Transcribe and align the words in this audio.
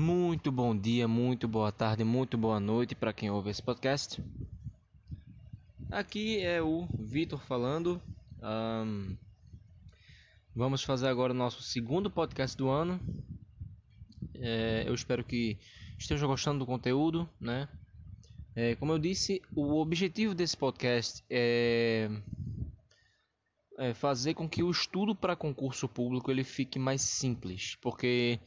Muito 0.00 0.52
bom 0.52 0.78
dia, 0.78 1.08
muito 1.08 1.48
boa 1.48 1.72
tarde, 1.72 2.04
muito 2.04 2.38
boa 2.38 2.60
noite 2.60 2.94
para 2.94 3.12
quem 3.12 3.30
ouve 3.30 3.50
esse 3.50 3.60
podcast. 3.60 4.22
Aqui 5.90 6.38
é 6.38 6.62
o 6.62 6.86
Vitor 6.96 7.40
falando. 7.40 8.00
Um, 8.40 9.16
vamos 10.54 10.84
fazer 10.84 11.08
agora 11.08 11.32
o 11.32 11.36
nosso 11.36 11.64
segundo 11.64 12.08
podcast 12.08 12.56
do 12.56 12.68
ano. 12.68 13.00
É, 14.36 14.84
eu 14.86 14.94
espero 14.94 15.24
que 15.24 15.58
estejam 15.98 16.28
gostando 16.28 16.60
do 16.60 16.66
conteúdo, 16.66 17.28
né? 17.40 17.68
É, 18.54 18.76
como 18.76 18.92
eu 18.92 19.00
disse, 19.00 19.42
o 19.52 19.80
objetivo 19.80 20.32
desse 20.32 20.56
podcast 20.56 21.24
é, 21.28 22.08
é 23.76 23.92
fazer 23.94 24.34
com 24.34 24.48
que 24.48 24.62
o 24.62 24.70
estudo 24.70 25.12
para 25.12 25.34
concurso 25.34 25.88
público 25.88 26.30
ele 26.30 26.44
fique 26.44 26.78
mais 26.78 27.02
simples, 27.02 27.76
porque 27.82 28.38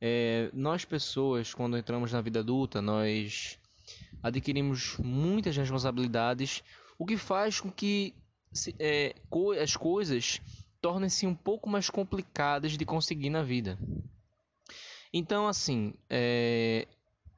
é, 0.00 0.50
nós 0.52 0.84
pessoas, 0.84 1.52
quando 1.52 1.76
entramos 1.76 2.12
na 2.12 2.20
vida 2.20 2.40
adulta, 2.40 2.80
nós 2.80 3.58
adquirimos 4.22 4.96
muitas 4.98 5.56
responsabilidades, 5.56 6.62
o 6.98 7.06
que 7.06 7.16
faz 7.16 7.60
com 7.60 7.70
que 7.70 8.14
é, 8.78 9.14
co 9.28 9.52
as 9.52 9.76
coisas 9.76 10.40
tornem-se 10.80 11.26
um 11.26 11.34
pouco 11.34 11.68
mais 11.68 11.90
complicadas 11.90 12.76
de 12.76 12.84
conseguir 12.84 13.30
na 13.30 13.42
vida. 13.42 13.78
Então, 15.12 15.48
assim, 15.48 15.94
é, 16.08 16.86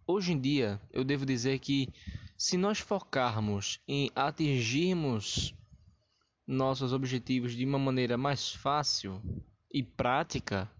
hoje 0.06 0.32
em 0.32 0.40
dia 0.40 0.80
eu 0.92 1.04
devo 1.04 1.24
dizer 1.24 1.59
que 1.59 1.88
se 2.37 2.56
nós 2.56 2.79
focarmos 2.79 3.80
em 3.87 4.10
atingirmos 4.15 5.54
nossos 6.46 6.92
objetivos 6.92 7.54
de 7.54 7.65
uma 7.65 7.79
maneira 7.79 8.16
mais 8.16 8.52
fácil 8.52 9.23
e 9.73 9.82
prática, 9.82 10.70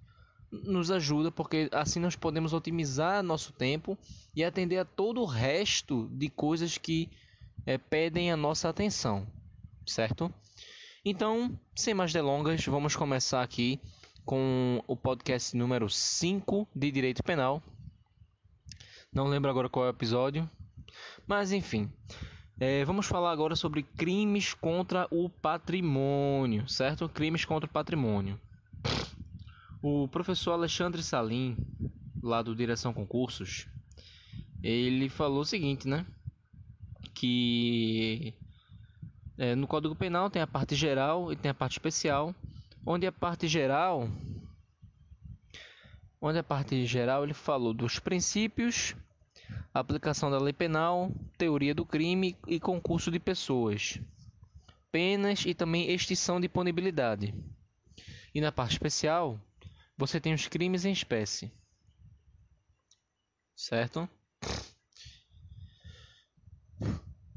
nos 0.51 0.91
ajuda 0.91 1.31
porque 1.31 1.69
assim 1.73 2.01
nós 2.01 2.17
podemos 2.17 2.53
otimizar 2.53 3.23
nosso 3.23 3.53
tempo 3.53 3.97
e 4.35 4.43
atender 4.45 4.79
a 4.79 4.85
todo 4.85 5.21
o 5.21 5.27
resto 5.27 6.09
de 6.13 6.29
coisas 6.29 6.77
que 6.77 7.09
é, 7.67 7.79
pedem 7.79 8.33
a 8.33 8.37
nossa 8.37 8.69
atenção, 8.69 9.27
certo? 9.87 10.33
Então, 11.05 11.59
sem 11.75 11.95
mais 11.95 12.13
delongas, 12.13 12.65
vamos 12.67 12.97
começar 12.97 13.43
aqui 13.43 13.81
com 14.25 14.83
o 14.87 14.97
podcast 14.97 15.57
número 15.57 15.89
5 15.89 16.69
de 16.75 16.91
Direito 16.91 17.23
Penal. 17.23 17.63
Não 19.13 19.27
lembro 19.27 19.51
agora 19.51 19.69
qual 19.69 19.87
é 19.87 19.89
o 19.89 19.93
episódio, 19.93 20.49
mas 21.27 21.53
enfim. 21.53 21.91
É, 22.59 22.85
vamos 22.85 23.07
falar 23.07 23.33
agora 23.33 23.57
sobre 23.57 23.83
crimes 23.83 24.53
contra 24.53 25.09
o 25.11 25.31
patrimônio, 25.31 26.69
certo? 26.69 27.09
Crimes 27.09 27.47
contra 27.47 27.69
o 27.69 27.73
patrimônio. 27.73 28.39
O 29.83 30.07
professor 30.09 30.53
Alexandre 30.53 31.03
Salim, 31.03 31.57
lá 32.23 32.43
do 32.43 32.55
Direção 32.55 32.93
Concursos, 32.93 33.67
ele 34.63 35.09
falou 35.09 35.41
o 35.41 35.45
seguinte, 35.47 35.89
né? 35.89 36.05
Que 37.15 38.35
é, 39.39 39.55
no 39.55 39.67
Código 39.67 39.95
Penal 39.95 40.29
tem 40.29 40.43
a 40.43 40.47
parte 40.47 40.75
geral 40.75 41.33
e 41.33 41.37
tem 41.37 41.51
a 41.51 41.55
parte 41.55 41.73
especial, 41.73 42.35
onde 42.85 43.07
a 43.07 43.13
parte 43.13 43.49
geral, 43.49 44.07
onde 46.21 46.39
a 46.39 46.45
parte 46.45 46.85
geral 46.85 47.25
ele 47.25 47.33
falou 47.33 47.73
dos 47.73 47.99
princípios, 47.99 48.95
aplicação 49.73 50.31
da 50.31 50.39
lei 50.39 50.53
penal, 50.53 51.11
teoria 51.39 51.75
do 51.75 51.87
crime 51.87 52.37
e 52.47 52.61
concurso 52.61 53.11
de 53.11 53.19
pessoas, 53.19 53.99
penas 54.93 55.47
e 55.47 55.55
também 55.55 55.91
extinção 55.91 56.39
de 56.39 56.51
punibilidade. 56.51 57.35
E 58.35 58.43
na 58.43 58.53
parte 58.53 58.73
especial 58.73 59.41
você 60.01 60.19
tem 60.19 60.33
os 60.33 60.49
crimes 60.49 60.87
em 60.87 60.93
espécie. 60.93 61.53
Certo? 63.55 64.09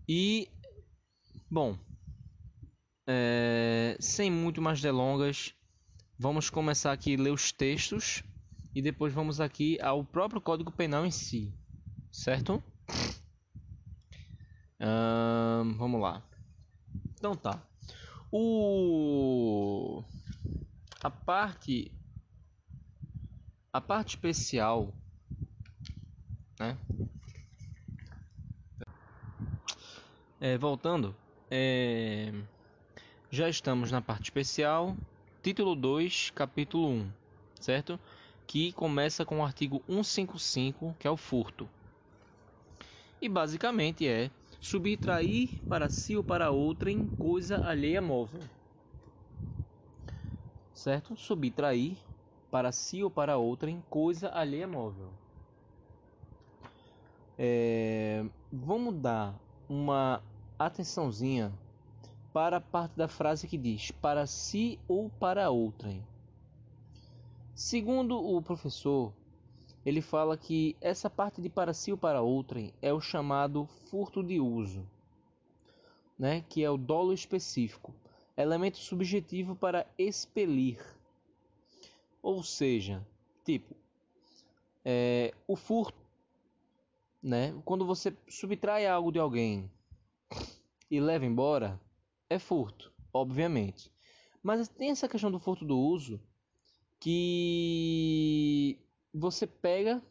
E, 0.07 0.47
bom, 1.51 1.77
é, 3.05 3.97
sem 3.99 4.31
muito 4.31 4.61
mais 4.61 4.79
delongas, 4.81 5.53
vamos 6.17 6.49
começar 6.49 6.93
aqui 6.93 7.15
a 7.15 7.21
ler 7.21 7.31
os 7.31 7.51
textos 7.51 8.23
e 8.73 8.81
depois 8.81 9.13
vamos 9.13 9.41
aqui 9.41 9.77
ao 9.81 10.03
próprio 10.05 10.39
Código 10.39 10.71
Penal 10.71 11.05
em 11.05 11.11
si, 11.11 11.53
certo? 12.11 12.63
vamos 15.77 16.01
lá. 16.01 16.21
Então 17.17 17.35
tá. 17.35 17.61
O 18.31 20.03
a 21.01 21.09
parte 21.09 21.91
a 23.73 23.81
parte 23.81 24.09
especial, 24.09 24.93
né? 26.59 26.77
É, 30.39 30.55
voltando, 30.59 31.15
é, 31.49 32.31
já 33.31 33.49
estamos 33.49 33.89
na 33.91 33.99
parte 33.99 34.25
especial, 34.25 34.95
título 35.41 35.75
2, 35.75 36.29
capítulo 36.35 36.87
1, 36.87 37.11
certo? 37.59 37.99
Que 38.45 38.71
começa 38.73 39.25
com 39.25 39.39
o 39.39 39.43
artigo 39.43 39.81
155, 39.87 40.95
que 40.99 41.07
é 41.07 41.09
o 41.09 41.17
furto. 41.17 41.67
E 43.19 43.27
basicamente 43.27 44.07
é 44.07 44.29
subtrair 44.61 45.49
para 45.67 45.89
si 45.89 46.15
ou 46.15 46.23
para 46.23 46.51
outrem 46.51 47.07
coisa 47.17 47.65
alheia 47.65 48.01
móvel. 48.01 48.41
Certo? 50.75 51.15
Subtrair 51.15 51.97
para 52.53 52.71
si 52.71 53.03
ou 53.03 53.09
para 53.09 53.35
outrem 53.35 53.83
coisa 53.89 54.29
alheia 54.29 54.67
móvel. 54.67 55.09
É, 57.35 58.23
vamos 58.51 58.93
dar 58.93 59.33
uma 59.67 60.21
atençãozinha 60.59 61.51
para 62.31 62.57
a 62.57 62.61
parte 62.61 62.95
da 62.95 63.07
frase 63.07 63.47
que 63.47 63.57
diz 63.57 63.89
para 63.89 64.27
si 64.27 64.79
ou 64.87 65.09
para 65.09 65.49
outrem. 65.49 66.05
Segundo 67.55 68.23
o 68.23 68.39
professor, 68.39 69.11
ele 69.83 69.99
fala 69.99 70.37
que 70.37 70.77
essa 70.79 71.09
parte 71.09 71.41
de 71.41 71.49
para 71.49 71.73
si 71.73 71.91
ou 71.91 71.97
para 71.97 72.21
outrem 72.21 72.71
é 72.83 72.93
o 72.93 73.01
chamado 73.01 73.65
furto 73.89 74.21
de 74.21 74.39
uso, 74.39 74.87
né? 76.19 76.45
que 76.47 76.63
é 76.63 76.69
o 76.69 76.77
dolo 76.77 77.13
específico, 77.13 77.95
elemento 78.37 78.77
subjetivo 78.77 79.55
para 79.55 79.87
expelir 79.97 80.92
ou 82.23 82.41
seja, 82.41 83.05
tipo, 83.43 83.75
é, 84.85 85.33
o 85.45 85.57
furto, 85.57 86.01
né? 87.21 87.53
Quando 87.65 87.85
você 87.85 88.15
subtrai 88.29 88.87
algo 88.87 89.11
de 89.11 89.19
alguém 89.19 89.69
e 90.89 91.01
leva 91.01 91.25
embora, 91.25 91.79
é 92.29 92.39
furto, 92.39 92.93
obviamente. 93.11 93.91
Mas 94.41 94.69
tem 94.69 94.89
essa 94.89 95.09
questão 95.09 95.29
do 95.29 95.39
furto 95.39 95.65
do 95.65 95.77
uso 95.77 96.19
que 96.97 98.79
você 99.13 99.45
pega 99.45 100.01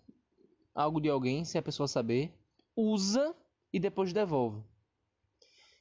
algo 0.74 1.00
de 1.00 1.08
alguém 1.08 1.44
sem 1.46 1.58
a 1.58 1.62
pessoa 1.62 1.88
saber, 1.88 2.30
usa 2.76 3.34
e 3.72 3.80
depois 3.80 4.12
devolve. 4.12 4.62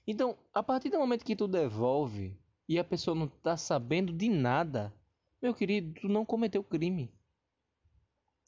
Então, 0.07 0.37
a 0.53 0.63
partir 0.63 0.89
do 0.89 0.97
momento 0.97 1.25
que 1.25 1.35
tu 1.35 1.47
devolve 1.47 2.37
e 2.67 2.79
a 2.79 2.83
pessoa 2.83 3.15
não 3.15 3.25
está 3.25 3.57
sabendo 3.57 4.13
de 4.13 4.29
nada, 4.29 4.93
meu 5.41 5.53
querido, 5.53 5.99
tu 5.99 6.07
não 6.07 6.25
cometeu 6.25 6.63
crime. 6.63 7.11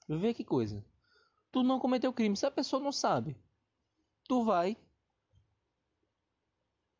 Vê 0.08 0.34
que 0.34 0.44
coisa. 0.44 0.86
Tu 1.52 1.64
não 1.64 1.80
cometeu 1.80 2.14
crime. 2.14 2.36
Se 2.36 2.46
a 2.46 2.52
pessoa 2.52 2.81
não 2.81 2.92
sabe, 2.92 3.36
tu 4.28 4.44
vai, 4.44 4.78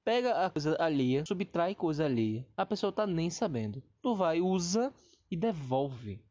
pega 0.04 0.46
a 0.46 0.50
coisa 0.50 0.76
alheia, 0.82 1.26
subtrai 1.26 1.76
coisa 1.76 2.06
alheia. 2.06 2.48
A 2.56 2.66
pessoa 2.66 2.92
tá 2.92 3.06
nem 3.06 3.30
sabendo. 3.30 3.84
Tu 4.02 4.16
vai, 4.16 4.42
usa 4.42 4.94
e 5.30 5.36
devolve. 5.36 6.24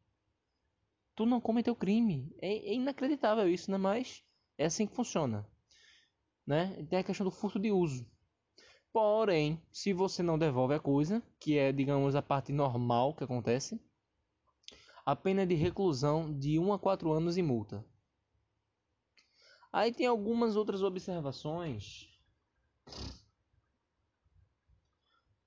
Tu 1.15 1.25
não 1.25 1.39
cometeu 1.39 1.75
crime. 1.75 2.35
É, 2.41 2.47
é 2.47 2.73
inacreditável 2.73 3.47
isso, 3.47 3.69
né? 3.71 3.77
Mas 3.77 4.23
é 4.57 4.65
assim 4.65 4.87
que 4.87 4.95
funciona. 4.95 5.47
Né? 6.45 6.85
Tem 6.89 6.99
a 6.99 7.03
questão 7.03 7.25
do 7.25 7.31
furto 7.31 7.59
de 7.59 7.71
uso. 7.71 8.05
Porém, 8.93 9.59
se 9.71 9.91
você 9.91 10.21
não 10.21 10.37
devolve 10.37 10.75
a 10.75 10.79
coisa, 10.79 11.21
que 11.39 11.57
é, 11.57 11.71
digamos, 11.71 12.15
a 12.15 12.21
parte 12.21 12.53
normal 12.53 13.15
que 13.15 13.23
acontece, 13.23 13.81
a 15.03 15.15
pena 15.15 15.41
é 15.41 15.45
de 15.47 15.55
reclusão 15.55 16.31
de 16.31 16.59
1 16.59 16.73
a 16.73 16.77
4 16.79 17.11
anos 17.11 17.35
e 17.35 17.41
multa. 17.41 17.83
Aí 19.71 19.91
tem 19.91 20.05
algumas 20.05 20.55
outras 20.55 20.83
observações. 20.83 22.07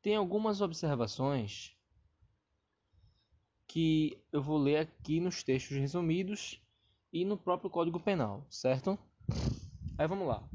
Tem 0.03 0.17
algumas 0.17 0.61
observações 0.61 1.73
que 3.69 4.21
eu 4.33 4.43
vou 4.43 4.59
ler 4.59 4.79
aqui 4.79 5.21
nos 5.21 5.45
textos 5.45 5.77
resumidos 5.77 6.61
e 7.13 7.25
no 7.25 7.37
próprio 7.37 7.71
Código 7.71 8.01
Penal, 8.01 8.45
certo? 8.51 8.99
Aí 9.97 10.09
vamos 10.09 10.27
lá. 10.27 10.49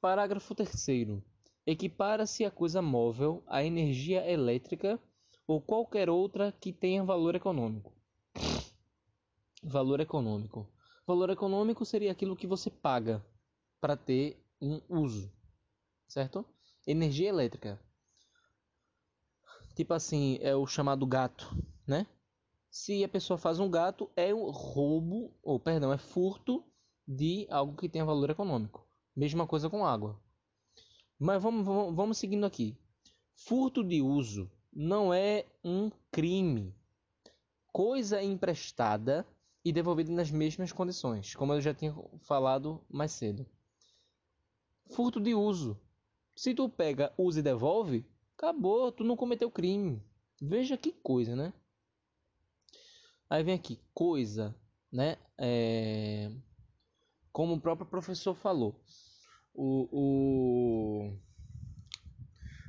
Parágrafo 0.00 0.54
3 0.56 1.31
Equipara-se 1.66 2.44
a 2.44 2.50
coisa 2.50 2.82
móvel 2.82 3.42
à 3.46 3.62
energia 3.62 4.28
elétrica 4.28 5.00
ou 5.46 5.60
qualquer 5.60 6.10
outra 6.10 6.50
que 6.50 6.72
tenha 6.72 7.04
valor 7.04 7.34
econômico. 7.34 7.92
Valor 9.62 10.00
econômico. 10.00 10.68
Valor 11.06 11.30
econômico 11.30 11.84
seria 11.84 12.10
aquilo 12.10 12.36
que 12.36 12.46
você 12.46 12.68
paga 12.68 13.24
para 13.80 13.96
ter 13.96 14.44
um 14.60 14.80
uso, 14.88 15.32
certo? 16.08 16.44
Energia 16.86 17.28
elétrica. 17.28 17.80
Tipo 19.74 19.94
assim, 19.94 20.38
é 20.40 20.54
o 20.54 20.66
chamado 20.66 21.06
gato, 21.06 21.48
né? 21.86 22.06
Se 22.70 23.02
a 23.04 23.08
pessoa 23.08 23.38
faz 23.38 23.58
um 23.58 23.70
gato, 23.70 24.10
é 24.16 24.34
um 24.34 24.50
roubo, 24.50 25.32
ou 25.42 25.58
perdão, 25.58 25.92
é 25.92 25.98
furto 25.98 26.64
de 27.06 27.46
algo 27.50 27.76
que 27.76 27.88
tenha 27.88 28.04
valor 28.04 28.30
econômico. 28.30 28.86
Mesma 29.14 29.46
coisa 29.46 29.68
com 29.68 29.84
água. 29.84 30.21
Mas 31.22 31.40
vamos, 31.40 31.64
vamos, 31.64 31.94
vamos 31.94 32.18
seguindo 32.18 32.44
aqui. 32.44 32.76
Furto 33.36 33.84
de 33.84 34.02
uso 34.02 34.50
não 34.72 35.14
é 35.14 35.46
um 35.62 35.88
crime. 36.10 36.74
Coisa 37.70 38.20
emprestada 38.20 39.24
e 39.64 39.72
devolvida 39.72 40.10
nas 40.10 40.32
mesmas 40.32 40.72
condições, 40.72 41.36
como 41.36 41.52
eu 41.52 41.60
já 41.60 41.72
tinha 41.72 41.94
falado 42.22 42.84
mais 42.90 43.12
cedo. 43.12 43.46
Furto 44.90 45.20
de 45.20 45.32
uso. 45.32 45.80
Se 46.34 46.54
tu 46.54 46.68
pega, 46.68 47.14
usa 47.16 47.38
e 47.38 47.42
devolve, 47.42 48.04
acabou, 48.36 48.90
tu 48.90 49.04
não 49.04 49.16
cometeu 49.16 49.48
crime. 49.48 50.02
Veja 50.40 50.76
que 50.76 50.90
coisa, 50.90 51.36
né? 51.36 51.52
Aí 53.30 53.44
vem 53.44 53.54
aqui, 53.54 53.78
coisa, 53.94 54.52
né? 54.90 55.18
É... 55.38 56.32
Como 57.30 57.54
o 57.54 57.60
próprio 57.60 57.86
professor 57.86 58.34
falou, 58.34 58.74
o, 59.54 59.88
o, 59.92 61.18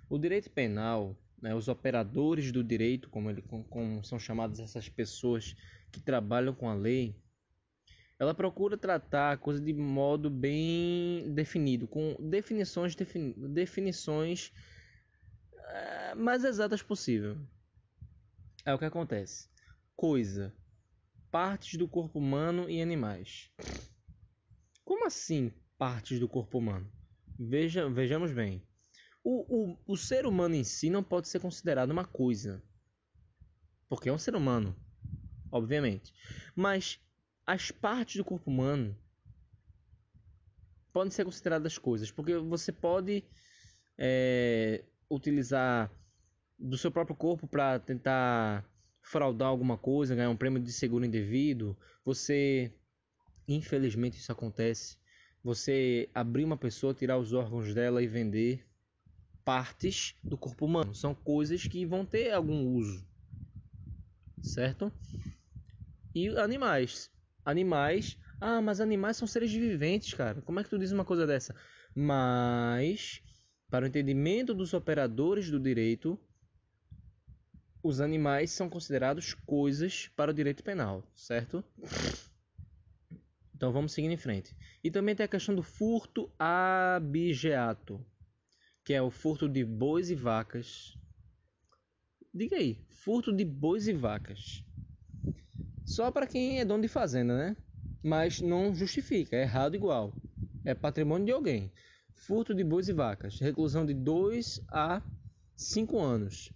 o 0.09 0.17
direito 0.17 0.49
penal, 0.49 1.15
né, 1.41 1.55
os 1.55 1.67
operadores 1.67 2.51
do 2.51 2.63
direito, 2.63 3.09
como, 3.09 3.29
ele, 3.29 3.41
como 3.41 4.03
são 4.03 4.19
chamadas 4.19 4.59
essas 4.59 4.89
pessoas 4.89 5.55
que 5.91 6.01
trabalham 6.01 6.53
com 6.53 6.69
a 6.69 6.73
lei, 6.73 7.15
ela 8.19 8.33
procura 8.33 8.77
tratar 8.77 9.33
a 9.33 9.37
coisa 9.37 9.59
de 9.59 9.73
modo 9.73 10.29
bem 10.29 11.33
definido, 11.33 11.87
com 11.87 12.15
definições, 12.19 12.95
defini 12.95 13.33
definições 13.49 14.53
uh, 15.53 16.15
mais 16.15 16.43
exatas 16.43 16.81
possível. 16.81 17.37
É 18.65 18.73
o 18.73 18.79
que 18.79 18.85
acontece. 18.85 19.49
Coisa, 19.95 20.53
partes 21.29 21.77
do 21.77 21.87
corpo 21.87 22.19
humano 22.19 22.69
e 22.69 22.81
animais. 22.81 23.51
Como 24.85 25.05
assim 25.05 25.51
partes 25.83 26.17
do 26.17 26.29
corpo 26.29 26.59
humano? 26.59 26.89
Veja, 27.37 27.89
vejamos 27.89 28.31
bem. 28.31 28.65
O, 29.21 29.73
o, 29.73 29.77
o 29.85 29.97
ser 29.97 30.25
humano 30.25 30.55
em 30.55 30.63
si 30.63 30.89
não 30.89 31.03
pode 31.03 31.27
ser 31.27 31.41
considerado 31.41 31.91
uma 31.91 32.05
coisa. 32.05 32.63
Porque 33.89 34.07
é 34.07 34.13
um 34.13 34.17
ser 34.17 34.33
humano, 34.33 34.73
obviamente. 35.51 36.13
Mas 36.55 37.01
as 37.45 37.69
partes 37.69 38.15
do 38.15 38.23
corpo 38.23 38.49
humano 38.49 38.97
podem 40.93 41.11
ser 41.11 41.25
consideradas 41.25 41.77
coisas, 41.77 42.09
porque 42.09 42.37
você 42.37 42.71
pode 42.71 43.21
é, 43.97 44.85
utilizar 45.09 45.91
do 46.57 46.77
seu 46.77 46.91
próprio 46.91 47.17
corpo 47.17 47.45
para 47.45 47.77
tentar 47.77 48.65
fraudar 49.01 49.49
alguma 49.49 49.77
coisa, 49.77 50.15
ganhar 50.15 50.29
um 50.29 50.37
prêmio 50.37 50.61
de 50.63 50.71
seguro 50.71 51.03
indevido. 51.03 51.77
Você, 52.05 52.73
infelizmente, 53.49 54.17
isso 54.17 54.31
acontece. 54.31 55.02
Você 55.43 56.09
abrir 56.13 56.45
uma 56.45 56.57
pessoa, 56.57 56.93
tirar 56.93 57.17
os 57.17 57.33
órgãos 57.33 57.73
dela 57.73 58.01
e 58.01 58.07
vender 58.07 58.65
partes 59.45 60.15
do 60.23 60.37
corpo 60.37 60.65
humano. 60.65 60.95
São 60.95 61.13
coisas 61.13 61.67
que 61.67 61.85
vão 61.85 62.05
ter 62.05 62.31
algum 62.31 62.65
uso, 62.65 63.05
certo? 64.41 64.91
E 66.15 66.27
animais 66.37 67.11
animais. 67.45 68.17
Ah, 68.39 68.61
mas 68.61 68.81
animais 68.81 69.17
são 69.17 69.27
seres 69.27 69.51
viventes, 69.51 70.13
cara. 70.13 70.41
Como 70.41 70.59
é 70.59 70.63
que 70.63 70.69
tu 70.69 70.79
diz 70.79 70.91
uma 70.91 71.05
coisa 71.05 71.25
dessa? 71.25 71.55
Mas, 71.95 73.21
para 73.69 73.85
o 73.85 73.87
entendimento 73.87 74.53
dos 74.53 74.73
operadores 74.73 75.49
do 75.49 75.59
direito, 75.59 76.19
os 77.83 78.01
animais 78.01 78.51
são 78.51 78.69
considerados 78.69 79.33
coisas 79.33 80.09
para 80.15 80.31
o 80.31 80.33
direito 80.33 80.63
penal, 80.63 81.03
certo? 81.15 81.63
Então 83.63 83.71
vamos 83.71 83.93
seguindo 83.93 84.11
em 84.11 84.17
frente. 84.17 84.53
E 84.83 84.91
também 84.91 85.15
tem 85.15 85.23
a 85.23 85.29
questão 85.29 85.55
do 85.55 85.63
furto 85.63 86.29
abigeato, 86.37 88.05
que 88.83 88.93
é 88.93 89.01
o 89.01 89.09
furto 89.09 89.47
de 89.47 89.63
bois 89.63 90.11
e 90.11 90.15
vacas. 90.15 90.97
Diga 92.33 92.57
aí, 92.57 92.77
furto 92.89 93.31
de 93.33 93.45
bois 93.45 93.87
e 93.87 93.93
vacas. 93.93 94.65
Só 95.85 96.11
para 96.11 96.27
quem 96.27 96.59
é 96.59 96.65
dono 96.65 96.81
de 96.81 96.89
fazenda, 96.89 97.37
né? 97.37 97.55
Mas 98.03 98.41
não 98.41 98.75
justifica, 98.75 99.37
é 99.37 99.43
errado 99.43 99.75
igual. 99.75 100.13
É 100.65 100.75
patrimônio 100.75 101.27
de 101.27 101.31
alguém. 101.31 101.71
Furto 102.11 102.53
de 102.53 102.65
bois 102.65 102.89
e 102.89 102.93
vacas, 102.93 103.39
reclusão 103.39 103.85
de 103.85 103.93
2 103.93 104.59
a 104.67 105.01
5 105.55 106.01
anos. 106.01 106.51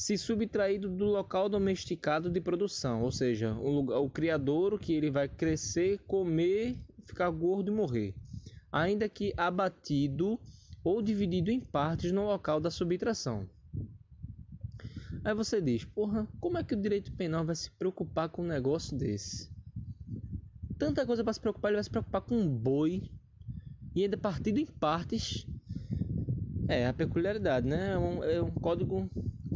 Se 0.00 0.16
subtraído 0.16 0.88
do 0.88 1.04
local 1.04 1.46
domesticado 1.46 2.30
de 2.30 2.40
produção, 2.40 3.02
ou 3.02 3.12
seja, 3.12 3.52
o, 3.52 3.68
lugar, 3.68 3.98
o 3.98 4.08
criadouro 4.08 4.78
que 4.78 4.94
ele 4.94 5.10
vai 5.10 5.28
crescer, 5.28 5.98
comer, 6.06 6.78
ficar 7.04 7.28
gordo 7.28 7.70
e 7.70 7.74
morrer. 7.74 8.14
Ainda 8.72 9.10
que 9.10 9.34
abatido 9.36 10.40
ou 10.82 11.02
dividido 11.02 11.50
em 11.50 11.60
partes 11.60 12.12
no 12.12 12.24
local 12.24 12.58
da 12.58 12.70
subtração. 12.70 13.46
Aí 15.22 15.34
você 15.34 15.60
diz, 15.60 15.84
porra, 15.84 16.26
como 16.40 16.56
é 16.56 16.64
que 16.64 16.72
o 16.72 16.80
direito 16.80 17.12
penal 17.12 17.44
vai 17.44 17.54
se 17.54 17.70
preocupar 17.70 18.30
com 18.30 18.40
um 18.40 18.46
negócio 18.46 18.96
desse? 18.96 19.50
Tanta 20.78 21.04
coisa 21.04 21.22
para 21.22 21.34
se 21.34 21.40
preocupar, 21.40 21.68
ele 21.68 21.76
vai 21.76 21.84
se 21.84 21.90
preocupar 21.90 22.22
com 22.22 22.36
um 22.36 22.48
boi 22.48 23.02
e 23.94 24.02
ainda 24.02 24.16
partido 24.16 24.60
em 24.60 24.64
partes. 24.64 25.46
É, 26.70 26.86
a 26.86 26.94
peculiaridade, 26.94 27.66
né? 27.66 27.92
É 27.92 27.98
um, 27.98 28.24
é 28.24 28.40
um 28.40 28.50
código, 28.50 29.10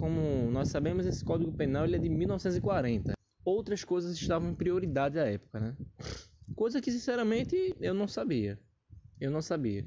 como 0.05 0.51
nós 0.51 0.69
sabemos, 0.69 1.07
esse 1.07 1.25
código 1.25 1.51
penal 1.51 1.87
ele 1.87 1.97
é 1.97 1.99
de 1.99 2.11
1940. 2.11 3.15
Outras 3.43 3.85
coisas 3.85 4.15
estavam 4.15 4.51
em 4.51 4.55
prioridade 4.55 5.19
à 5.19 5.25
época, 5.25 5.59
né? 5.59 5.75
Coisa 6.55 6.79
que 6.79 6.93
sinceramente 6.93 7.75
eu 7.81 7.95
não 7.95 8.07
sabia. 8.07 8.59
Eu 9.19 9.31
não 9.31 9.41
sabia. 9.41 9.83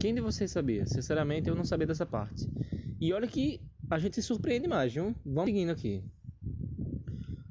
Quem 0.00 0.14
de 0.14 0.22
vocês 0.22 0.50
sabia? 0.50 0.86
Sinceramente 0.86 1.46
eu 1.46 1.54
não 1.54 1.62
sabia 1.66 1.86
dessa 1.86 2.06
parte. 2.06 2.48
E 2.98 3.12
olha 3.12 3.28
que 3.28 3.60
a 3.90 3.98
gente 3.98 4.14
se 4.14 4.22
surpreende 4.22 4.66
mais, 4.66 4.94
viu? 4.94 5.14
Vamos 5.26 5.50
seguindo 5.50 5.68
aqui. 5.68 6.02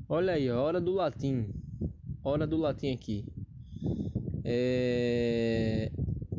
Olha 0.10 0.34
aí, 0.34 0.50
hora 0.50 0.82
do 0.82 0.94
latim. 0.94 1.48
Hora 2.24 2.48
do 2.48 2.58
latim 2.58 2.92
aqui. 2.92 3.24
É... 4.44 5.92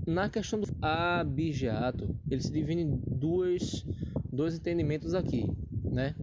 Na 0.04 0.28
questão 0.28 0.61
do 0.61 0.66
abigeato, 0.83 2.12
ele 2.28 2.43
se 2.43 2.50
divide 2.50 2.83
em 2.83 3.00
duas, 3.07 3.87
dois 4.35 4.55
entendimentos 4.55 5.14
aqui, 5.14 5.47
né? 5.85 6.14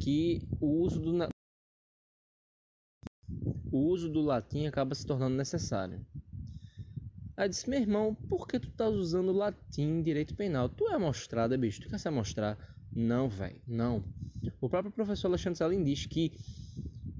Que 0.00 0.42
o 0.60 0.82
uso 0.82 1.00
do 1.00 1.28
o 3.72 3.78
uso 3.88 4.08
do 4.08 4.20
latim 4.20 4.66
acaba 4.66 4.94
se 4.94 5.04
tornando 5.04 5.34
necessário. 5.34 6.04
Aí 7.36 7.48
disse, 7.48 7.68
meu 7.68 7.80
irmão, 7.80 8.14
por 8.14 8.46
que 8.46 8.60
tu 8.60 8.70
tá 8.70 8.88
usando 8.88 9.32
latim 9.32 9.82
em 9.82 10.02
direito 10.02 10.36
penal? 10.36 10.68
Tu 10.68 10.86
é 10.88 10.94
amostrada, 10.94 11.58
bicho, 11.58 11.80
tu 11.80 11.88
quer 11.88 11.98
se 11.98 12.06
amostrar? 12.06 12.56
Não, 12.94 13.28
velho, 13.28 13.60
não. 13.66 14.04
O 14.60 14.68
próprio 14.68 14.92
professor 14.92 15.26
Alexandre 15.26 15.58
Salim 15.58 15.82
diz 15.82 16.06
que 16.06 16.32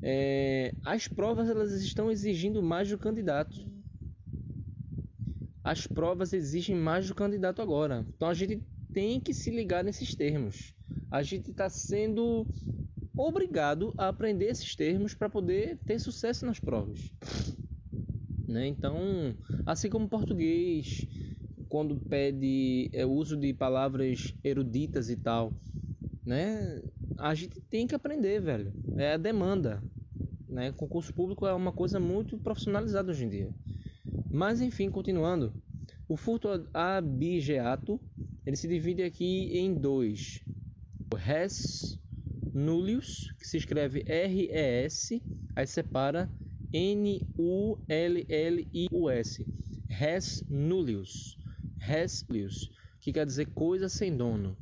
é, 0.01 0.73
as 0.85 1.09
provas 1.09 1.49
elas 1.49 1.73
estão 1.73 2.11
exigindo 2.11 2.63
mais 2.63 2.89
do 2.89 2.99
candidato. 2.99 3.67
As 5.65 5.87
provas 5.87 6.33
exigem 6.33 6.77
mais 6.77 7.09
do 7.09 7.15
candidato 7.15 7.61
agora. 7.61 8.07
Então 8.15 8.29
a 8.29 8.35
gente 8.35 8.63
tem 8.95 9.21
que 9.21 9.35
se 9.35 9.51
ligar 9.51 9.83
nesses 9.83 10.15
termos. 10.15 10.73
A 11.11 11.23
gente 11.23 11.51
está 11.51 11.69
sendo 11.69 12.47
obrigado 13.17 13.93
a 13.99 14.09
aprender 14.09 14.47
esses 14.47 14.75
termos 14.75 15.15
para 15.15 15.29
poder 15.29 15.79
ter 15.85 15.99
sucesso 15.99 16.47
nas 16.47 16.61
provas. 16.61 17.13
Né? 18.47 18.69
Então, 18.69 19.35
assim 19.67 19.91
como 19.91 20.09
português, 20.09 21.07
quando 21.69 21.97
pede 21.97 22.89
é, 22.93 23.05
uso 23.05 23.37
de 23.37 23.53
palavras 23.53 24.33
eruditas 24.45 25.11
e 25.11 25.17
tal, 25.17 25.53
né? 26.25 26.81
A 27.19 27.35
gente 27.35 27.61
tem 27.61 27.87
que 27.87 27.95
aprender, 27.95 28.41
velho. 28.41 28.73
É 28.97 29.15
a 29.15 29.17
demanda, 29.17 29.83
né? 30.49 30.73
Concurso 30.73 31.13
público 31.13 31.47
é 31.47 31.53
uma 31.53 31.73
coisa 31.73 31.99
muito 31.99 32.39
profissionalizada 32.39 33.11
hoje 33.11 33.25
em 33.25 33.29
dia. 33.29 33.51
Mas 34.31 34.61
enfim, 34.61 34.89
continuando, 34.91 35.53
o 36.09 36.17
furto 36.17 36.49
abigeato 36.73 38.01
ele 38.47 38.57
se 38.57 38.69
divide 38.69 39.03
aqui 39.03 39.57
em 39.59 39.75
dois: 39.75 40.43
o 41.13 41.17
res 41.17 41.99
nullius, 42.53 43.33
que 43.39 43.47
se 43.47 43.57
escreve 43.57 44.05
R 44.07 44.43
E 44.43 44.51
S, 44.53 45.23
aí 45.57 45.67
separa 45.67 46.31
N-U-L-L-I-U-S. 46.73 47.87
Res 49.89 50.43
nullius. 50.49 51.39
Res 51.79 52.25
nullius, 52.29 52.71
que 53.01 53.13
quer 53.13 53.27
dizer 53.27 53.47
coisa 53.47 53.89
sem 53.89 54.17
dono. 54.17 54.57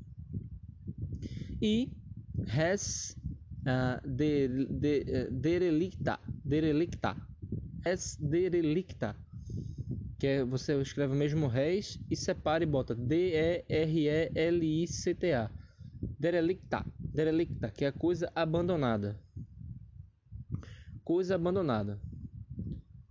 E 1.60 1.90
res 2.46 3.16
uh, 3.62 4.00
de, 4.06 4.66
de, 4.66 5.30
derelicta, 5.30 6.18
derelicta, 6.44 7.16
es 7.84 8.16
derelicta, 8.20 9.16
que 10.22 10.26
é, 10.28 10.44
você 10.44 10.80
escreve 10.80 11.16
mesmo 11.16 11.48
réis 11.48 11.98
e 12.08 12.14
separa 12.14 12.62
e 12.62 12.66
bota 12.66 12.94
D-E-R-E-L-I-C-T-A, 12.94 15.50
derelicta, 16.16 16.86
derelicta, 17.12 17.72
que 17.72 17.84
é 17.84 17.90
coisa 17.90 18.30
abandonada, 18.32 19.18
coisa 21.02 21.34
abandonada, 21.34 22.00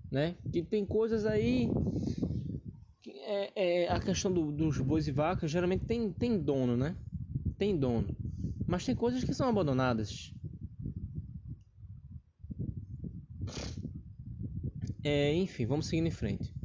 né? 0.09 0.37
Que 0.53 0.63
tem 0.63 0.85
coisas 0.85 1.25
aí 1.25 1.69
é, 3.05 3.83
é, 3.83 3.89
a 3.89 3.99
questão 3.99 4.31
do, 4.31 4.49
dos 4.49 4.79
bois 4.79 5.05
e 5.05 5.11
vacas 5.11 5.51
geralmente 5.51 5.83
tem, 5.83 6.13
tem 6.13 6.39
dono, 6.39 6.77
né? 6.77 6.95
Tem 7.57 7.77
dono. 7.77 8.07
Mas 8.65 8.85
tem 8.85 8.95
coisas 8.95 9.21
que 9.21 9.33
são 9.33 9.49
abandonadas. 9.49 10.33
É, 15.03 15.35
enfim, 15.35 15.65
vamos 15.65 15.87
seguindo 15.87 16.07
em 16.07 16.11
frente. 16.11 16.60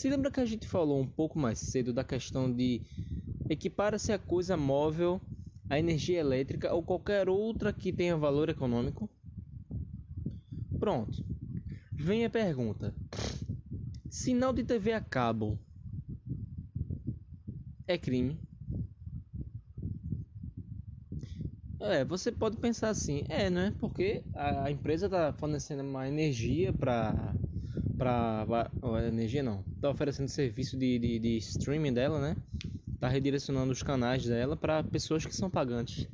Se 0.00 0.08
lembra 0.08 0.30
que 0.30 0.40
a 0.40 0.46
gente 0.46 0.66
falou 0.66 0.98
um 0.98 1.06
pouco 1.06 1.38
mais 1.38 1.58
cedo 1.58 1.92
da 1.92 2.02
questão 2.02 2.50
de 2.50 2.80
equipar-se 3.50 4.10
a 4.14 4.18
coisa 4.18 4.56
móvel, 4.56 5.20
a 5.68 5.78
energia 5.78 6.18
elétrica 6.18 6.72
ou 6.72 6.82
qualquer 6.82 7.28
outra 7.28 7.70
que 7.70 7.92
tenha 7.92 8.16
valor 8.16 8.48
econômico? 8.48 9.10
Pronto. 10.78 11.22
Vem 11.92 12.24
a 12.24 12.30
pergunta: 12.30 12.94
Sinal 14.08 14.54
de 14.54 14.64
TV 14.64 14.94
a 14.94 15.02
cabo 15.02 15.58
é 17.86 17.98
crime? 17.98 18.40
É, 21.78 22.06
você 22.06 22.32
pode 22.32 22.56
pensar 22.56 22.88
assim, 22.88 23.22
é, 23.28 23.50
né? 23.50 23.74
Porque 23.78 24.24
a 24.34 24.70
empresa 24.70 25.04
está 25.04 25.30
fornecendo 25.34 25.82
uma 25.82 26.08
energia 26.08 26.72
para 26.72 27.34
para 28.00 28.70
energia 29.06 29.42
não, 29.42 29.62
está 29.74 29.90
oferecendo 29.90 30.26
serviço 30.26 30.74
de, 30.78 30.98
de, 30.98 31.18
de 31.18 31.36
streaming 31.36 31.92
dela, 31.92 32.18
né? 32.18 32.34
Tá 32.98 33.08
redirecionando 33.08 33.70
os 33.70 33.82
canais 33.82 34.24
dela 34.24 34.56
para 34.56 34.82
pessoas 34.82 35.26
que 35.26 35.36
são 35.36 35.50
pagantes. 35.50 36.08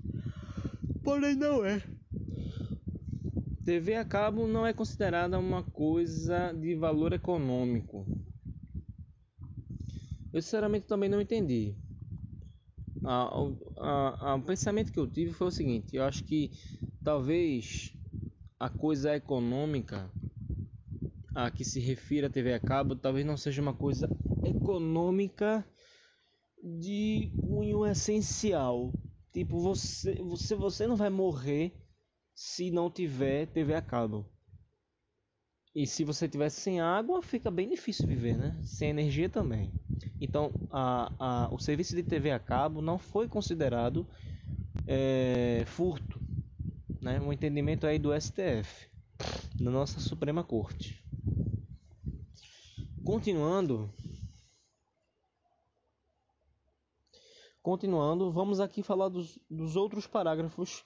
Porém 1.05 1.37
não 1.37 1.64
é. 1.64 1.81
TV 3.64 3.95
a 3.95 4.05
cabo 4.05 4.49
não 4.49 4.66
é 4.66 4.73
considerada 4.73 5.38
uma 5.38 5.62
coisa 5.62 6.52
de 6.52 6.75
valor 6.75 7.12
econômico. 7.12 8.05
Eu 10.33 10.43
sinceramente 10.43 10.88
também 10.88 11.09
não 11.09 11.21
entendi. 11.21 11.73
O 13.05 14.43
pensamento 14.43 14.90
que 14.90 14.99
eu 14.99 15.07
tive 15.07 15.33
foi 15.33 15.47
o 15.47 15.52
seguinte: 15.52 15.95
eu 15.95 16.02
acho 16.02 16.25
que 16.25 16.50
talvez 17.05 17.93
a 18.59 18.69
coisa 18.69 19.14
econômica 19.14 20.11
a 21.37 21.50
que 21.50 21.66
se 21.66 21.78
refira 21.78 22.28
a 22.28 22.31
TV 22.31 22.55
a 22.55 22.59
cabo 22.59 22.97
talvez 22.97 23.26
não 23.26 23.37
seja 23.37 23.61
uma 23.61 23.75
coisa 23.75 24.09
econômica 24.43 25.62
de 26.62 27.31
cunho 27.43 27.85
essencial. 27.85 28.90
Tipo, 29.35 29.61
você, 29.61 30.14
você, 30.14 30.55
você 30.55 30.87
não 30.87 30.97
vai 30.97 31.11
morrer 31.11 31.75
se 32.35 32.71
não 32.71 32.90
tiver 32.90 33.47
TV 33.49 33.75
a 33.75 33.83
cabo. 33.83 34.26
E 35.75 35.87
se 35.87 36.05
você 36.05 36.26
tiver 36.26 36.49
sem 36.49 36.81
água, 36.81 37.21
fica 37.21 37.50
bem 37.50 37.69
difícil 37.69 38.07
viver, 38.07 38.38
né? 38.38 38.59
Sem 38.64 38.88
energia 38.88 39.28
também. 39.28 39.71
Então, 40.19 40.50
a, 40.71 41.12
a, 41.19 41.55
o 41.55 41.59
serviço 41.59 41.95
de 41.95 42.02
TV 42.02 42.31
a 42.31 42.38
cabo 42.38 42.81
não 42.81 42.99
foi 42.99 43.28
considerado 43.28 44.09
é, 44.87 45.64
furto, 45.66 46.19
né? 47.02 47.21
Um 47.21 47.31
entendimento 47.31 47.87
aí 47.87 47.99
do 47.99 48.19
STF, 48.19 48.88
da 49.61 49.70
nossa 49.70 50.00
Suprema 50.00 50.44
Corte. 50.44 51.02
Continuando, 53.04 53.92
continuando, 57.62 58.32
vamos 58.32 58.61
aqui 58.61 58.82
falar 58.82 59.08
dos, 59.08 59.38
dos 59.49 59.76
outros 59.76 60.06
parágrafos 60.06 60.85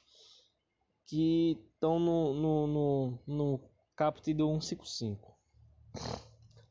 que 1.07 1.59
estão 1.73 1.99
no, 1.99 2.35
no, 2.35 2.67
no, 2.67 3.19
no 3.27 3.71
caput 3.97 4.33
do 4.33 4.47
155. 4.61 5.37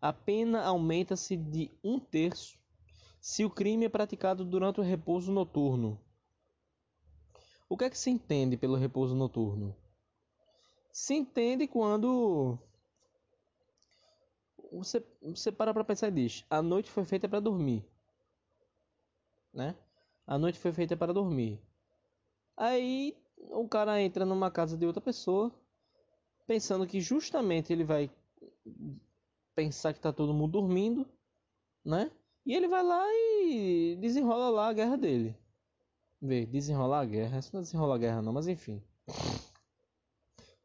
A 0.02 0.14
pena 0.14 0.64
aumenta-se 0.64 1.36
de 1.36 1.72
um 1.84 2.00
terço 2.00 2.58
se 3.20 3.44
o 3.44 3.50
crime 3.50 3.86
é 3.86 3.90
praticado 3.90 4.46
durante 4.46 4.80
o 4.80 4.84
repouso 4.84 5.32
noturno. 5.32 6.00
O 7.68 7.78
que 7.78 7.84
é 7.84 7.90
que 7.90 7.98
se 7.98 8.10
entende 8.10 8.56
pelo 8.56 8.78
repouso 8.78 9.14
noturno? 9.14 9.76
Se 10.92 11.14
entende 11.14 11.68
quando 11.68 12.58
você, 14.72 15.04
você 15.22 15.52
para 15.52 15.74
para 15.74 15.84
pensar 15.84 16.10
e 16.10 16.12
diz: 16.12 16.46
a 16.50 16.62
noite 16.62 16.90
foi 16.90 17.06
feita 17.06 17.28
para 17.28 17.40
dormir. 17.40 17.86
Né? 19.54 19.76
A 20.28 20.38
noite 20.38 20.60
foi 20.60 20.72
feita 20.72 20.96
para 20.96 21.14
dormir. 21.14 21.60
Aí 22.56 23.18
o 23.38 23.68
cara 23.68 24.02
entra 24.02 24.26
numa 24.26 24.52
casa 24.52 24.78
de 24.78 24.86
outra 24.86 25.02
pessoa, 25.02 25.52
pensando 26.46 26.86
que 26.86 27.00
justamente 27.00 27.72
ele 27.72 27.84
vai 27.84 28.10
pensar 29.56 29.94
que 29.94 30.00
tá 30.00 30.14
todo 30.14 30.34
mundo 30.34 30.52
dormindo, 30.52 31.08
né? 31.84 32.12
E 32.46 32.56
ele 32.56 32.68
vai 32.68 32.84
lá 32.84 33.06
e 33.08 33.98
desenrola 34.00 34.50
lá 34.50 34.70
a 34.70 34.74
guerra 34.74 34.98
dele. 34.98 35.36
Vê, 36.22 36.46
desenrolar 36.46 37.02
a 37.02 37.06
guerra, 37.06 37.40
isso 37.40 37.56
não 37.56 37.92
é 37.92 37.96
a 37.96 37.98
guerra 37.98 38.22
não, 38.22 38.34
mas 38.34 38.48
enfim. 38.48 38.84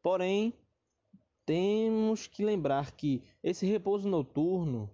Porém, 0.05 0.53
temos 1.47 2.27
que 2.27 2.45
lembrar 2.45 2.91
que 2.91 3.23
esse 3.41 3.65
repouso 3.65 4.07
noturno, 4.07 4.87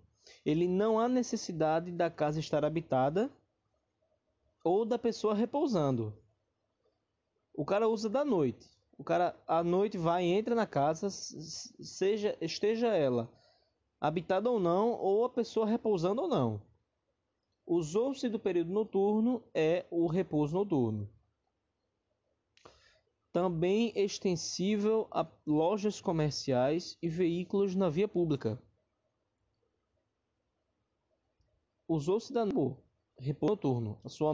ele 0.46 0.70
não 0.70 0.98
há 0.98 1.10
necessidade 1.10 1.91
da 1.91 2.10
casa 2.10 2.39
estar 2.39 2.63
habitada 2.63 3.30
ou 4.63 4.86
da 4.86 4.98
pessoa 4.98 5.36
repousando. 5.36 6.18
O 7.53 7.65
cara 7.65 7.89
usa 7.89 8.10
da 8.10 8.24
noite. 8.24 8.72
O 8.98 9.03
cara 9.03 9.38
à 9.46 9.62
noite 9.62 9.98
vai 9.98 10.24
e 10.24 10.32
entra 10.32 10.56
na 10.56 10.65
casa, 10.65 11.10
seja 11.10 12.38
esteja 12.39 12.96
ela 12.96 13.30
habitada 14.00 14.50
ou 14.50 14.62
não, 14.62 14.91
ou 14.91 15.25
a 15.25 15.30
pessoa 15.30 15.65
repousando 15.65 16.22
ou 16.22 16.30
não. 16.30 16.62
Usou-se 17.68 18.30
do 18.30 18.39
período 18.39 18.72
noturno 18.72 19.44
é 19.53 19.86
o 19.91 20.08
repouso 20.08 20.56
noturno. 20.56 21.10
Também 23.31 23.93
extensível 23.95 25.07
a 25.09 25.25
lojas 25.45 26.01
comerciais 26.01 26.97
e 27.01 27.07
veículos 27.07 27.75
na 27.75 27.89
via 27.89 28.07
pública. 28.07 28.61
Usou-se 31.88 32.31
da 32.31 32.45
repouso 33.17 33.55
noturno. 33.55 34.01
Sua, 34.07 34.33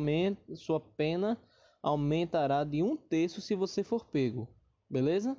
sua 0.56 0.80
pena 0.80 1.40
aumentará 1.82 2.64
de 2.64 2.82
um 2.82 2.96
terço 2.96 3.42
se 3.42 3.56
você 3.56 3.84
for 3.84 4.06
pego. 4.06 4.48
Beleza? 4.90 5.38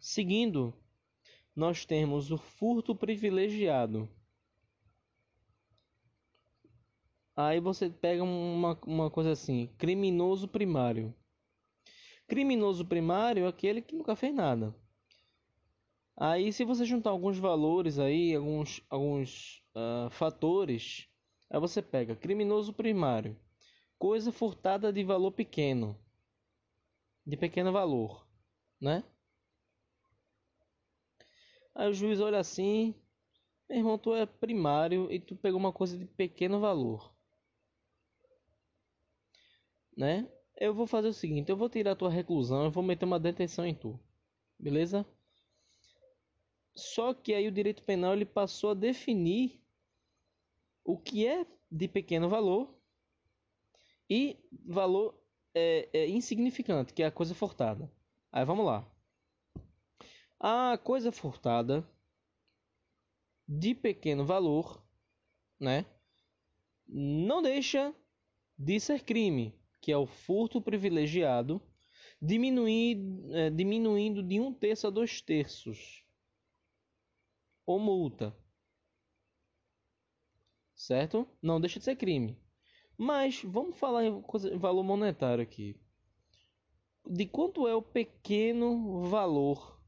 Seguindo, 0.00 0.72
nós 1.54 1.84
temos 1.84 2.30
o 2.30 2.38
furto 2.38 2.94
privilegiado. 2.94 4.08
Aí 7.38 7.60
você 7.60 7.88
pega 7.88 8.22
uma, 8.22 8.78
uma 8.86 9.10
coisa 9.10 9.32
assim: 9.32 9.68
criminoso 9.78 10.48
primário. 10.48 11.14
Criminoso 12.26 12.84
primário 12.84 13.44
é 13.44 13.48
aquele 13.48 13.80
que 13.80 13.94
nunca 13.94 14.16
fez 14.16 14.34
nada. 14.34 14.74
Aí, 16.16 16.52
se 16.52 16.64
você 16.64 16.84
juntar 16.84 17.10
alguns 17.10 17.38
valores 17.38 17.98
aí, 17.98 18.34
alguns, 18.34 18.82
alguns 18.90 19.62
uh, 19.76 20.10
fatores, 20.10 21.08
Aí 21.50 21.58
você 21.58 21.80
pega 21.80 22.14
criminoso 22.14 22.74
primário, 22.74 23.34
coisa 23.98 24.30
furtada 24.30 24.92
de 24.92 25.02
valor 25.02 25.32
pequeno, 25.32 25.98
de 27.26 27.38
pequeno 27.38 27.72
valor, 27.72 28.28
né? 28.78 29.02
Aí 31.74 31.88
o 31.88 31.94
juiz 31.94 32.20
olha 32.20 32.38
assim, 32.38 32.94
meu 33.66 33.78
irmão, 33.78 33.96
tu 33.96 34.14
é 34.14 34.26
primário 34.26 35.10
e 35.10 35.18
tu 35.18 35.34
pegou 35.36 35.58
uma 35.58 35.72
coisa 35.72 35.96
de 35.96 36.04
pequeno 36.04 36.60
valor, 36.60 37.14
né? 39.98 40.30
Eu 40.56 40.72
vou 40.72 40.86
fazer 40.86 41.08
o 41.08 41.12
seguinte, 41.12 41.50
eu 41.50 41.56
vou 41.56 41.68
tirar 41.68 41.92
a 41.92 41.96
tua 41.96 42.08
reclusão, 42.08 42.64
eu 42.64 42.70
vou 42.70 42.84
meter 42.84 43.04
uma 43.04 43.18
detenção 43.18 43.66
em 43.66 43.74
tu, 43.74 43.98
beleza? 44.56 45.04
Só 46.74 47.12
que 47.12 47.34
aí 47.34 47.48
o 47.48 47.52
direito 47.52 47.82
penal 47.82 48.12
ele 48.12 48.24
passou 48.24 48.70
a 48.70 48.74
definir 48.74 49.60
o 50.84 50.96
que 50.96 51.26
é 51.26 51.44
de 51.70 51.88
pequeno 51.88 52.28
valor 52.28 52.72
e 54.08 54.38
valor 54.64 55.20
é, 55.52 55.88
é 55.92 56.08
insignificante, 56.08 56.94
que 56.94 57.02
é 57.02 57.06
a 57.06 57.12
coisa 57.12 57.34
furtada. 57.34 57.90
Aí 58.30 58.44
vamos 58.44 58.64
lá. 58.64 58.88
A 60.38 60.78
coisa 60.78 61.10
furtada 61.10 61.84
de 63.46 63.74
pequeno 63.74 64.24
valor, 64.24 64.80
né? 65.58 65.84
Não 66.86 67.42
deixa 67.42 67.92
de 68.56 68.78
ser 68.78 69.02
crime. 69.04 69.57
Que 69.80 69.92
é 69.92 69.96
o 69.96 70.06
furto 70.06 70.60
privilegiado, 70.60 71.62
é, 72.20 73.50
diminuindo 73.50 74.22
de 74.22 74.40
um 74.40 74.52
terço 74.52 74.86
a 74.86 74.90
dois 74.90 75.20
terços, 75.20 76.04
ou 77.64 77.78
multa. 77.78 78.36
Certo? 80.74 81.28
Não 81.42 81.60
deixa 81.60 81.78
de 81.78 81.84
ser 81.84 81.96
crime. 81.96 82.38
Mas 82.96 83.42
vamos 83.42 83.76
falar 83.78 84.04
em, 84.04 84.08
em 84.52 84.58
valor 84.58 84.82
monetário 84.82 85.42
aqui. 85.42 85.76
De 87.06 87.26
quanto 87.26 87.66
é 87.66 87.74
o 87.74 87.82
pequeno 87.82 89.02
valor 89.04 89.80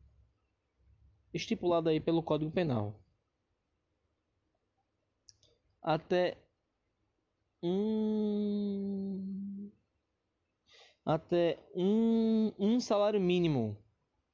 estipulado 1.35 1.89
aí 1.89 2.01
pelo 2.01 2.23
Código 2.23 2.51
Penal? 2.51 3.01
Até 5.83 6.39
um 7.63 9.30
até 11.15 11.59
um, 11.75 12.53
um 12.59 12.81
salário 12.81 13.21
mínimo. 13.21 13.77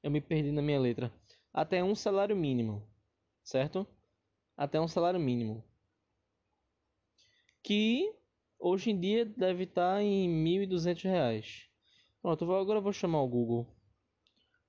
Eu 0.02 0.11
me 0.11 0.21
perdi 0.21 0.52
na 0.52 0.62
minha 0.62 0.78
letra. 0.78 1.12
Até 1.52 1.83
um 1.83 1.95
salário 1.95 2.37
mínimo, 2.37 2.87
certo? 3.42 3.87
Até 4.56 4.80
um 4.80 4.87
salário 4.87 5.18
mínimo. 5.18 5.64
Que 7.62 8.14
hoje 8.59 8.90
em 8.90 9.00
dia 9.00 9.25
deve 9.25 9.64
estar 9.64 10.02
em 10.02 10.28
R$ 10.28 10.66
1.200. 10.66 11.68
Pronto, 12.21 12.45
agora 12.52 12.78
eu 12.78 12.83
vou 12.83 12.92
chamar 12.92 13.23
o 13.23 13.28
Google. 13.28 13.66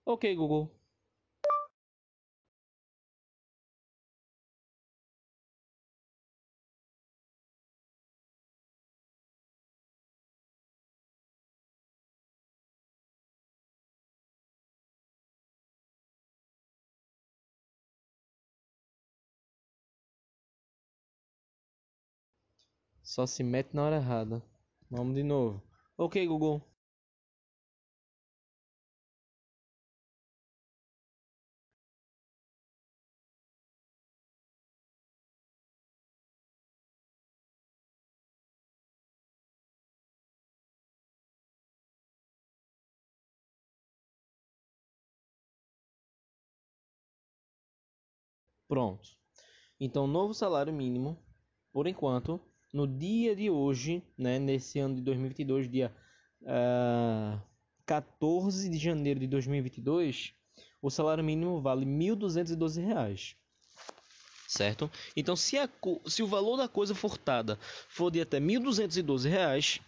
Ok, 0.06 0.34
Google. 0.36 0.77
Só 23.08 23.26
se 23.26 23.44
mete 23.44 23.74
na 23.74 23.84
hora 23.86 23.96
errada. 23.96 24.44
Vamos 24.88 25.16
de 25.16 25.24
novo. 25.24 25.64
Ok, 25.98 26.28
Google. 26.28 26.62
Pronto. 48.70 49.10
Então, 49.80 50.08
novo 50.08 50.34
salário 50.34 50.74
mínimo, 50.74 51.18
por 51.74 51.88
enquanto, 51.88 52.42
no 52.78 52.88
dia 52.88 53.36
de 53.36 53.50
hoje, 53.50 54.04
né, 54.16 54.38
nesse 54.38 54.78
ano 54.78 54.94
de 54.94 55.02
2022, 55.02 55.68
dia 55.68 55.92
uh, 56.44 56.46
ah, 56.46 57.42
14 57.88 58.70
de 58.70 58.78
janeiro 58.78 59.20
de 59.20 59.26
2022, 59.26 60.32
o 60.80 60.92
salário 60.92 61.24
mínimo 61.24 61.60
vale 61.60 61.86
R$ 61.86 61.92
1.212. 61.92 63.36
Certo? 64.48 64.92
Então, 65.16 65.36
se, 65.36 65.58
a, 65.58 65.68
se 66.06 66.22
o 66.22 66.28
valor 66.28 66.56
da 66.56 66.68
coisa 66.68 66.94
furtada 66.94 67.58
for 67.90 68.12
de 68.12 68.22
até 68.22 68.38
R$ 68.38 68.46
1.212, 68.46 69.82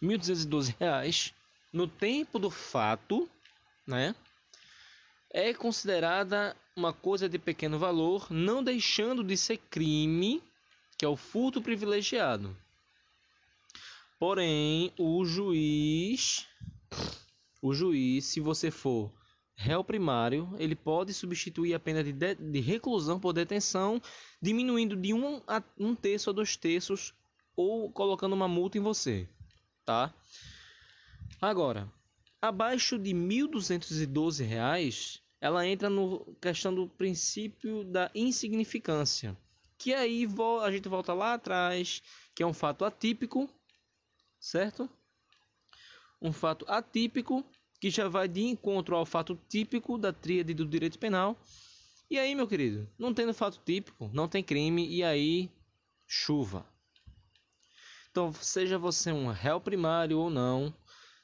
R$ 0.00 0.08
1.212 0.08 1.32
no 1.72 1.86
tempo 1.86 2.40
do 2.40 2.50
fato, 2.50 3.30
né, 3.86 4.16
é 5.30 5.54
considerada 5.54 6.56
uma 6.74 6.92
coisa 6.92 7.28
de 7.28 7.38
pequeno 7.38 7.78
valor, 7.78 8.26
não 8.32 8.64
deixando 8.64 9.22
de 9.22 9.36
ser 9.36 9.58
crime 9.58 10.42
que 11.02 11.06
é 11.06 11.08
o 11.08 11.16
furto 11.16 11.60
privilegiado. 11.60 12.56
Porém, 14.20 14.92
o 14.96 15.24
juiz, 15.24 16.46
o 17.60 17.74
juiz, 17.74 18.26
se 18.26 18.38
você 18.38 18.70
for 18.70 19.12
réu 19.56 19.82
primário, 19.82 20.54
ele 20.60 20.76
pode 20.76 21.12
substituir 21.12 21.74
a 21.74 21.80
pena 21.80 22.04
de, 22.04 22.12
de, 22.12 22.36
de 22.36 22.60
reclusão 22.60 23.18
por 23.18 23.32
detenção, 23.32 24.00
diminuindo 24.40 24.94
de 24.94 25.12
um, 25.12 25.42
a, 25.48 25.60
um 25.76 25.92
terço 25.92 26.30
a 26.30 26.32
dois 26.32 26.56
terços 26.56 27.12
ou 27.56 27.90
colocando 27.90 28.34
uma 28.34 28.46
multa 28.46 28.78
em 28.78 28.80
você, 28.80 29.28
tá? 29.84 30.14
Agora, 31.40 31.92
abaixo 32.40 32.96
de 32.96 33.10
R$ 33.10 33.18
1.212, 33.18 35.20
ela 35.40 35.66
entra 35.66 35.90
no 35.90 36.24
questão 36.40 36.72
do 36.72 36.86
princípio 36.86 37.82
da 37.82 38.08
insignificância. 38.14 39.36
Que 39.82 39.92
aí 39.92 40.28
a 40.62 40.70
gente 40.70 40.88
volta 40.88 41.12
lá 41.12 41.34
atrás, 41.34 42.04
que 42.36 42.42
é 42.44 42.46
um 42.46 42.54
fato 42.54 42.84
atípico, 42.84 43.50
certo? 44.38 44.88
Um 46.20 46.32
fato 46.32 46.64
atípico 46.68 47.44
que 47.80 47.90
já 47.90 48.06
vai 48.06 48.28
de 48.28 48.42
encontro 48.42 48.94
ao 48.94 49.04
fato 49.04 49.34
típico 49.48 49.98
da 49.98 50.12
tríade 50.12 50.54
do 50.54 50.64
direito 50.64 51.00
penal. 51.00 51.36
E 52.08 52.16
aí, 52.16 52.32
meu 52.32 52.46
querido, 52.46 52.88
não 52.96 53.12
tendo 53.12 53.34
fato 53.34 53.60
típico, 53.66 54.08
não 54.14 54.28
tem 54.28 54.40
crime, 54.40 54.86
e 54.86 55.02
aí 55.02 55.50
chuva. 56.06 56.64
Então, 58.08 58.32
seja 58.34 58.78
você 58.78 59.10
um 59.10 59.32
réu 59.32 59.60
primário 59.60 60.16
ou 60.16 60.30
não, 60.30 60.72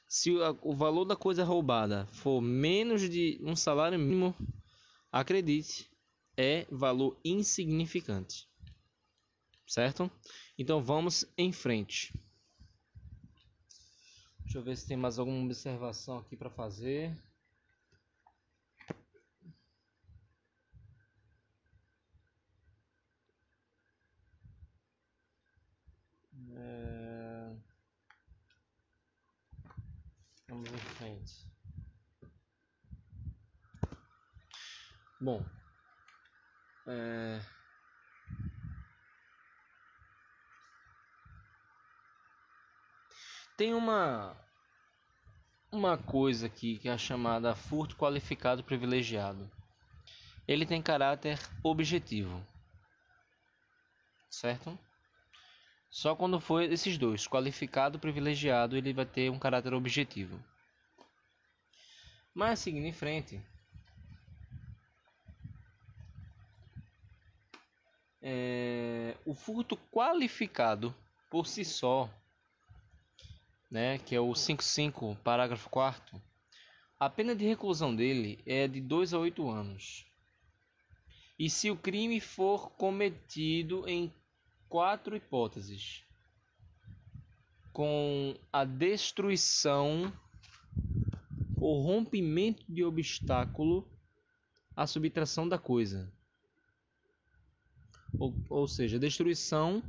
se 0.05 0.31
o 0.61 0.75
valor 0.75 1.05
da 1.05 1.15
coisa 1.15 1.45
roubada 1.45 2.05
for 2.07 2.41
menos 2.41 3.09
de 3.09 3.39
um 3.41 3.55
salário 3.55 3.97
mínimo, 3.97 4.35
acredite, 5.13 5.89
é 6.35 6.67
valor 6.69 7.17
insignificante 7.23 8.48
certo? 9.69 10.11
Então 10.57 10.83
vamos 10.83 11.25
em 11.37 11.53
frente. 11.53 12.11
Deixa 14.39 14.57
eu 14.57 14.63
ver 14.63 14.75
se 14.75 14.87
tem 14.87 14.97
mais 14.97 15.19
alguma 15.19 15.45
observação 15.45 16.17
aqui 16.17 16.35
para 16.35 16.49
fazer. 16.49 17.15
É... 26.51 27.55
Vamos 30.47 30.71
em 30.71 30.77
frente. 30.77 31.47
Bom, 35.21 35.45
é... 36.87 37.58
Tem 43.59 43.73
uma 43.73 44.37
uma 45.69 45.97
coisa 45.97 46.47
aqui 46.47 46.77
que 46.77 46.87
é 46.87 46.97
chamada 46.97 47.53
furto 47.53 47.97
qualificado 47.97 48.63
privilegiado. 48.63 49.51
Ele 50.47 50.65
tem 50.65 50.81
caráter 50.81 51.37
objetivo. 51.61 52.41
Certo? 54.29 54.79
Só 55.89 56.15
quando 56.15 56.39
for 56.39 56.63
esses 56.63 56.97
dois, 56.97 57.27
qualificado 57.27 57.99
privilegiado, 57.99 58.77
ele 58.77 58.93
vai 58.93 59.05
ter 59.05 59.29
um 59.29 59.37
caráter 59.37 59.73
objetivo. 59.73 60.41
Mas 62.33 62.59
seguindo 62.59 62.85
em 62.85 62.93
frente, 62.93 63.41
é, 68.21 69.17
o 69.25 69.33
furto 69.33 69.75
qualificado 69.91 70.95
por 71.29 71.45
si 71.45 71.65
só 71.65 72.09
né, 73.69 73.97
que 73.99 74.15
é 74.15 74.19
o 74.19 74.33
55, 74.33 75.15
parágrafo 75.23 75.69
4 75.69 76.21
a 76.99 77.09
pena 77.09 77.33
de 77.33 77.45
reclusão 77.45 77.95
dele 77.95 78.43
é 78.45 78.67
de 78.67 78.81
2 78.81 79.13
a 79.13 79.19
8 79.19 79.49
anos. 79.49 80.05
E 81.39 81.49
se 81.49 81.71
o 81.71 81.77
crime 81.77 82.19
for 82.19 82.71
cometido 82.71 83.87
em 83.87 84.13
quatro 84.67 85.15
hipóteses, 85.15 86.03
com 87.71 88.37
a 88.51 88.65
destruição 88.65 90.11
ou 91.55 91.81
rompimento 91.81 92.65
de 92.67 92.83
obstáculo 92.83 93.89
à 94.75 94.85
subtração 94.85 95.47
da 95.47 95.57
coisa. 95.57 96.11
Ou, 98.19 98.35
ou 98.49 98.67
seja, 98.67 98.99
destruição 98.99 99.81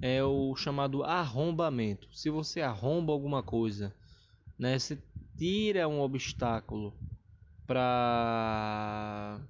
é 0.00 0.22
o 0.24 0.54
chamado 0.56 1.02
arrombamento. 1.02 2.08
Se 2.12 2.30
você 2.30 2.60
arromba 2.60 3.12
alguma 3.12 3.42
coisa, 3.42 3.94
né, 4.58 4.78
você 4.78 4.98
tira 5.36 5.86
um 5.88 6.00
obstáculo 6.00 6.94
para 7.66 9.40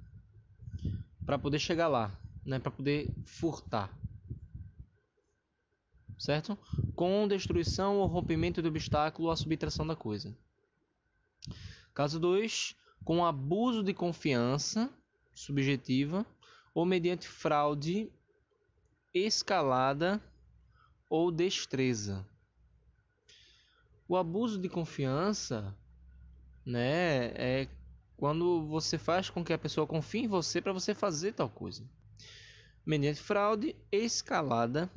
para 1.25 1.39
poder 1.39 1.61
chegar 1.61 1.87
lá, 1.87 2.11
né, 2.45 2.59
para 2.59 2.71
poder 2.71 3.09
furtar. 3.25 3.91
certo? 6.19 6.59
Com 6.95 7.27
destruição 7.27 7.97
ou 7.97 8.07
rompimento 8.07 8.61
de 8.61 8.69
obstáculo 8.69 9.31
a 9.31 9.37
subtração 9.37 9.87
da 9.87 9.97
coisa. 9.97 10.37
Caso 11.95 12.21
2, 12.21 12.77
com 13.05 13.25
abuso 13.25 13.83
de 13.83 13.95
confiança 13.95 14.93
subjetiva 15.35 16.27
ou 16.75 16.85
mediante 16.85 17.27
fraude 17.27 18.13
escalada 19.15 20.23
ou 21.11 21.33
destreza. 21.33 22.25
O 24.09 24.16
abuso 24.16 24.59
de 24.59 24.68
confiança, 24.68 25.77
né, 26.64 27.33
é 27.35 27.68
quando 28.16 28.66
você 28.66 28.96
faz 28.96 29.29
com 29.29 29.44
que 29.44 29.53
a 29.53 29.59
pessoa 29.59 29.87
confie 29.87 30.20
em 30.20 30.29
você 30.29 30.61
para 30.61 30.73
você 30.73 30.94
fazer 30.94 31.33
tal 31.33 31.51
coisa. 31.51 31.85
Mediante 32.87 33.20
fraude 33.20 33.75
escalada, 33.90 34.90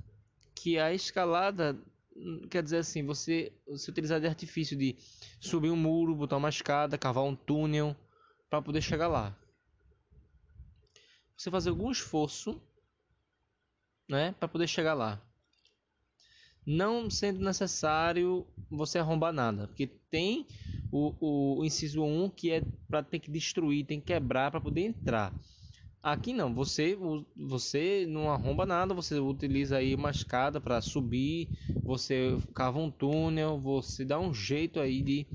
que 0.56 0.78
a 0.78 0.93
escalada 0.93 1.78
quer 2.49 2.62
dizer 2.62 2.78
assim, 2.78 3.04
você 3.04 3.52
se 3.76 3.89
utilizar 3.89 4.21
de 4.21 4.28
artifício 4.28 4.78
de 4.78 4.95
subir 5.39 5.71
um 5.71 5.76
muro, 5.76 6.15
botar 6.15 6.38
uma 6.38 6.49
escada, 6.49 6.97
cavar 6.97 7.23
um 7.23 7.36
túnel 7.36 7.95
para 8.49 8.62
poder 8.62 8.82
chegar 8.82 9.08
lá. 9.08 9.36
Você 11.36 11.49
fazer 11.49 11.69
algum 11.69 11.91
esforço, 11.91 12.62
né, 14.08 14.34
para 14.34 14.47
poder 14.47 14.67
chegar 14.67 14.93
lá. 14.93 15.19
Não 16.65 17.10
sendo 17.10 17.43
necessário 17.43 18.45
você 18.69 18.99
arrombar 18.99 19.34
nada, 19.34 19.67
porque 19.67 19.88
tem 20.10 20.47
o, 20.91 21.58
o 21.60 21.65
inciso 21.65 22.04
1 22.04 22.30
que 22.30 22.52
é 22.52 22.63
para 22.88 23.04
ter 23.04 23.19
que 23.19 23.30
destruir, 23.30 23.86
tem 23.86 23.99
que 23.99 24.08
quebrar 24.08 24.52
para 24.52 24.62
poder 24.62 24.82
entrar. 24.82 25.34
Aqui 26.02 26.34
não, 26.34 26.54
você 26.54 26.97
você 27.36 28.06
não 28.08 28.30
arromba 28.30 28.65
nada, 28.65 28.93
você 28.93 29.19
utiliza 29.19 29.78
aí 29.78 29.95
uma 29.95 30.12
escada 30.12 30.60
para 30.60 30.82
subir, 30.82 31.47
você 31.82 32.38
cava 32.54 32.80
um 32.80 32.91
túnel, 32.91 33.58
você 33.60 34.04
dá 34.04 34.19
um 34.19 34.34
jeito 34.34 34.80
aí 34.80 35.02
de 35.02 35.26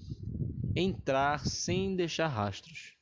entrar 0.77 1.47
sem 1.47 1.97
deixar 1.97 2.29
rastros. 2.29 2.99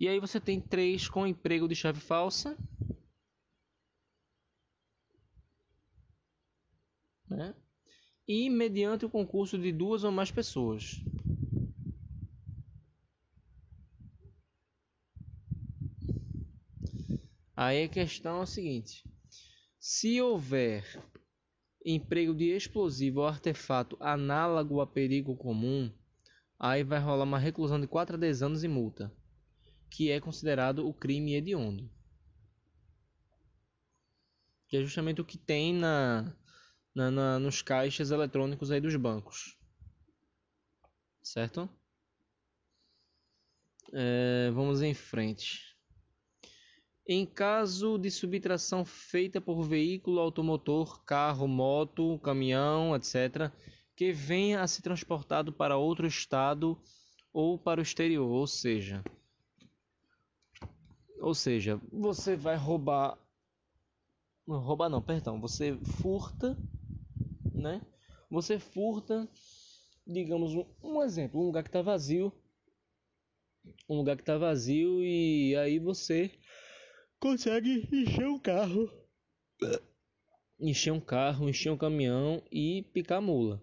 E 0.00 0.08
aí 0.08 0.18
você 0.18 0.40
tem 0.40 0.58
três 0.58 1.08
com 1.08 1.26
emprego 1.26 1.68
de 1.68 1.74
chave 1.74 2.00
falsa. 2.00 2.56
Né? 7.30 7.54
E 8.26 8.50
mediante 8.50 9.06
o 9.06 9.10
concurso 9.10 9.56
de 9.56 9.72
duas 9.72 10.04
ou 10.04 10.10
mais 10.10 10.30
pessoas. 10.30 11.00
Aí 17.56 17.84
a 17.84 17.88
questão 17.88 18.38
é 18.38 18.42
o 18.42 18.46
seguinte: 18.46 19.04
se 19.78 20.20
houver 20.20 20.84
emprego 21.84 22.34
de 22.34 22.56
explosivo 22.56 23.20
ou 23.20 23.26
artefato 23.26 23.96
análogo 24.00 24.80
a 24.80 24.86
perigo 24.86 25.36
comum, 25.36 25.92
aí 26.58 26.82
vai 26.82 26.98
rolar 26.98 27.24
uma 27.24 27.38
reclusão 27.38 27.80
de 27.80 27.86
4 27.86 28.16
a 28.16 28.18
10 28.18 28.42
anos 28.42 28.64
e 28.64 28.68
multa, 28.68 29.12
que 29.90 30.10
é 30.10 30.20
considerado 30.20 30.86
o 30.86 30.92
crime 30.92 31.34
hediondo. 31.34 31.90
Que 34.68 34.76
é 34.76 34.82
justamente 34.82 35.20
o 35.20 35.24
que 35.24 35.36
tem 35.36 35.74
na, 35.74 36.34
na, 36.94 37.10
na 37.10 37.38
nos 37.38 37.62
caixas 37.62 38.10
eletrônicos 38.10 38.70
aí 38.70 38.80
dos 38.80 38.96
bancos. 38.96 39.56
Certo? 41.22 41.68
É, 43.92 44.50
vamos 44.52 44.82
em 44.82 44.94
frente. 44.94 45.76
Em 47.06 47.26
caso 47.26 47.98
de 47.98 48.10
subtração 48.10 48.84
feita 48.84 49.40
por 49.40 49.62
veículo 49.62 50.20
automotor, 50.20 51.02
carro, 51.04 51.48
moto, 51.48 52.18
caminhão, 52.20 52.94
etc., 52.94 53.50
que 53.96 54.12
venha 54.12 54.62
a 54.62 54.68
ser 54.68 54.82
transportado 54.82 55.52
para 55.52 55.76
outro 55.76 56.06
estado 56.06 56.80
ou 57.32 57.58
para 57.58 57.80
o 57.80 57.82
exterior, 57.82 58.28
ou 58.28 58.46
seja, 58.46 59.02
ou 61.20 61.34
seja, 61.34 61.80
você 61.92 62.34
vai 62.34 62.56
roubar, 62.56 63.18
roubar 64.48 64.88
não, 64.88 65.02
perdão, 65.02 65.40
você 65.40 65.76
furta, 66.00 66.56
né? 67.60 67.80
Você 68.30 68.58
furta, 68.58 69.28
digamos 70.06 70.54
um, 70.54 70.64
um 70.82 71.02
exemplo, 71.02 71.40
um 71.40 71.46
lugar 71.46 71.62
que 71.62 71.68
está 71.68 71.82
vazio, 71.82 72.32
um 73.88 73.96
lugar 73.96 74.16
que 74.16 74.22
está 74.22 74.38
vazio 74.38 75.04
e 75.04 75.54
aí 75.56 75.78
você 75.78 76.30
consegue 77.18 77.88
encher 77.92 78.26
um 78.26 78.38
carro. 78.38 78.90
Encher 80.58 80.92
um 80.92 81.00
carro, 81.00 81.48
encher 81.48 81.70
um 81.70 81.76
caminhão 81.76 82.42
e 82.50 82.82
picar 82.92 83.20
mula. 83.20 83.62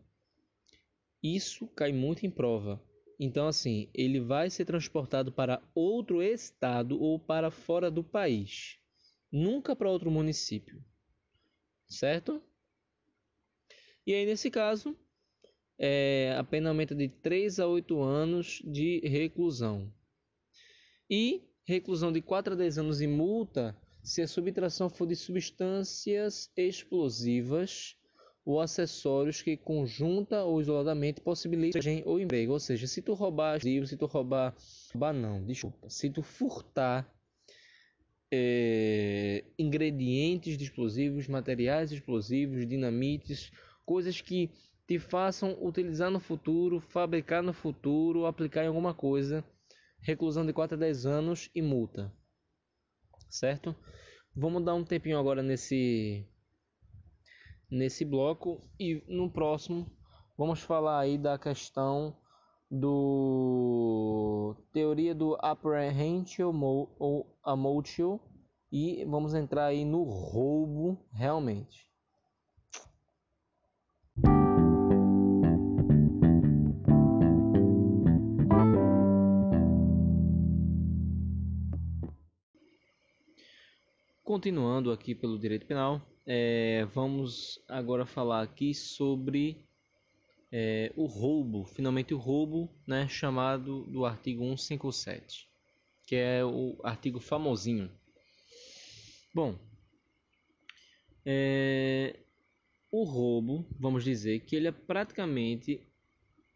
Isso 1.22 1.68
cai 1.68 1.92
muito 1.92 2.26
em 2.26 2.30
prova. 2.30 2.82
Então, 3.20 3.48
assim, 3.48 3.90
ele 3.94 4.20
vai 4.20 4.50
ser 4.50 4.66
transportado 4.66 5.32
para 5.32 5.62
outro 5.74 6.22
estado 6.22 7.02
ou 7.02 7.20
para 7.20 7.50
fora 7.50 7.90
do 7.90 8.04
país, 8.04 8.78
nunca 9.32 9.76
para 9.76 9.90
outro 9.90 10.12
município, 10.12 10.84
certo? 11.90 12.42
E 14.08 14.14
aí, 14.14 14.26
nesse 14.26 14.50
caso, 14.50 14.96
é, 15.78 16.34
a 16.40 16.44
pena 16.44 16.70
aumenta 16.70 16.96
de 16.96 17.10
3 17.10 17.60
a 17.60 17.68
8 17.68 18.02
anos 18.02 18.62
de 18.64 19.02
reclusão. 19.02 19.92
E 21.10 21.44
reclusão 21.66 22.10
de 22.10 22.22
4 22.22 22.54
a 22.54 22.56
10 22.56 22.78
anos 22.78 23.02
e 23.02 23.08
multa 23.08 23.76
se 24.02 24.22
a 24.22 24.28
subtração 24.28 24.90
for 24.90 25.06
de 25.06 25.16
substâncias 25.18 26.50
explosivas 26.56 27.98
ou 28.46 28.62
acessórios 28.62 29.42
que 29.42 29.58
conjunta 29.58 30.42
ou 30.46 30.62
isoladamente 30.62 31.20
possibilitem 31.20 32.02
ou 32.06 32.18
emprego. 32.18 32.54
Ou 32.54 32.62
seja, 32.62 32.88
se 32.88 33.02
tu 33.02 33.14
roubar 33.14 33.60
se 33.60 33.98
tu 33.98 34.06
roubar, 34.06 34.56
roubar 34.94 35.14
não, 35.14 35.44
desculpa, 35.44 35.90
se 35.90 36.10
tu 36.10 36.24
furtar 36.24 37.14
é, 38.32 39.44
ingredientes 39.60 40.58
de 40.58 40.64
explosivos, 40.64 41.28
materiais 41.28 41.92
explosivos, 41.92 42.66
dinamites, 42.66 43.52
coisas 43.88 44.20
que 44.20 44.52
te 44.86 45.00
façam 45.00 45.58
utilizar 45.62 46.12
no 46.12 46.20
futuro, 46.20 46.82
fabricar 46.82 47.42
no 47.42 47.54
futuro, 47.54 48.26
aplicar 48.26 48.66
em 48.66 48.68
alguma 48.68 48.94
coisa 48.94 49.44
reclusão 50.02 50.46
de 50.46 50.52
4 50.52 50.76
a 50.76 50.80
10 50.80 51.06
anos 51.06 51.50
e 51.56 51.62
multa. 51.62 52.14
Certo? 53.30 53.74
Vamos 54.36 54.64
dar 54.64 54.76
um 54.76 54.84
tempinho 54.84 55.18
agora 55.18 55.42
nesse 55.42 56.28
nesse 57.70 58.06
bloco 58.06 58.70
e 58.80 59.04
no 59.08 59.32
próximo 59.32 59.92
vamos 60.38 60.62
falar 60.62 61.00
aí 61.00 61.18
da 61.18 61.38
questão 61.38 62.16
do 62.70 64.56
teoria 64.72 65.16
do 65.16 65.38
apprehension 65.40 66.54
ou 67.00 67.38
amotio 67.44 68.20
e 68.72 69.04
vamos 69.06 69.34
entrar 69.34 69.68
aí 69.68 69.86
no 69.86 70.04
roubo 70.04 71.06
realmente. 71.12 71.88
Continuando 84.38 84.92
aqui 84.92 85.16
pelo 85.16 85.40
direito 85.40 85.66
penal, 85.66 86.00
é, 86.24 86.86
vamos 86.94 87.60
agora 87.68 88.06
falar 88.06 88.44
aqui 88.44 88.72
sobre 88.72 89.66
é, 90.52 90.94
o 90.96 91.08
roubo, 91.08 91.66
finalmente 91.66 92.14
o 92.14 92.20
roubo, 92.20 92.70
né, 92.86 93.08
chamado 93.08 93.82
do 93.86 94.06
artigo 94.06 94.44
157, 94.44 95.50
que 96.06 96.16
é 96.16 96.46
o 96.46 96.80
artigo 96.84 97.20
famosinho. 97.20 97.90
Bom, 99.34 99.58
é, 101.26 102.20
o 102.92 103.06
roubo, 103.06 103.66
vamos 103.80 104.04
dizer 104.04 104.42
que 104.42 104.56
ele 104.56 104.68
é 104.68 104.72
praticamente 104.72 105.82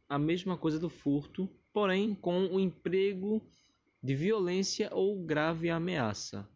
a 0.08 0.20
mesma 0.20 0.56
coisa 0.56 0.78
do 0.78 0.88
furto, 0.88 1.50
porém 1.74 2.14
com 2.14 2.46
o 2.46 2.60
emprego 2.60 3.42
de 4.04 4.14
violência 4.14 4.88
ou 4.94 5.20
grave 5.26 5.72
ameaça 5.72 6.48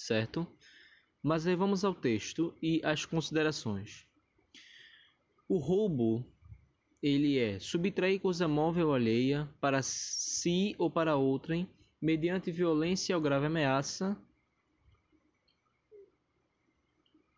certo? 0.00 0.46
Mas 1.22 1.46
aí 1.46 1.54
vamos 1.54 1.84
ao 1.84 1.94
texto 1.94 2.54
e 2.62 2.80
às 2.84 3.04
considerações. 3.04 4.06
O 5.48 5.58
roubo 5.58 6.24
ele 7.02 7.38
é 7.38 7.58
subtrair 7.58 8.20
coisa 8.20 8.46
móvel 8.46 8.92
alheia 8.92 9.48
para 9.60 9.82
si 9.82 10.74
ou 10.78 10.90
para 10.90 11.16
outrem 11.16 11.68
mediante 12.00 12.50
violência 12.50 13.16
ou 13.16 13.22
grave 13.22 13.46
ameaça 13.46 14.16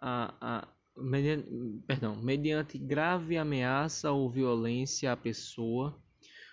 a, 0.01 0.35
a 0.41 0.69
mediante, 0.97 1.49
perdão, 1.87 2.17
mediante 2.17 2.77
grave 2.77 3.37
ameaça 3.37 4.11
ou 4.11 4.29
violência 4.29 5.13
à 5.13 5.17
pessoa 5.17 5.97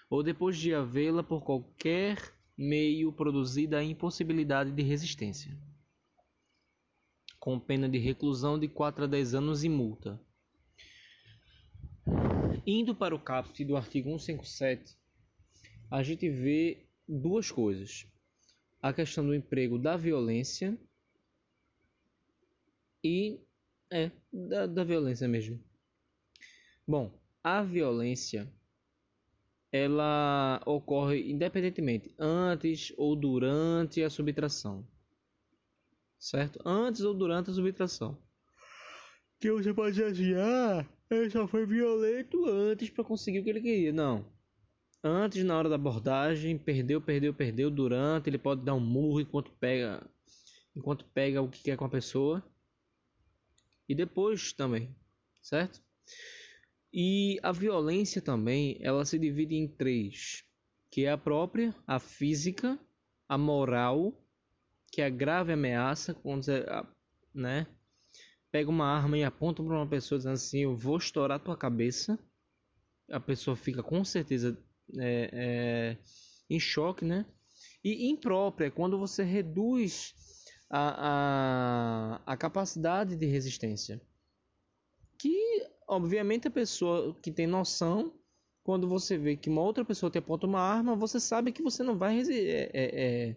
ou 0.09 0.23
depois 0.23 0.57
de 0.57 0.73
havê-la 0.73 1.23
por 1.23 1.43
qualquer 1.43 2.33
meio 2.57 3.11
produzida 3.11 3.79
a 3.79 3.83
impossibilidade 3.83 4.71
de 4.71 4.83
resistência 4.83 5.57
com 7.39 7.59
pena 7.59 7.87
de 7.87 7.97
reclusão 7.97 8.59
de 8.59 8.67
4 8.67 9.05
a 9.05 9.07
10 9.07 9.35
anos 9.35 9.63
e 9.63 9.69
multa. 9.69 10.19
Indo 12.65 12.93
para 12.93 13.15
o 13.15 13.19
caput 13.19 13.63
do 13.63 13.77
artigo 13.77 14.09
157, 14.09 14.97
a 15.89 16.03
gente 16.03 16.29
vê 16.29 16.85
duas 17.07 17.49
coisas. 17.49 18.05
A 18.81 18.93
questão 18.93 19.25
do 19.25 19.33
emprego 19.33 19.77
da 19.77 19.97
violência 19.97 20.77
e 23.03 23.39
é 23.91 24.11
da, 24.31 24.67
da 24.67 24.83
violência 24.83 25.27
mesmo. 25.27 25.59
Bom, 26.87 27.11
a 27.43 27.63
violência 27.63 28.51
ela 29.71 30.61
ocorre 30.65 31.31
independentemente 31.31 32.13
antes 32.17 32.93
ou 32.97 33.15
durante 33.15 34.01
a 34.01 34.09
subtração. 34.09 34.85
Certo? 36.19 36.59
Antes 36.65 37.01
ou 37.01 37.13
durante 37.13 37.49
a 37.49 37.53
subtração. 37.53 38.17
Que 39.39 39.51
você 39.51 39.73
pode 39.73 40.03
assim, 40.03 40.33
ah, 40.33 40.85
ele 41.09 41.29
só 41.29 41.47
foi 41.47 41.65
violento 41.65 42.45
antes 42.45 42.89
para 42.89 43.03
conseguir 43.03 43.39
o 43.39 43.43
que 43.43 43.49
ele 43.49 43.61
queria. 43.61 43.93
Não. 43.93 44.25
Antes, 45.01 45.45
na 45.45 45.57
hora 45.57 45.69
da 45.69 45.75
abordagem, 45.75 46.57
perdeu, 46.57 47.01
perdeu, 47.01 47.33
perdeu. 47.33 47.71
Durante, 47.71 48.29
ele 48.29 48.37
pode 48.37 48.65
dar 48.65 48.75
um 48.75 48.81
murro 48.81 49.21
enquanto 49.21 49.49
pega, 49.53 50.05
enquanto 50.75 51.05
pega 51.05 51.41
o 51.41 51.49
que 51.49 51.63
quer 51.63 51.77
com 51.77 51.85
a 51.85 51.89
pessoa. 51.89 52.43
E 53.87 53.95
depois 53.95 54.51
também, 54.51 54.93
certo? 55.41 55.81
E 56.91 57.39
a 57.41 57.51
violência 57.51 58.21
também, 58.21 58.77
ela 58.81 59.05
se 59.05 59.17
divide 59.17 59.55
em 59.55 59.67
três, 59.67 60.43
que 60.91 61.05
é 61.05 61.11
a 61.11 61.17
própria, 61.17 61.73
a 61.87 61.97
física, 61.97 62.77
a 63.27 63.37
moral, 63.37 64.13
que 64.91 65.01
é 65.01 65.09
grave 65.09 65.53
ameaça, 65.53 66.13
quando 66.13 66.43
você, 66.43 66.65
né, 67.33 67.67
pega 68.51 68.69
uma 68.69 68.85
arma 68.85 69.17
e 69.17 69.23
aponta 69.23 69.63
para 69.63 69.75
uma 69.75 69.87
pessoa 69.87 70.17
dizendo 70.17 70.33
assim, 70.33 70.59
eu 70.59 70.75
vou 70.75 70.97
estourar 70.97 71.39
tua 71.39 71.55
cabeça, 71.55 72.17
a 73.11 73.19
pessoa 73.19 73.55
fica 73.55 73.83
com 73.83 74.03
certeza 74.03 74.57
é, 74.97 75.29
é, 75.31 75.97
em 76.49 76.59
choque, 76.59 77.05
né? 77.05 77.25
E 77.83 78.09
imprópria, 78.09 78.67
é 78.67 78.71
quando 78.71 78.97
você 78.97 79.23
reduz 79.23 80.13
a, 80.69 82.19
a, 82.25 82.33
a 82.33 82.37
capacidade 82.37 83.15
de 83.15 83.25
resistência. 83.25 84.01
Que 85.17 85.67
obviamente 85.87 86.47
a 86.47 86.51
pessoa 86.51 87.17
que 87.21 87.31
tem 87.31 87.47
noção, 87.47 88.13
quando 88.63 88.87
você 88.87 89.17
vê 89.17 89.35
que 89.35 89.49
uma 89.49 89.61
outra 89.61 89.83
pessoa 89.83 90.11
te 90.11 90.17
aponta 90.17 90.45
uma 90.45 90.61
arma, 90.61 90.95
você 90.95 91.19
sabe 91.19 91.51
que 91.51 91.63
você 91.63 91.83
não 91.83 91.97
vai 91.97 92.21
é, 92.21 92.23
é, 92.23 92.69
é, 92.73 93.35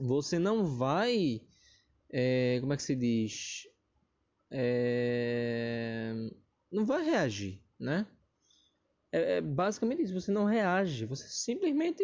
você 0.00 0.38
não 0.38 0.64
vai 0.64 1.40
é, 2.10 2.58
como 2.60 2.72
é 2.72 2.76
que 2.76 2.82
se 2.82 2.96
diz 2.96 3.68
é, 4.50 6.12
não 6.70 6.84
vai 6.84 7.04
reagir, 7.04 7.62
né? 7.78 8.06
É, 9.12 9.36
é, 9.36 9.40
basicamente 9.40 10.02
isso. 10.02 10.14
Você 10.14 10.32
não 10.32 10.44
reage, 10.44 11.06
você 11.06 11.28
simplesmente 11.28 12.02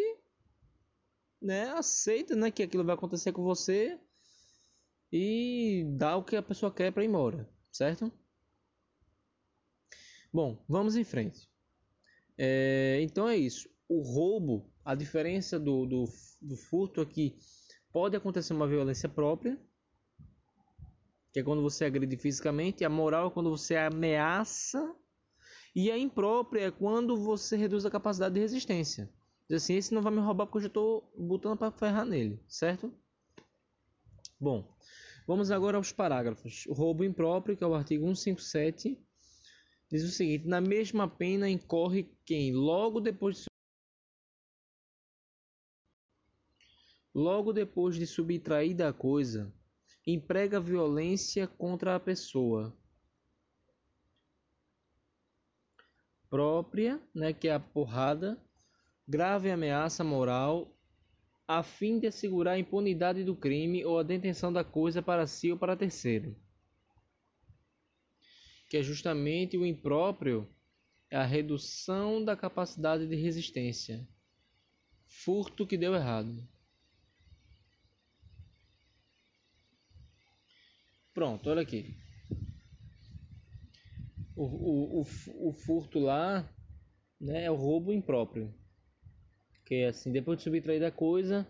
né, 1.40 1.70
aceita 1.70 2.34
né, 2.34 2.50
que 2.50 2.62
aquilo 2.62 2.84
vai 2.84 2.94
acontecer 2.94 3.32
com 3.32 3.42
você 3.42 3.98
e 5.12 5.84
dá 5.96 6.16
o 6.16 6.24
que 6.24 6.36
a 6.36 6.42
pessoa 6.42 6.72
quer 6.72 6.92
para 6.92 7.04
ir 7.04 7.08
embora, 7.08 7.48
certo? 7.70 8.12
Bom, 10.32 10.62
vamos 10.68 10.96
em 10.96 11.04
frente. 11.04 11.48
É, 12.36 12.98
então 13.02 13.28
é 13.28 13.36
isso. 13.36 13.68
O 13.88 14.02
roubo, 14.02 14.70
a 14.84 14.94
diferença 14.94 15.58
do, 15.58 15.86
do, 15.86 16.04
do 16.42 16.56
furto 16.56 17.00
aqui, 17.00 17.38
pode 17.96 18.14
acontecer 18.14 18.52
uma 18.52 18.68
violência 18.68 19.08
própria, 19.08 19.58
que 21.32 21.40
é 21.40 21.42
quando 21.42 21.62
você 21.62 21.86
agride 21.86 22.14
fisicamente, 22.18 22.84
a 22.84 22.90
moral 22.90 23.28
é 23.28 23.30
quando 23.30 23.48
você 23.48 23.74
ameaça, 23.74 24.94
e 25.74 25.90
a 25.90 25.96
imprópria 25.96 26.66
é 26.66 26.70
quando 26.70 27.16
você 27.16 27.56
reduz 27.56 27.86
a 27.86 27.90
capacidade 27.90 28.34
de 28.34 28.40
resistência. 28.40 29.10
Diz 29.48 29.62
assim, 29.62 29.76
esse 29.76 29.94
não 29.94 30.02
vai 30.02 30.12
me 30.12 30.20
roubar 30.20 30.44
porque 30.44 30.58
eu 30.58 30.62
já 30.64 30.68
estou 30.68 31.10
botando 31.16 31.56
para 31.56 31.72
ferrar 31.72 32.04
nele, 32.04 32.38
certo? 32.46 32.92
Bom, 34.38 34.76
vamos 35.26 35.50
agora 35.50 35.78
aos 35.78 35.90
parágrafos. 35.90 36.66
O 36.66 36.74
roubo 36.74 37.02
impróprio, 37.02 37.56
que 37.56 37.64
é 37.64 37.66
o 37.66 37.74
artigo 37.74 38.04
157, 38.04 39.02
diz 39.90 40.04
o 40.04 40.08
seguinte: 40.08 40.46
na 40.46 40.60
mesma 40.60 41.08
pena 41.08 41.48
incorre 41.48 42.14
quem, 42.26 42.52
logo 42.52 43.00
depois 43.00 43.36
de 43.36 43.55
logo 47.16 47.52
depois 47.52 47.96
de 47.96 48.06
subtrair 48.06 48.76
da 48.76 48.92
coisa, 48.92 49.50
emprega 50.06 50.60
violência 50.60 51.46
contra 51.46 51.96
a 51.96 52.00
pessoa 52.00 52.76
própria, 56.28 57.00
né, 57.14 57.32
que 57.32 57.48
é 57.48 57.54
a 57.54 57.60
porrada, 57.60 58.38
grave 59.08 59.50
ameaça 59.50 60.04
moral, 60.04 60.76
a 61.48 61.62
fim 61.62 61.98
de 61.98 62.08
assegurar 62.08 62.54
a 62.54 62.58
impunidade 62.58 63.24
do 63.24 63.34
crime 63.34 63.84
ou 63.84 63.98
a 63.98 64.02
detenção 64.02 64.52
da 64.52 64.62
coisa 64.62 65.00
para 65.00 65.26
si 65.26 65.50
ou 65.50 65.56
para 65.56 65.76
terceiro 65.76 66.36
que 68.68 68.76
é 68.76 68.82
justamente 68.82 69.56
o 69.56 69.64
impróprio, 69.64 70.48
é 71.10 71.16
a 71.16 71.24
redução 71.24 72.24
da 72.24 72.36
capacidade 72.36 73.06
de 73.06 73.14
resistência. 73.14 74.06
Furto 75.06 75.66
que 75.66 75.76
deu 75.76 75.94
errado. 75.94 76.46
Pronto, 81.16 81.48
olha 81.48 81.62
aqui. 81.62 81.96
O, 84.36 84.44
o, 84.44 85.00
o, 85.00 85.48
o 85.48 85.52
furto 85.54 85.98
lá 85.98 86.46
né, 87.18 87.44
é 87.44 87.50
o 87.50 87.54
roubo 87.54 87.90
impróprio. 87.90 88.52
Que 89.64 89.76
é 89.76 89.88
assim, 89.88 90.12
depois 90.12 90.36
de 90.36 90.44
subtrair 90.44 90.78
da 90.78 90.90
coisa, 90.90 91.46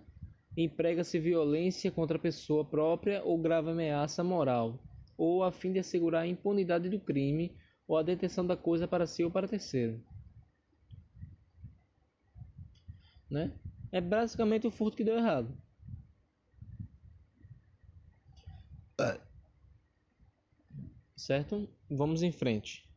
emprega-se 0.56 1.18
violência 1.18 1.90
contra 1.90 2.16
a 2.16 2.20
pessoa 2.20 2.64
própria 2.64 3.24
ou 3.24 3.42
grave 3.42 3.70
ameaça 3.70 4.22
moral 4.22 4.80
ou 5.18 5.42
a 5.42 5.50
fim 5.50 5.72
de 5.72 5.80
assegurar 5.80 6.22
a 6.22 6.28
impunidade 6.28 6.88
do 6.88 7.00
crime 7.00 7.58
ou 7.88 7.96
a 7.96 8.04
detenção 8.04 8.46
da 8.46 8.56
coisa 8.56 8.86
para 8.86 9.04
si 9.04 9.24
ou 9.24 9.32
para 9.32 9.48
terceiro. 9.48 10.00
Né? 13.28 13.52
É 13.90 14.00
basicamente 14.00 14.68
o 14.68 14.70
furto 14.70 14.96
que 14.96 15.02
deu 15.02 15.18
errado. 15.18 15.60
Certo? 21.26 21.68
Vamos 21.90 22.22
em 22.22 22.30
frente. 22.30 22.88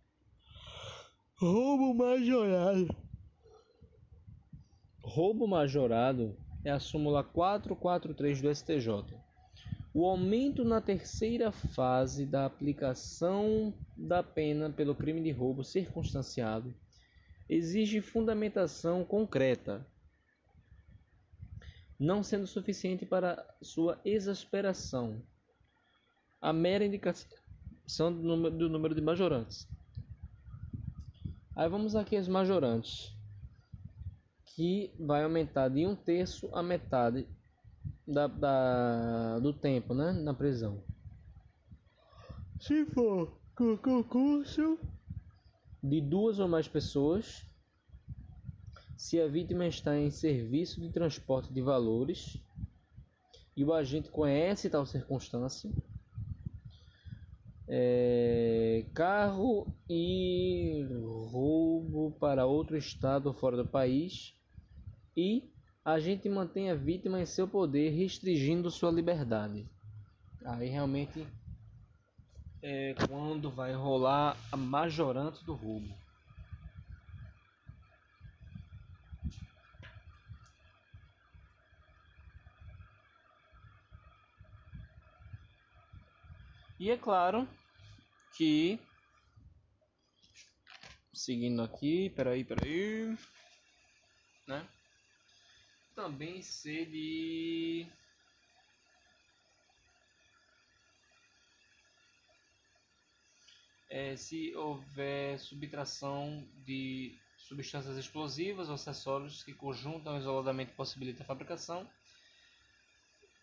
Roubo 1.35 1.95
majorado. 1.95 2.95
Roubo 5.01 5.47
majorado 5.47 6.37
é 6.63 6.69
a 6.69 6.79
súmula 6.79 7.23
443 7.23 8.39
do 8.39 8.55
STJ. 8.55 9.17
O 9.91 10.05
aumento 10.05 10.63
na 10.63 10.79
terceira 10.79 11.51
fase 11.51 12.23
da 12.23 12.45
aplicação 12.45 13.73
da 13.97 14.21
pena 14.21 14.69
pelo 14.69 14.93
crime 14.93 15.23
de 15.23 15.31
roubo 15.31 15.63
circunstanciado 15.63 16.71
exige 17.49 17.99
fundamentação 17.99 19.03
concreta, 19.03 19.83
não 21.97 22.21
sendo 22.21 22.45
suficiente 22.45 23.07
para 23.07 23.43
sua 23.59 23.99
exasperação 24.05 25.19
a 26.41 26.53
mera 26.53 26.85
indicação 27.89 28.13
do 28.13 28.21
número, 28.21 28.55
do 28.55 28.69
número 28.69 28.93
de 28.93 29.01
majorantes. 29.01 29.67
Aí 31.55 31.67
vamos 31.67 31.95
aqui 31.95 32.15
as 32.15 32.27
majorantes, 32.27 33.11
que 34.45 34.93
vai 34.99 35.23
aumentar 35.23 35.69
de 35.69 35.85
um 35.85 35.95
terço 35.95 36.49
a 36.53 36.61
metade 36.61 37.27
da, 38.07 38.27
da, 38.27 39.39
do 39.39 39.51
tempo, 39.51 39.93
né? 39.93 40.11
Na 40.11 40.33
prisão. 40.33 40.81
Se 42.59 42.85
for 42.85 43.37
com 43.55 43.75
concurso 43.75 44.77
de 45.83 45.99
duas 45.99 46.39
ou 46.39 46.47
mais 46.47 46.67
pessoas, 46.67 47.45
se 48.95 49.19
a 49.19 49.27
vítima 49.27 49.65
está 49.65 49.97
em 49.97 50.11
serviço 50.11 50.79
de 50.79 50.89
transporte 50.89 51.51
de 51.51 51.61
valores 51.61 52.37
e 53.55 53.63
o 53.63 53.73
agente 53.73 54.09
conhece 54.09 54.69
tal 54.69 54.85
circunstância, 54.85 55.71
é, 57.71 58.83
carro 58.95 59.67
e 59.87 60.87
roubo 61.31 62.11
para 62.19 62.47
outro 62.47 62.75
estado 62.75 63.31
fora 63.31 63.55
do 63.55 63.65
país 63.65 64.33
e 65.15 65.53
a 65.85 65.99
gente 65.99 66.27
mantém 66.27 66.71
a 66.71 66.75
vítima 66.75 67.21
em 67.21 67.27
seu 67.27 67.47
poder, 67.47 67.91
restringindo 67.91 68.71
sua 68.71 68.91
liberdade. 68.91 69.67
Aí 70.43 70.67
realmente 70.67 71.27
é 72.63 72.95
quando 73.07 73.51
vai 73.51 73.73
rolar 73.73 74.35
a 74.51 74.57
majorante 74.57 75.45
do 75.45 75.53
roubo. 75.53 75.93
E 86.79 86.89
é 86.89 86.97
claro 86.97 87.47
que 88.39 88.79
seguindo 91.13 91.61
aqui, 91.61 92.09
peraí, 92.11 92.45
peraí, 92.45 93.13
né? 94.47 94.65
Também 95.93 96.41
ser 96.41 96.85
de 96.85 97.85
é, 103.89 104.15
se 104.15 104.55
houver 104.55 105.37
subtração 105.37 106.47
de 106.65 107.19
substâncias 107.37 107.97
explosivas 107.97 108.69
ou 108.69 108.75
acessórios 108.75 109.43
que 109.43 109.53
conjuntam 109.53 110.17
isoladamente 110.17 110.71
possibilita 110.71 111.23
a 111.23 111.25
fabricação. 111.25 111.85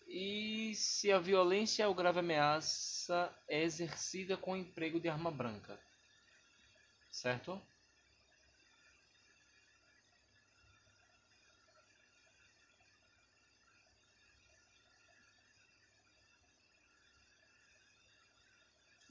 E 0.08 0.65
se 0.76 1.10
a 1.10 1.18
violência 1.18 1.88
ou 1.88 1.94
grave 1.94 2.20
ameaça 2.20 3.34
é 3.48 3.62
exercida 3.62 4.36
com 4.36 4.56
emprego 4.56 5.00
de 5.00 5.08
arma 5.08 5.30
branca. 5.30 5.78
Certo? 7.10 7.60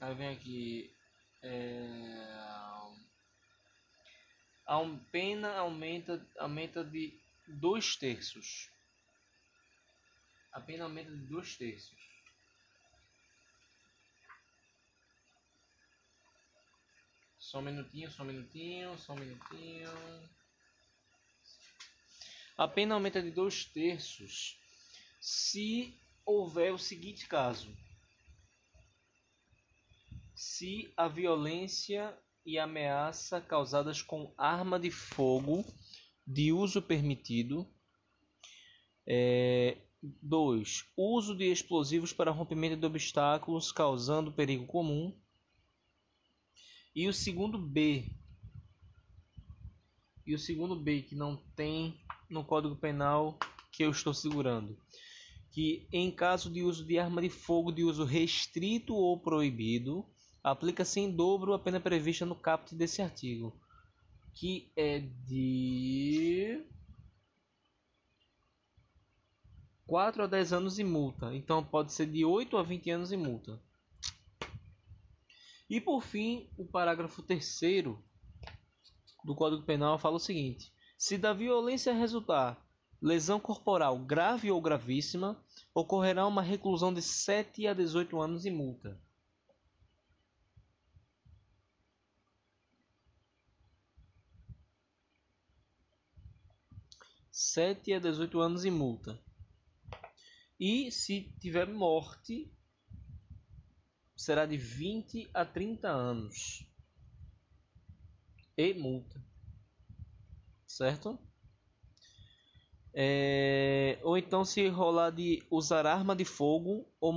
Aí 0.00 0.14
vem 0.14 0.28
aqui 0.28 0.96
é, 1.42 2.26
a 4.66 4.80
pena 5.12 5.56
aumenta, 5.56 6.26
aumenta 6.38 6.84
de 6.84 7.18
dois 7.46 7.96
terços. 7.96 8.70
A 10.56 10.60
pena 10.62 10.84
aumenta 10.84 11.10
de 11.10 11.26
dois 11.26 11.54
terços. 11.54 11.98
Só 17.38 17.58
um 17.58 17.62
minutinho, 17.62 18.10
só 18.10 18.22
um 18.22 18.26
minutinho, 18.26 18.98
só 18.98 19.12
um 19.12 19.16
minutinho. 19.16 19.90
A 22.56 22.66
pena 22.66 22.94
aumenta 22.94 23.20
de 23.20 23.30
dois 23.30 23.66
terços 23.66 24.58
se 25.20 25.94
houver 26.24 26.72
o 26.72 26.78
seguinte 26.78 27.28
caso 27.28 27.76
se 30.34 30.90
a 30.96 31.06
violência 31.06 32.18
e 32.46 32.58
ameaça 32.58 33.42
causadas 33.42 34.00
com 34.00 34.32
arma 34.38 34.80
de 34.80 34.90
fogo 34.90 35.66
de 36.26 36.50
uso 36.50 36.80
permitido. 36.80 37.70
2. 39.06 39.85
É, 40.06 40.84
uso 40.96 41.34
de 41.36 41.44
explosivos 41.44 42.12
para 42.12 42.30
rompimento 42.30 42.76
de 42.76 42.86
obstáculos 42.86 43.72
causando 43.72 44.32
perigo 44.32 44.66
comum. 44.66 45.14
E 46.94 47.08
o 47.08 47.12
segundo 47.12 47.58
B. 47.58 48.10
E 50.26 50.34
o 50.34 50.38
segundo 50.38 50.74
B 50.74 51.02
que 51.02 51.14
não 51.14 51.36
tem 51.54 52.00
no 52.28 52.44
Código 52.44 52.76
Penal 52.76 53.38
que 53.70 53.84
eu 53.84 53.90
estou 53.90 54.14
segurando. 54.14 54.76
Que 55.50 55.86
em 55.92 56.10
caso 56.10 56.50
de 56.50 56.62
uso 56.62 56.84
de 56.84 56.98
arma 56.98 57.20
de 57.20 57.30
fogo 57.30 57.70
de 57.70 57.84
uso 57.84 58.04
restrito 58.04 58.94
ou 58.94 59.20
proibido, 59.20 60.04
aplica-se 60.42 61.00
em 61.00 61.10
dobro 61.10 61.52
a 61.52 61.58
pena 61.58 61.80
prevista 61.80 62.24
no 62.24 62.34
caput 62.34 62.74
desse 62.74 63.02
artigo, 63.02 63.58
que 64.34 64.70
é 64.76 65.00
de 65.00 66.64
4 69.86 70.24
a 70.24 70.26
10 70.26 70.52
anos 70.52 70.78
e 70.78 70.84
multa. 70.84 71.34
Então 71.34 71.64
pode 71.64 71.92
ser 71.92 72.06
de 72.06 72.24
8 72.24 72.56
a 72.56 72.62
20 72.62 72.90
anos 72.90 73.12
e 73.12 73.16
multa. 73.16 73.60
E 75.68 75.80
por 75.80 76.02
fim, 76.02 76.48
o 76.56 76.64
parágrafo 76.64 77.22
3 77.22 77.60
do 79.24 79.34
Código 79.34 79.62
Penal 79.62 79.98
fala 79.98 80.16
o 80.16 80.20
seguinte: 80.20 80.72
se 80.96 81.18
da 81.18 81.32
violência 81.32 81.92
resultar 81.92 82.64
lesão 83.00 83.38
corporal 83.38 83.98
grave 83.98 84.50
ou 84.50 84.60
gravíssima, 84.60 85.36
ocorrerá 85.74 86.26
uma 86.26 86.42
reclusão 86.42 86.92
de 86.92 87.02
7 87.02 87.66
a 87.66 87.74
18 87.74 88.20
anos 88.20 88.46
e 88.46 88.50
multa. 88.50 88.98
7 97.30 97.92
a 97.92 97.98
18 97.98 98.40
anos 98.40 98.64
e 98.64 98.70
multa. 98.70 99.25
E 100.58 100.90
se 100.90 101.34
tiver 101.40 101.68
morte, 101.68 102.50
será 104.16 104.46
de 104.46 104.56
20 104.56 105.28
a 105.34 105.44
30 105.44 105.88
anos. 105.88 106.66
E 108.56 108.72
multa. 108.72 109.22
Certo? 110.66 111.18
É, 112.94 113.98
ou 114.02 114.16
então 114.16 114.42
se 114.42 114.66
rolar 114.68 115.10
de 115.10 115.42
usar 115.50 115.86
arma 115.86 116.16
de 116.16 116.24
fogo 116.24 116.90
ou 116.98 117.12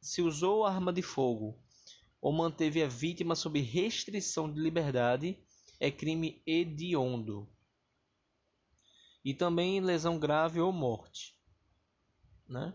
se 0.00 0.20
usou 0.20 0.64
arma 0.66 0.92
de 0.92 1.00
fogo 1.00 1.56
ou 2.20 2.32
manteve 2.32 2.82
a 2.82 2.88
vítima 2.88 3.36
sob 3.36 3.60
restrição 3.60 4.52
de 4.52 4.60
liberdade 4.60 5.38
é 5.78 5.92
crime 5.92 6.42
hediondo 6.44 7.48
e 9.24 9.32
também 9.32 9.80
lesão 9.80 10.18
grave 10.18 10.60
ou 10.60 10.72
morte, 10.72 11.36
né? 12.52 12.72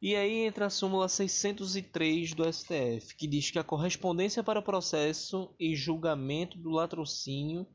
E 0.00 0.14
aí 0.14 0.46
entra 0.46 0.66
a 0.66 0.70
súmula 0.70 1.08
603 1.08 2.32
do 2.32 2.50
STF, 2.50 3.16
que 3.16 3.26
diz 3.26 3.50
que 3.50 3.58
a 3.58 3.64
correspondência 3.64 4.44
para 4.44 4.62
processo 4.62 5.52
e 5.58 5.74
julgamento 5.74 6.56
do 6.56 6.70
latrocínio 6.70 7.66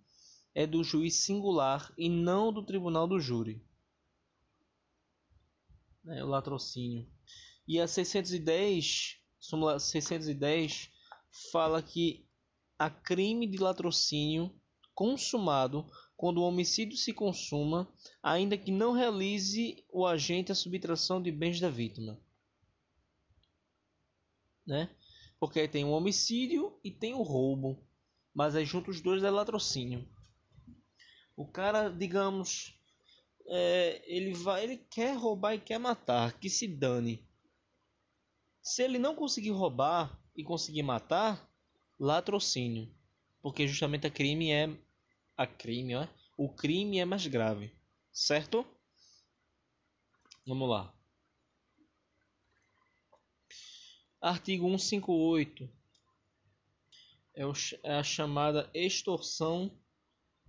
é 0.56 0.66
do 0.66 0.84
juiz 0.84 1.16
singular 1.16 1.94
e 1.98 2.08
não 2.08 2.54
do 2.54 2.64
tribunal 2.64 3.08
do 3.08 3.20
júri. 3.20 3.62
Né, 6.02 6.24
o 6.24 6.28
latrocínio. 6.28 7.06
E 7.68 7.80
a 7.80 7.88
610, 7.88 9.18
súmula 9.38 9.78
610, 9.78 10.90
fala 11.52 11.84
que 11.84 12.26
a 12.80 12.90
crime 12.90 13.48
de 13.48 13.58
latrocínio 13.58 14.56
consumado 14.94 15.90
quando 16.16 16.38
o 16.38 16.44
homicídio 16.44 16.98
se 16.98 17.14
consuma, 17.14 17.92
ainda 18.22 18.58
que 18.58 18.72
não 18.72 18.92
realize 18.92 19.84
o 19.92 20.06
agente 20.06 20.52
a 20.52 20.56
subtração 20.56 21.22
de 21.22 21.32
bens 21.32 21.60
da 21.60 21.70
vítima. 21.70 22.20
Né? 24.66 24.90
Porque 25.40 25.68
tem 25.68 25.84
o 25.84 25.92
homicídio 25.92 26.80
e 26.84 26.92
tem 26.92 27.14
o 27.14 27.22
roubo, 27.22 27.78
mas 28.34 28.56
aí 28.56 28.66
junto 28.66 28.92
os 28.92 29.02
dois 29.02 29.24
é 29.24 29.30
latrocínio. 29.30 30.08
O 31.36 31.46
cara, 31.46 31.90
digamos, 31.90 32.80
é, 33.48 34.02
ele 34.06 34.34
vai, 34.34 34.64
ele 34.64 34.78
quer 34.78 35.18
roubar 35.18 35.56
e 35.56 35.60
quer 35.60 35.80
matar, 35.80 36.40
que 36.40 36.50
se 36.50 36.68
dane. 36.68 37.28
Se 38.62 38.82
ele 38.82 38.98
não 38.98 39.16
conseguir 39.16 39.52
roubar 39.52 40.18
e 40.36 40.44
conseguir 40.44 40.84
matar, 40.84 41.50
latrocínio, 42.00 42.90
porque 43.42 43.68
justamente 43.68 44.08
a 44.08 44.12
crime 44.12 44.52
é 44.52 44.70
a 45.38 45.48
crime, 45.48 45.96
ó, 45.96 46.08
o 46.38 46.50
crime 46.50 47.00
é 47.00 47.06
mais 47.06 47.26
grave, 47.28 47.72
certo? 48.12 48.66
Vamos 50.46 50.70
lá. 50.70 50.94
Artigo 54.22 54.68
158 54.68 55.70
é, 57.36 57.44
é 57.84 57.96
a 57.96 58.04
chamada 58.04 58.70
extorsão 58.74 59.72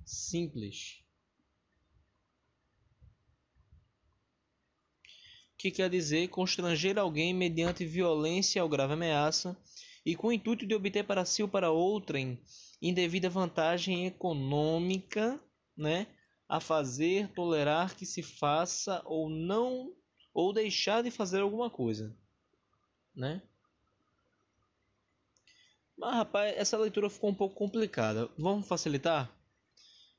simples. 0.04 1.02
Que 5.56 5.70
quer 5.70 5.88
dizer 5.88 6.28
constranger 6.28 6.98
alguém 6.98 7.32
mediante 7.32 7.87
violência 7.87 8.62
ou 8.62 8.68
grave 8.68 8.92
ameaça 8.92 9.58
e 10.04 10.14
com 10.14 10.28
o 10.28 10.32
intuito 10.32 10.66
de 10.66 10.74
obter 10.74 11.04
para 11.04 11.24
si 11.24 11.42
ou 11.42 11.48
para 11.48 11.70
outrem 11.70 12.38
indevida 12.88 13.30
vantagem 13.30 14.06
econômica, 14.06 15.40
né, 15.74 16.06
a 16.46 16.60
fazer, 16.60 17.32
tolerar 17.32 17.96
que 17.96 18.04
se 18.04 18.22
faça 18.22 19.02
ou 19.06 19.30
não 19.30 19.96
ou 20.35 20.52
deixar 20.52 21.02
de 21.02 21.10
fazer 21.10 21.40
alguma 21.40 21.70
coisa, 21.70 22.14
né? 23.14 23.42
Mas 25.96 26.14
rapaz, 26.14 26.54
essa 26.58 26.76
leitura 26.76 27.08
ficou 27.08 27.30
um 27.30 27.35
pouco 27.35 27.54
complicada. 27.54 28.28
Vamos 28.37 28.66
facilitar? 28.66 29.32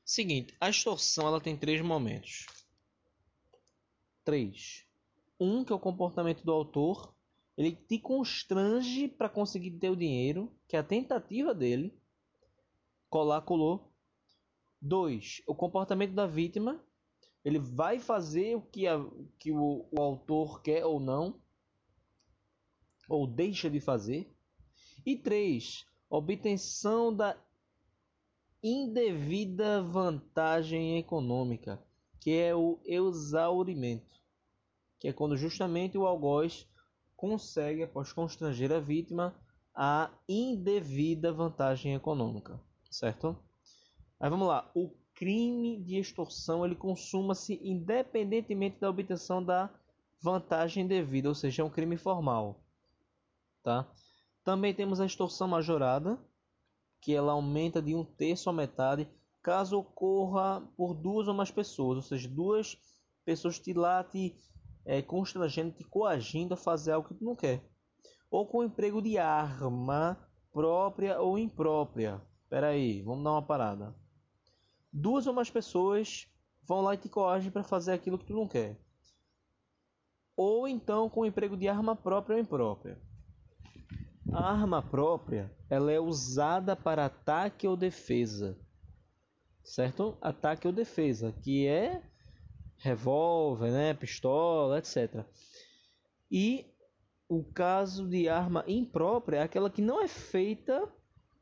Seguinte, 0.04 0.56
a 0.58 0.70
extorsão 0.70 1.28
ela 1.28 1.40
tem 1.40 1.56
três 1.56 1.80
momentos. 1.82 2.46
Três. 4.24 4.84
Um 5.38 5.64
que 5.64 5.72
é 5.72 5.76
o 5.76 5.80
comportamento 5.80 6.42
do 6.42 6.50
autor, 6.50 7.14
ele 7.56 7.72
te 7.72 7.98
constrange 7.98 9.06
para 9.06 9.28
conseguir 9.28 9.72
ter 9.72 9.90
o 9.90 9.96
dinheiro, 9.96 10.50
que 10.66 10.76
é 10.76 10.78
a 10.80 10.84
tentativa 10.84 11.54
dele 11.54 11.94
colar, 13.08 13.42
colou. 13.42 13.92
Dois, 14.80 15.42
o 15.46 15.54
comportamento 15.54 16.14
da 16.14 16.26
vítima. 16.26 16.80
Ele 17.44 17.58
vai 17.58 17.98
fazer 17.98 18.56
o 18.56 18.60
que, 18.60 18.86
a, 18.86 18.98
que 19.38 19.52
o, 19.52 19.86
o 19.90 20.02
autor 20.02 20.60
quer 20.62 20.84
ou 20.84 20.98
não. 20.98 21.40
ou 23.08 23.26
deixa 23.26 23.70
de 23.70 23.80
fazer. 23.80 24.30
E 25.04 25.16
3. 25.16 25.86
Obtenção 26.10 27.14
da 27.14 27.36
indevida 28.62 29.82
vantagem 29.82 30.98
econômica, 30.98 31.80
que 32.20 32.32
é 32.32 32.54
o 32.54 32.80
exaurimento, 32.84 34.20
que 34.98 35.08
é 35.08 35.12
quando 35.12 35.36
justamente 35.36 35.96
o 35.96 36.06
algoz 36.06 36.66
consegue, 37.16 37.84
após 37.84 38.12
constranger 38.12 38.72
a 38.72 38.80
vítima, 38.80 39.34
a 39.74 40.10
indevida 40.28 41.32
vantagem 41.32 41.94
econômica, 41.94 42.60
certo? 42.96 43.36
Aí 44.18 44.30
vamos 44.30 44.48
lá, 44.48 44.70
o 44.74 44.90
crime 45.14 45.82
de 45.82 45.98
extorsão 45.98 46.64
ele 46.64 46.74
consuma-se 46.74 47.60
independentemente 47.62 48.80
da 48.80 48.90
obtenção 48.90 49.42
da 49.42 49.70
vantagem 50.22 50.86
devida, 50.86 51.28
ou 51.28 51.34
seja, 51.34 51.62
é 51.62 51.64
um 51.64 51.70
crime 51.70 51.96
formal, 51.96 52.60
tá? 53.62 53.86
Também 54.42 54.74
temos 54.74 55.00
a 55.00 55.06
extorsão 55.06 55.48
majorada, 55.48 56.18
que 57.00 57.14
ela 57.14 57.32
aumenta 57.32 57.82
de 57.82 57.94
um 57.94 58.04
terço 58.04 58.48
a 58.48 58.52
metade 58.52 59.08
caso 59.42 59.78
ocorra 59.78 60.60
por 60.76 60.94
duas 60.94 61.28
ou 61.28 61.34
mais 61.34 61.50
pessoas, 61.50 61.96
ou 61.96 62.02
seja, 62.02 62.28
duas 62.28 62.76
pessoas 63.24 63.58
te 63.58 63.72
lá 63.72 64.02
te 64.02 64.34
é, 64.84 65.02
constrangendo, 65.02 65.72
te 65.72 65.84
coagindo 65.84 66.54
a 66.54 66.56
fazer 66.56 66.92
algo 66.92 67.08
que 67.08 67.14
tu 67.14 67.24
não 67.24 67.36
quer, 67.36 67.62
ou 68.30 68.46
com 68.46 68.64
emprego 68.64 69.02
de 69.02 69.18
arma 69.18 70.18
própria 70.52 71.20
ou 71.20 71.38
imprópria. 71.38 72.20
Espera 72.56 72.68
aí, 72.68 73.02
vamos 73.02 73.22
dar 73.22 73.32
uma 73.32 73.42
parada. 73.42 73.94
Duas 74.90 75.26
ou 75.26 75.34
mais 75.34 75.50
pessoas 75.50 76.26
vão 76.62 76.80
lá 76.80 76.94
e 76.94 76.96
te 76.96 77.06
coagem 77.06 77.50
para 77.50 77.62
fazer 77.62 77.92
aquilo 77.92 78.16
que 78.16 78.24
tu 78.24 78.32
não 78.32 78.48
quer, 78.48 78.80
ou 80.34 80.66
então 80.66 81.10
com 81.10 81.20
o 81.20 81.26
emprego 81.26 81.54
de 81.54 81.68
arma 81.68 81.94
própria 81.94 82.36
ou 82.36 82.40
imprópria. 82.40 82.98
A 84.32 84.52
arma 84.52 84.80
própria, 84.80 85.54
ela 85.68 85.92
é 85.92 86.00
usada 86.00 86.74
para 86.74 87.04
ataque 87.04 87.68
ou 87.68 87.76
defesa. 87.76 88.58
Certo? 89.62 90.16
Ataque 90.22 90.66
ou 90.66 90.72
defesa, 90.72 91.34
que 91.42 91.66
é 91.66 92.02
revólver, 92.78 93.70
né, 93.70 93.92
pistola, 93.92 94.78
etc. 94.78 95.26
E 96.30 96.64
o 97.28 97.44
caso 97.44 98.08
de 98.08 98.30
arma 98.30 98.64
imprópria 98.66 99.40
é 99.40 99.42
aquela 99.42 99.68
que 99.68 99.82
não 99.82 100.02
é 100.02 100.08
feita 100.08 100.90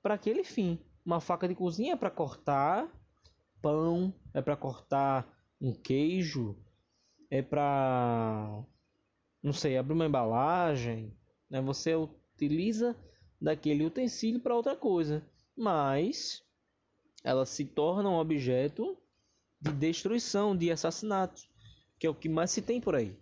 para 0.02 0.14
aquele 0.14 0.42
fim. 0.42 0.76
Uma 1.04 1.20
faca 1.20 1.46
de 1.46 1.54
cozinha 1.54 1.92
é 1.92 1.96
para 1.96 2.10
cortar 2.10 2.90
pão, 3.60 4.12
é 4.32 4.42
para 4.42 4.56
cortar 4.56 5.26
um 5.60 5.72
queijo, 5.72 6.56
é 7.30 7.42
para 7.42 8.64
não 9.42 9.52
sei, 9.52 9.76
abrir 9.76 9.92
uma 9.92 10.06
embalagem, 10.06 11.14
né? 11.50 11.60
Você 11.60 11.94
utiliza 11.94 12.96
daquele 13.38 13.84
utensílio 13.84 14.40
para 14.40 14.56
outra 14.56 14.74
coisa, 14.74 15.22
mas 15.54 16.42
ela 17.22 17.44
se 17.44 17.66
torna 17.66 18.08
um 18.08 18.18
objeto 18.18 18.96
de 19.60 19.70
destruição, 19.72 20.56
de 20.56 20.70
assassinato, 20.70 21.42
que 21.98 22.06
é 22.06 22.10
o 22.10 22.14
que 22.14 22.28
mais 22.28 22.50
se 22.50 22.62
tem 22.62 22.80
por 22.80 22.94
aí. 22.94 23.14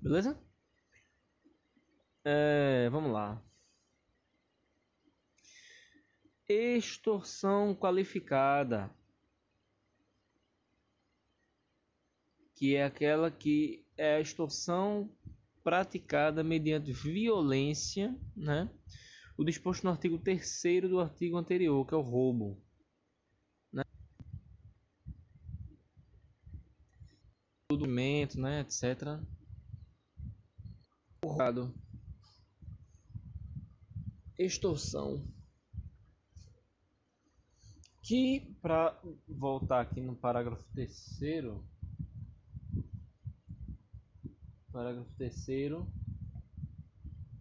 Beleza? 0.00 0.38
É, 2.22 2.88
vamos 2.90 3.10
lá. 3.10 3.42
Extorsão 6.48 7.74
qualificada. 7.74 8.94
Que 12.54 12.76
é 12.76 12.84
aquela 12.84 13.30
que 13.30 13.84
é 13.96 14.16
a 14.16 14.20
extorsão 14.20 15.10
praticada 15.62 16.44
mediante 16.44 16.92
violência, 16.92 18.14
né? 18.36 18.70
O 19.36 19.44
disposto 19.44 19.84
no 19.84 19.90
artigo 19.90 20.18
3 20.18 20.62
do 20.88 21.00
artigo 21.00 21.36
anterior, 21.36 21.84
que 21.86 21.94
é 21.94 21.96
o 21.96 22.02
roubo. 22.02 22.62
Né? 23.72 23.82
Documento, 27.70 28.38
né, 28.38 28.60
etc. 28.60 29.18
Porrado. 31.20 31.74
Extorsão. 34.38 35.26
Que, 38.04 38.54
para 38.60 38.96
voltar 39.26 39.80
aqui 39.80 39.98
no 39.98 40.14
parágrafo 40.14 40.62
terceiro 40.74 41.64
parágrafo 44.70 45.08
3 45.16 45.46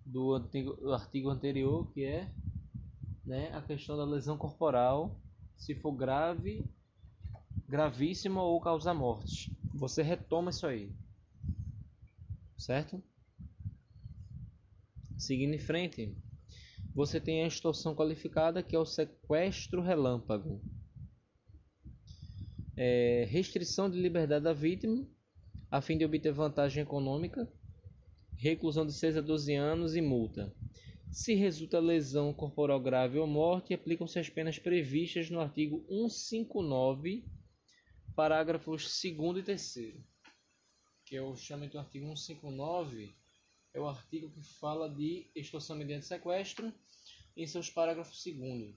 do, 0.05 0.39
do 0.39 0.93
artigo 0.93 1.30
anterior, 1.30 1.91
que 1.91 2.05
é 2.05 2.32
né, 3.26 3.51
a 3.53 3.61
questão 3.61 3.97
da 3.97 4.05
lesão 4.05 4.38
corporal, 4.38 5.20
se 5.57 5.76
for 5.76 5.91
grave, 5.91 6.64
gravíssima 7.68 8.41
ou 8.41 8.61
causar 8.61 8.93
morte. 8.93 9.51
Você 9.74 10.01
retoma 10.01 10.51
isso 10.51 10.66
aí. 10.66 10.95
Certo? 12.57 13.03
Seguindo 15.18 15.55
em 15.55 15.59
frente, 15.59 16.16
você 16.94 17.20
tem 17.20 17.44
a 17.44 17.48
extorsão 17.48 17.96
qualificada, 17.96 18.62
que 18.62 18.76
é 18.76 18.80
o 18.80 18.86
sequestro 18.86 19.82
relâmpago. 19.82 20.62
É, 22.76 23.26
restrição 23.30 23.89
de 23.89 24.00
liberdade 24.00 24.44
da 24.44 24.54
vítima 24.54 25.08
a 25.74 25.82
fim 25.82 25.98
de 25.98 26.06
obter 26.06 26.32
vantagem 26.32 26.84
econômica, 26.84 27.52
reclusão 28.38 28.86
de 28.86 28.94
6 28.94 29.18
a 29.18 29.22
12 29.22 29.56
anos 29.56 29.96
e 29.96 30.02
multa. 30.02 30.54
Se 31.12 31.34
resulta 31.34 31.80
lesão 31.80 32.32
corporal 32.32 32.80
grave 32.80 33.18
ou 33.18 33.26
morte, 33.26 33.74
aplicam-se 33.74 34.20
as 34.20 34.30
penas 34.30 34.60
previstas 34.60 35.32
no 35.32 35.39
artigo 35.39 35.84
159, 35.89 37.26
parágrafos 38.16 38.84
2 39.02 39.38
e 39.39 39.44
3 39.44 39.76
que 41.06 41.16
é 41.16 41.22
o 41.24 41.36
chamamento 41.36 41.74
do 41.74 41.80
artigo 41.80 42.06
159, 42.06 43.16
é 43.74 43.80
o 43.80 43.88
artigo 43.88 44.30
que 44.30 44.43
fala 44.59 44.89
de 44.89 45.30
extorsão 45.36 45.76
mediante 45.76 46.05
sequestro, 46.05 46.74
em 47.36 47.47
seus 47.47 47.69
parágrafos 47.69 48.24
2 48.24 48.76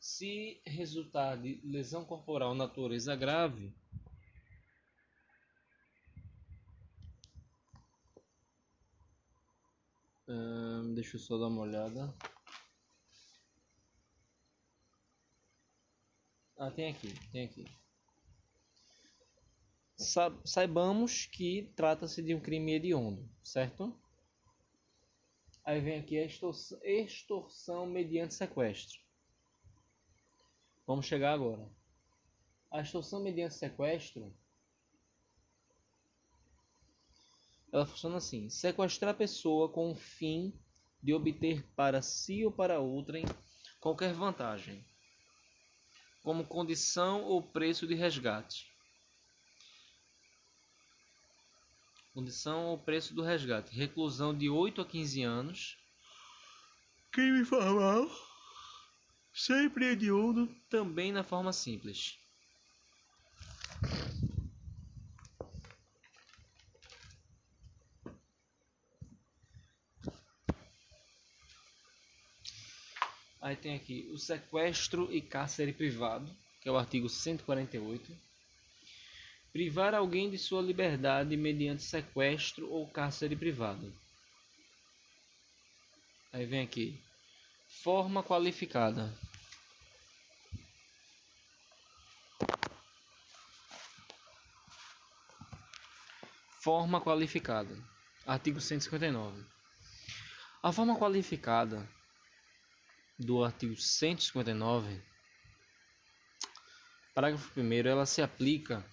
Se 0.00 0.60
resultar 0.64 1.36
de 1.36 1.60
lesão 1.64 2.04
corporal 2.04 2.54
natureza 2.54 3.14
grave, 3.14 3.74
deixa 10.96 11.16
eu 11.16 11.20
só 11.20 11.36
dar 11.36 11.48
uma 11.48 11.60
olhada. 11.60 12.12
Ah, 16.58 16.70
tem 16.70 16.90
aqui, 16.90 17.12
tem 17.30 17.44
aqui. 17.44 17.85
Sa 19.96 20.30
saibamos 20.44 21.24
que 21.24 21.72
trata-se 21.74 22.22
de 22.22 22.34
um 22.34 22.40
crime 22.40 22.74
hediondo, 22.74 23.26
certo? 23.42 23.98
Aí 25.64 25.80
vem 25.80 25.98
aqui 25.98 26.18
a 26.18 26.24
extorsão, 26.24 26.78
extorsão 26.82 27.86
mediante 27.86 28.34
sequestro. 28.34 29.00
Vamos 30.86 31.06
chegar 31.06 31.32
agora. 31.32 31.66
A 32.70 32.82
extorsão 32.82 33.22
mediante 33.22 33.54
sequestro 33.54 34.32
ela 37.72 37.86
funciona 37.86 38.18
assim: 38.18 38.48
sequestrar 38.50 39.12
a 39.12 39.16
pessoa 39.16 39.68
com 39.68 39.90
o 39.90 39.96
fim 39.96 40.52
de 41.02 41.14
obter 41.14 41.66
para 41.74 42.02
si 42.02 42.44
ou 42.44 42.52
para 42.52 42.80
outrem 42.80 43.24
qualquer 43.80 44.12
vantagem, 44.12 44.84
como 46.22 46.46
condição 46.46 47.24
ou 47.24 47.42
preço 47.42 47.86
de 47.86 47.94
resgate. 47.94 48.75
Condição 52.16 52.68
ou 52.68 52.78
preço 52.78 53.12
do 53.12 53.20
resgate: 53.20 53.76
reclusão 53.76 54.34
de 54.34 54.48
8 54.48 54.80
a 54.80 54.86
15 54.86 55.22
anos. 55.22 55.76
Crime 57.10 57.44
formal, 57.44 58.10
sempre 59.34 59.84
hediondo, 59.84 60.48
também 60.70 61.12
na 61.12 61.22
forma 61.22 61.52
simples. 61.52 62.18
Aí 73.42 73.56
tem 73.56 73.74
aqui 73.74 74.08
o 74.10 74.16
sequestro 74.16 75.12
e 75.12 75.20
cárcere 75.20 75.74
privado, 75.74 76.34
que 76.62 76.68
é 76.70 76.72
o 76.72 76.78
artigo 76.78 77.10
148. 77.10 78.25
Privar 79.56 79.94
alguém 79.94 80.28
de 80.28 80.36
sua 80.36 80.60
liberdade 80.60 81.34
mediante 81.34 81.82
sequestro 81.82 82.70
ou 82.70 82.86
cárcere 82.86 83.34
privado. 83.34 83.90
Aí 86.30 86.44
vem 86.44 86.60
aqui. 86.60 87.02
Forma 87.66 88.22
qualificada. 88.22 89.10
Forma 96.60 97.00
qualificada. 97.00 97.74
Artigo 98.26 98.60
159. 98.60 99.42
A 100.62 100.70
forma 100.70 100.98
qualificada 100.98 101.88
do 103.18 103.42
artigo 103.42 103.74
159, 103.74 105.02
parágrafo 107.14 107.58
1 107.58 107.72
ela 107.88 108.04
se 108.04 108.20
aplica 108.20 108.84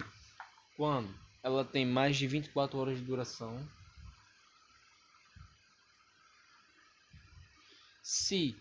quando 0.76 1.14
ela 1.42 1.66
tem 1.66 1.86
mais 1.86 2.18
de 2.18 2.28
24 2.28 2.78
horas 2.78 2.98
de 2.98 3.04
duração. 3.04 3.68
Se 8.02 8.56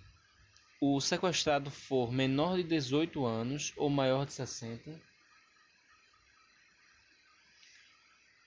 o 0.80 1.00
sequestrado 1.00 1.70
for 1.70 2.12
menor 2.12 2.56
de 2.56 2.64
18 2.64 3.24
anos 3.24 3.72
ou 3.76 3.88
maior 3.88 4.26
de 4.26 4.32
60, 4.32 5.00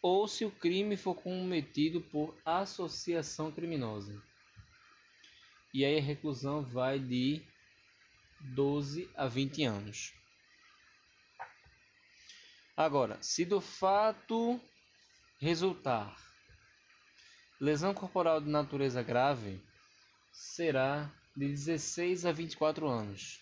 ou 0.01 0.27
se 0.27 0.45
o 0.45 0.51
crime 0.51 0.95
for 0.95 1.15
cometido 1.15 2.01
por 2.01 2.37
associação 2.45 3.51
criminosa. 3.51 4.21
E 5.73 5.83
aí 5.83 5.97
a 5.97 6.01
reclusão 6.01 6.61
vai 6.61 6.99
de 6.99 7.41
12 8.39 9.09
a 9.15 9.27
20 9.27 9.63
anos. 9.63 10.13
Agora, 12.75 13.17
se 13.21 13.45
do 13.45 13.61
fato 13.61 14.59
resultar 15.39 16.15
lesão 17.59 17.93
corporal 17.93 18.41
de 18.41 18.49
natureza 18.49 19.01
grave, 19.01 19.63
será 20.31 21.09
de 21.35 21.47
16 21.47 22.25
a 22.25 22.31
24 22.31 22.87
anos. 22.87 23.41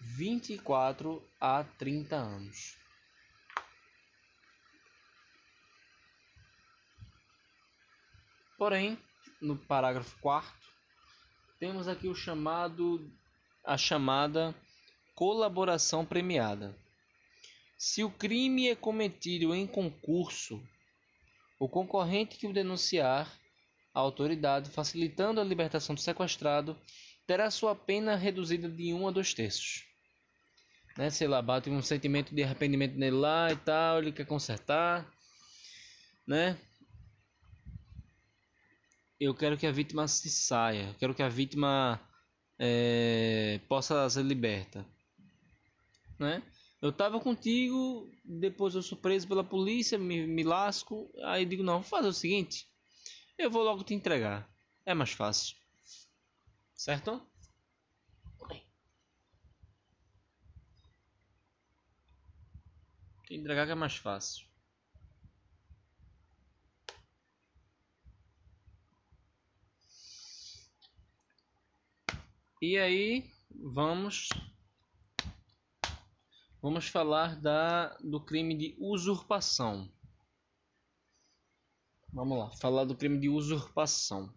24 0.00 1.22
a 1.40 1.64
30 1.64 2.16
anos. 2.16 2.76
Porém, 8.56 8.98
no 9.40 9.56
parágrafo 9.56 10.16
4 10.20 10.52
temos 11.58 11.88
aqui 11.88 12.08
o 12.08 12.14
chamado 12.14 13.10
a 13.64 13.76
chamada 13.76 14.54
colaboração 15.14 16.04
premiada. 16.06 16.74
Se 17.80 18.04
o 18.04 18.10
crime 18.10 18.68
é 18.68 18.76
cometido 18.76 19.54
em 19.54 19.66
concurso, 19.66 20.62
o 21.58 21.66
concorrente 21.66 22.36
que 22.36 22.46
o 22.46 22.52
denunciar 22.52 23.26
à 23.94 24.00
autoridade, 24.00 24.68
facilitando 24.68 25.40
a 25.40 25.44
libertação 25.44 25.94
do 25.94 26.00
sequestrado, 26.02 26.78
terá 27.26 27.50
sua 27.50 27.74
pena 27.74 28.16
reduzida 28.16 28.68
de 28.68 28.92
1 28.92 29.08
a 29.08 29.10
2 29.10 29.32
terços. 29.32 29.86
Né? 30.94 31.08
Sei 31.08 31.26
lá, 31.26 31.40
bate 31.40 31.70
um 31.70 31.80
sentimento 31.80 32.34
de 32.34 32.42
arrependimento 32.42 32.98
nele 32.98 33.16
lá 33.16 33.50
e 33.50 33.56
tal, 33.56 34.00
ele 34.00 34.12
quer 34.12 34.26
consertar, 34.26 35.10
né? 36.26 36.58
Eu 39.18 39.34
quero 39.34 39.56
que 39.56 39.66
a 39.66 39.72
vítima 39.72 40.06
se 40.06 40.28
saia, 40.28 40.88
eu 40.88 40.94
quero 40.96 41.14
que 41.14 41.22
a 41.22 41.30
vítima 41.30 41.98
é, 42.58 43.58
possa 43.70 44.06
ser 44.10 44.22
liberta, 44.22 44.84
né? 46.18 46.42
Eu 46.80 46.90
tava 46.90 47.20
contigo, 47.20 48.10
depois 48.24 48.74
eu 48.74 48.82
sou 48.82 48.96
preso 48.96 49.28
pela 49.28 49.44
polícia, 49.44 49.98
me, 49.98 50.26
me 50.26 50.42
lasco. 50.42 51.12
Aí 51.24 51.44
digo, 51.44 51.62
não, 51.62 51.80
vou 51.80 51.82
fazer 51.82 52.08
o 52.08 52.12
seguinte. 52.12 52.66
Eu 53.36 53.50
vou 53.50 53.62
logo 53.62 53.84
te 53.84 53.92
entregar. 53.92 54.50
É 54.86 54.94
mais 54.94 55.12
fácil. 55.12 55.56
Certo? 56.74 57.20
Te 63.26 63.34
entregar 63.34 63.66
que 63.66 63.72
é 63.72 63.74
mais 63.74 63.96
fácil. 63.96 64.46
E 72.62 72.76
aí, 72.78 73.30
vamos 73.50 74.28
Vamos 76.62 76.88
falar 76.88 77.40
da, 77.40 77.96
do 78.04 78.20
crime 78.20 78.54
de 78.54 78.76
usurpação. 78.78 79.90
Vamos 82.12 82.38
lá, 82.38 82.50
falar 82.50 82.84
do 82.84 82.94
crime 82.94 83.18
de 83.18 83.30
usurpação. 83.30 84.30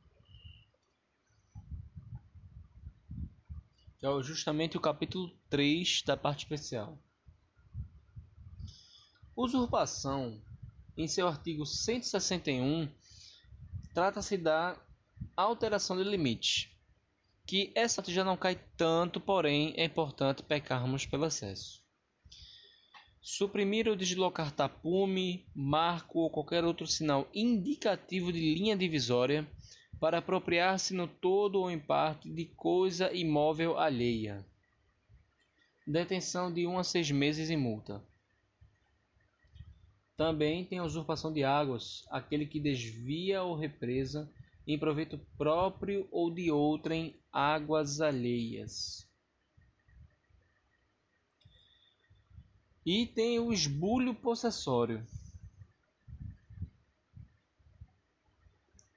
Que 3.98 4.06
é 4.06 4.24
justamente 4.24 4.78
o 4.78 4.80
capítulo 4.80 5.38
3 5.50 6.02
da 6.04 6.16
parte 6.16 6.46
especial. 6.46 6.98
Usurpação, 9.36 10.42
em 10.96 11.10
seu 11.10 11.28
artigo 11.28 11.66
161, 11.66 12.90
trata-se 13.94 14.38
da 14.38 14.82
alteração 15.36 15.98
de 15.98 16.06
limite. 16.06 16.74
Que 17.46 17.74
essa 17.76 18.02
já 18.08 18.24
não 18.24 18.38
cai 18.38 18.56
tanto, 18.78 19.20
porém 19.20 19.74
é 19.76 19.84
importante 19.84 20.42
pecarmos 20.42 21.06
pelo 21.06 21.26
excesso 21.26 21.83
suprimir 23.24 23.88
ou 23.88 23.96
deslocar 23.96 24.52
tapume, 24.52 25.48
marco 25.56 26.20
ou 26.20 26.30
qualquer 26.30 26.66
outro 26.66 26.86
sinal 26.86 27.26
indicativo 27.34 28.34
de 28.34 28.54
linha 28.54 28.76
divisória 28.76 29.48
para 29.98 30.18
apropriar-se 30.18 30.94
no 30.94 31.08
todo 31.08 31.62
ou 31.62 31.72
em 31.72 31.80
parte 31.80 32.30
de 32.30 32.44
coisa 32.44 33.14
imóvel 33.14 33.80
alheia. 33.80 34.46
Detenção 35.88 36.54
de 36.54 36.68
1 36.68 36.78
a 36.78 36.84
6 36.84 37.12
meses 37.12 37.50
e 37.50 37.56
multa. 37.56 38.04
Também 40.18 40.66
tem 40.66 40.80
a 40.80 40.84
usurpação 40.84 41.32
de 41.32 41.46
águas, 41.46 42.04
aquele 42.12 42.46
que 42.46 42.60
desvia 42.60 43.42
ou 43.42 43.56
represa 43.56 44.30
em 44.68 44.78
proveito 44.78 45.18
próprio 45.38 46.08
ou 46.12 46.30
de 46.30 46.52
outrem 46.52 47.16
águas 47.32 48.02
alheias. 48.02 49.08
E 52.86 53.08
tem 53.08 53.40
o 53.40 53.54
esbulho 53.54 54.14
possessório. 54.14 55.08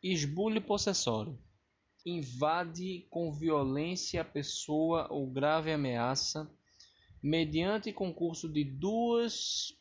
Esbulho 0.03 0.61
possessório. 0.61 1.39
Invade 2.05 3.07
com 3.09 3.32
violência 3.32 4.22
a 4.22 4.24
pessoa 4.24 5.07
ou 5.09 5.30
grave 5.30 5.72
ameaça, 5.72 6.51
mediante 7.22 7.93
concurso 7.93 8.49
de 8.49 8.64
duas. 8.64 9.72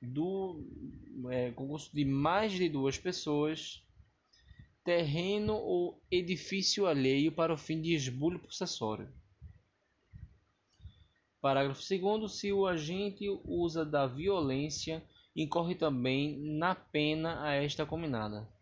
Do, 0.00 0.62
é, 1.30 1.50
concurso 1.50 1.90
de 1.92 2.04
mais 2.04 2.52
de 2.52 2.68
duas 2.68 2.96
pessoas, 2.96 3.82
terreno 4.84 5.54
ou 5.54 6.00
edifício 6.08 6.86
alheio 6.86 7.32
para 7.32 7.52
o 7.52 7.58
fim 7.58 7.82
de 7.82 7.92
esbulho 7.92 8.38
possessório 8.38 9.12
Parágrafo 11.46 11.80
2 11.80 12.32
Se 12.32 12.52
o 12.52 12.66
agente 12.66 13.24
usa 13.44 13.84
da 13.84 14.04
violência, 14.04 15.00
incorre 15.36 15.76
também 15.76 16.36
na 16.40 16.74
pena 16.74 17.40
a 17.40 17.52
esta 17.52 17.86
combinada. 17.86 18.52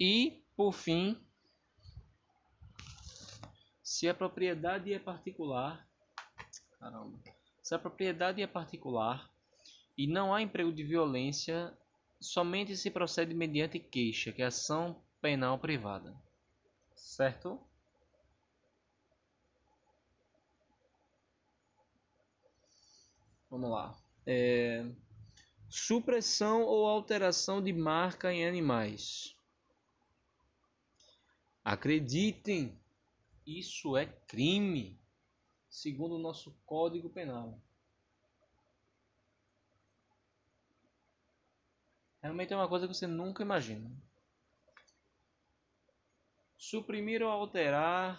E, 0.00 0.42
por 0.56 0.72
fim, 0.72 1.22
se 3.82 4.08
a 4.08 4.14
propriedade 4.14 4.90
é 4.90 4.98
particular, 4.98 5.86
caramba, 6.78 7.18
se 7.62 7.74
a 7.74 7.78
propriedade 7.78 8.40
é 8.40 8.46
particular 8.46 9.30
e 9.98 10.06
não 10.06 10.32
há 10.32 10.40
emprego 10.40 10.72
de 10.72 10.82
violência, 10.82 11.76
somente 12.24 12.76
se 12.76 12.90
procede 12.90 13.34
mediante 13.34 13.78
queixa, 13.78 14.32
que 14.32 14.42
é 14.42 14.46
ação 14.46 15.02
penal 15.20 15.58
privada. 15.58 16.14
Certo? 16.94 17.60
Vamos 23.50 23.70
lá. 23.70 23.96
É... 24.26 24.84
Supressão 25.68 26.62
ou 26.62 26.86
alteração 26.86 27.62
de 27.62 27.72
marca 27.72 28.32
em 28.32 28.46
animais. 28.46 29.36
Acreditem, 31.64 32.78
isso 33.46 33.96
é 33.96 34.06
crime, 34.06 35.00
segundo 35.68 36.16
o 36.16 36.18
nosso 36.18 36.56
Código 36.66 37.08
Penal. 37.10 37.58
Realmente 42.24 42.54
é 42.54 42.56
uma 42.56 42.66
coisa 42.66 42.88
que 42.88 42.94
você 42.94 43.06
nunca 43.06 43.42
imagina. 43.42 43.90
Suprimir 46.56 47.20
ou 47.20 47.28
alterar 47.28 48.18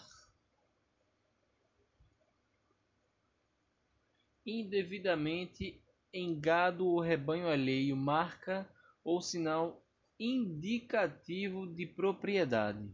indevidamente 4.46 5.82
em 6.14 6.40
gado 6.40 6.86
ou 6.86 7.00
rebanho 7.00 7.48
alheio 7.48 7.96
marca 7.96 8.70
ou 9.04 9.20
sinal 9.24 9.84
indicativo 10.20 11.66
de 11.66 11.88
propriedade. 11.88 12.88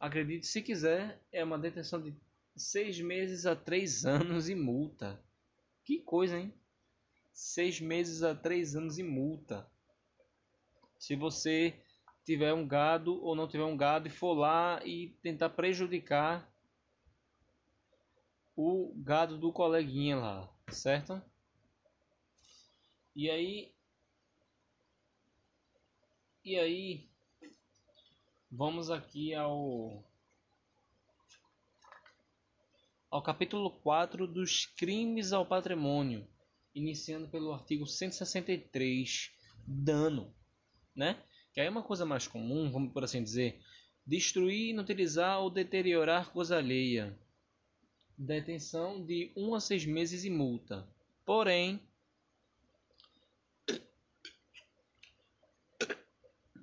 Acredite 0.00 0.46
se 0.46 0.62
quiser, 0.62 1.22
é 1.30 1.44
uma 1.44 1.58
detenção 1.58 2.00
de 2.00 2.14
seis 2.56 2.98
meses 2.98 3.44
a 3.44 3.54
três 3.54 4.06
anos 4.06 4.48
e 4.48 4.54
multa. 4.54 5.22
Que 5.84 5.98
coisa, 5.98 6.38
hein? 6.38 6.50
Seis 7.30 7.78
meses 7.78 8.22
a 8.22 8.34
três 8.34 8.74
anos 8.74 8.98
e 8.98 9.02
multa. 9.02 9.70
Se 11.04 11.14
você 11.14 11.78
tiver 12.24 12.54
um 12.54 12.66
gado 12.66 13.22
ou 13.22 13.36
não 13.36 13.46
tiver 13.46 13.64
um 13.64 13.76
gado 13.76 14.08
e 14.08 14.10
for 14.10 14.32
lá 14.32 14.80
e 14.86 15.10
tentar 15.20 15.50
prejudicar 15.50 16.50
o 18.56 18.90
gado 18.96 19.36
do 19.36 19.52
coleguinha 19.52 20.16
lá, 20.16 20.50
certo? 20.70 21.20
E 23.14 23.28
aí 23.28 23.74
e 26.42 26.58
aí 26.58 27.10
vamos 28.50 28.90
aqui 28.90 29.34
ao 29.34 30.02
ao 33.10 33.22
capítulo 33.22 33.70
4 33.82 34.26
dos 34.26 34.64
crimes 34.64 35.34
ao 35.34 35.44
patrimônio, 35.44 36.26
iniciando 36.74 37.28
pelo 37.28 37.52
artigo 37.52 37.86
163, 37.86 39.30
dano, 39.66 40.34
né? 40.94 41.22
Que 41.52 41.60
aí 41.60 41.66
é 41.66 41.70
uma 41.70 41.82
coisa 41.82 42.04
mais 42.04 42.26
comum, 42.26 42.70
vamos 42.70 42.92
por 42.92 43.04
assim 43.04 43.22
dizer, 43.22 43.60
destruir, 44.06 44.70
inutilizar 44.70 45.40
ou 45.40 45.50
deteriorar 45.50 46.32
coisa 46.32 46.58
alheia. 46.58 47.18
Detenção 48.16 49.04
de 49.04 49.32
1 49.36 49.48
um 49.48 49.54
a 49.54 49.60
6 49.60 49.86
meses 49.86 50.24
e 50.24 50.30
multa. 50.30 50.88
Porém, 51.24 51.80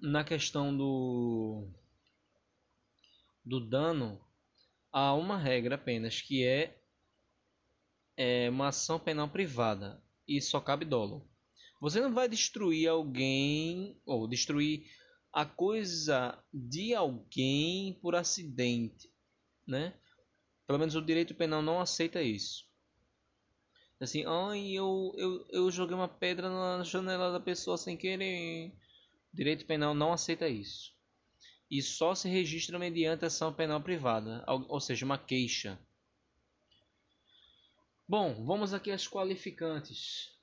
na 0.01 0.23
questão 0.23 0.75
do 0.75 1.67
do 3.43 3.59
dano, 3.59 4.21
há 4.91 5.13
uma 5.13 5.37
regra 5.37 5.75
apenas 5.75 6.21
que 6.21 6.45
é, 6.45 6.79
é 8.15 8.49
uma 8.49 8.67
ação 8.67 8.99
penal 8.99 9.27
privada 9.29 10.01
e 10.27 10.39
só 10.41 10.61
cabe 10.61 10.85
dolo. 10.85 11.30
Você 11.81 11.99
não 11.99 12.13
vai 12.13 12.29
destruir 12.29 12.87
alguém 12.87 13.99
ou 14.05 14.27
destruir 14.27 14.89
a 15.33 15.45
coisa 15.45 16.41
de 16.53 16.95
alguém 16.95 17.99
por 18.01 18.15
acidente, 18.15 19.11
né? 19.67 19.93
Pelo 20.65 20.79
menos 20.79 20.95
o 20.95 21.01
direito 21.01 21.35
penal 21.35 21.61
não 21.61 21.81
aceita 21.81 22.21
isso. 22.21 22.65
Assim, 23.99 24.23
ai, 24.25 24.71
eu, 24.71 25.13
eu, 25.17 25.45
eu 25.49 25.71
joguei 25.71 25.95
uma 25.95 26.07
pedra 26.07 26.49
na 26.49 26.83
janela 26.83 27.31
da 27.33 27.39
pessoa 27.39 27.77
sem 27.77 27.97
querer. 27.97 28.69
O 29.33 29.35
direito 29.35 29.65
penal 29.65 29.93
não 29.93 30.13
aceita 30.13 30.47
isso 30.47 30.95
e 31.71 31.81
só 31.81 32.13
se 32.13 32.27
registra 32.27 32.77
mediante 32.77 33.23
ação 33.23 33.53
penal 33.53 33.81
privada, 33.81 34.43
ou 34.67 34.81
seja, 34.81 35.05
uma 35.05 35.17
queixa. 35.17 35.79
Bom, 38.05 38.43
vamos 38.45 38.73
aqui 38.73 38.91
às 38.91 39.07
qualificantes. 39.07 40.37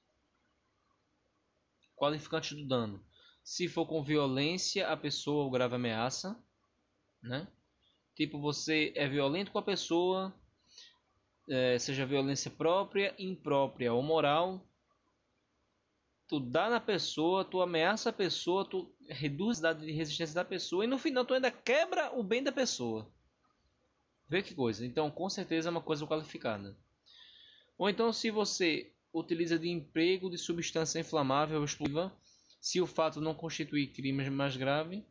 Qualificantes 1.98 2.56
do 2.56 2.66
dano. 2.66 3.04
Se 3.42 3.68
for 3.68 3.86
com 3.86 4.02
violência 4.02 4.88
a 4.88 4.96
pessoa 4.96 5.44
ou 5.44 5.50
grave 5.50 5.74
ameaça, 5.74 6.38
né? 7.22 7.48
Tipo, 8.14 8.40
você 8.40 8.92
é 8.96 9.08
violento 9.08 9.50
com 9.50 9.58
a 9.58 9.62
pessoa, 9.62 10.34
é, 11.48 11.78
seja 11.78 12.06
violência 12.06 12.50
própria, 12.50 13.14
imprópria 13.18 13.92
ou 13.92 14.02
moral, 14.02 14.66
tu 16.28 16.38
dá 16.38 16.68
na 16.68 16.80
pessoa, 16.80 17.44
tu 17.44 17.62
ameaça 17.62 18.10
a 18.10 18.12
pessoa, 18.12 18.68
tu 18.68 18.94
reduz 19.08 19.64
a 19.64 19.72
de 19.72 19.90
resistência 19.92 20.34
da 20.34 20.44
pessoa 20.44 20.84
e 20.84 20.88
no 20.88 20.98
final 20.98 21.24
tu 21.24 21.32
ainda 21.32 21.50
quebra 21.50 22.12
o 22.18 22.22
bem 22.22 22.42
da 22.42 22.52
pessoa. 22.52 23.10
Vê 24.28 24.42
que 24.42 24.54
coisa. 24.54 24.84
Então, 24.84 25.10
com 25.10 25.28
certeza 25.30 25.68
é 25.68 25.70
uma 25.70 25.80
coisa 25.80 26.06
qualificada. 26.06 26.76
Ou 27.78 27.88
então, 27.88 28.12
se 28.12 28.30
você 28.30 28.92
utiliza 29.18 29.58
de 29.58 29.68
emprego 29.68 30.30
de 30.30 30.38
substância 30.38 31.00
inflamável 31.00 31.58
ou 31.58 31.64
explosiva, 31.64 32.12
se 32.60 32.80
o 32.80 32.86
fato 32.86 33.20
não 33.20 33.34
constituir 33.34 33.92
crime 33.92 34.28
mais 34.30 34.56
grave. 34.56 35.04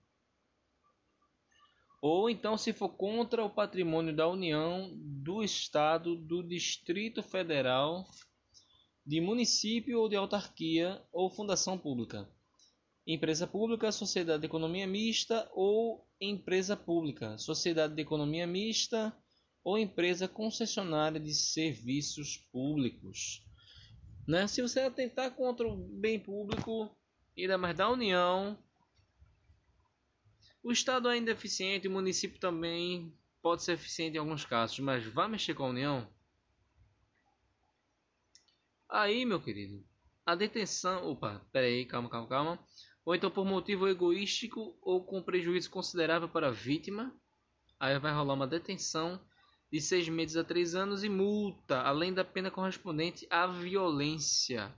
Ou 2.01 2.29
então, 2.29 2.57
se 2.57 2.73
for 2.73 2.89
contra 2.89 3.43
o 3.43 3.49
patrimônio 3.49 4.15
da 4.15 4.27
União, 4.27 4.91
do 4.95 5.43
Estado, 5.43 6.15
do 6.15 6.43
Distrito 6.43 7.23
Federal 7.23 8.07
de 9.05 9.21
município 9.21 10.01
ou 10.01 10.09
de 10.09 10.17
autarquia 10.17 11.01
ou 11.13 11.29
fundação 11.29 11.77
pública, 11.77 12.29
empresa 13.05 13.47
pública, 13.47 13.89
sociedade 13.89 14.41
de 14.41 14.47
economia 14.47 14.85
mista 14.85 15.49
ou 15.53 16.05
empresa 16.19 16.75
pública, 16.75 17.37
sociedade 17.37 17.95
de 17.95 18.01
economia 18.01 18.45
mista 18.45 19.17
ou 19.63 19.77
empresa 19.77 20.27
concessionária 20.27 21.19
de 21.19 21.33
serviços 21.33 22.37
públicos. 22.51 23.46
Né? 24.27 24.45
Se 24.47 24.61
você 24.61 24.81
atentar 24.81 25.31
contra 25.31 25.65
o 25.65 25.75
bem 25.75 26.19
público 26.19 26.93
ainda 27.37 27.57
mais 27.57 27.77
da 27.77 27.89
União, 27.89 28.57
o 30.61 30.71
Estado 30.71 31.07
ainda 31.07 31.31
é 31.31 31.33
eficiente, 31.33 31.87
o 31.87 31.91
município 31.91 32.39
também 32.39 33.13
pode 33.41 33.63
ser 33.63 33.73
eficiente 33.73 34.17
em 34.17 34.19
alguns 34.19 34.43
casos, 34.43 34.79
mas 34.79 35.05
vai 35.05 35.29
mexer 35.29 35.53
com 35.53 35.63
a 35.63 35.69
União? 35.69 36.07
Aí, 38.89 39.25
meu 39.25 39.41
querido, 39.41 39.85
a 40.25 40.35
detenção. 40.35 41.09
Opa, 41.09 41.45
peraí, 41.51 41.85
calma, 41.85 42.09
calma, 42.09 42.27
calma. 42.27 42.59
Ou 43.05 43.15
então 43.15 43.31
por 43.31 43.45
motivo 43.45 43.87
egoístico 43.87 44.77
ou 44.81 45.05
com 45.05 45.23
prejuízo 45.23 45.69
considerável 45.69 46.27
para 46.27 46.47
a 46.49 46.51
vítima. 46.51 47.15
Aí 47.79 47.97
vai 47.99 48.13
rolar 48.13 48.33
uma 48.33 48.47
detenção 48.47 49.21
de 49.71 49.81
seis 49.81 50.07
meses 50.07 50.37
a 50.37 50.43
três 50.43 50.75
anos 50.75 51.03
e 51.03 51.09
multa, 51.09 51.81
além 51.81 52.13
da 52.13 52.23
pena 52.23 52.49
correspondente 52.49 53.27
à 53.29 53.47
violência. 53.47 54.73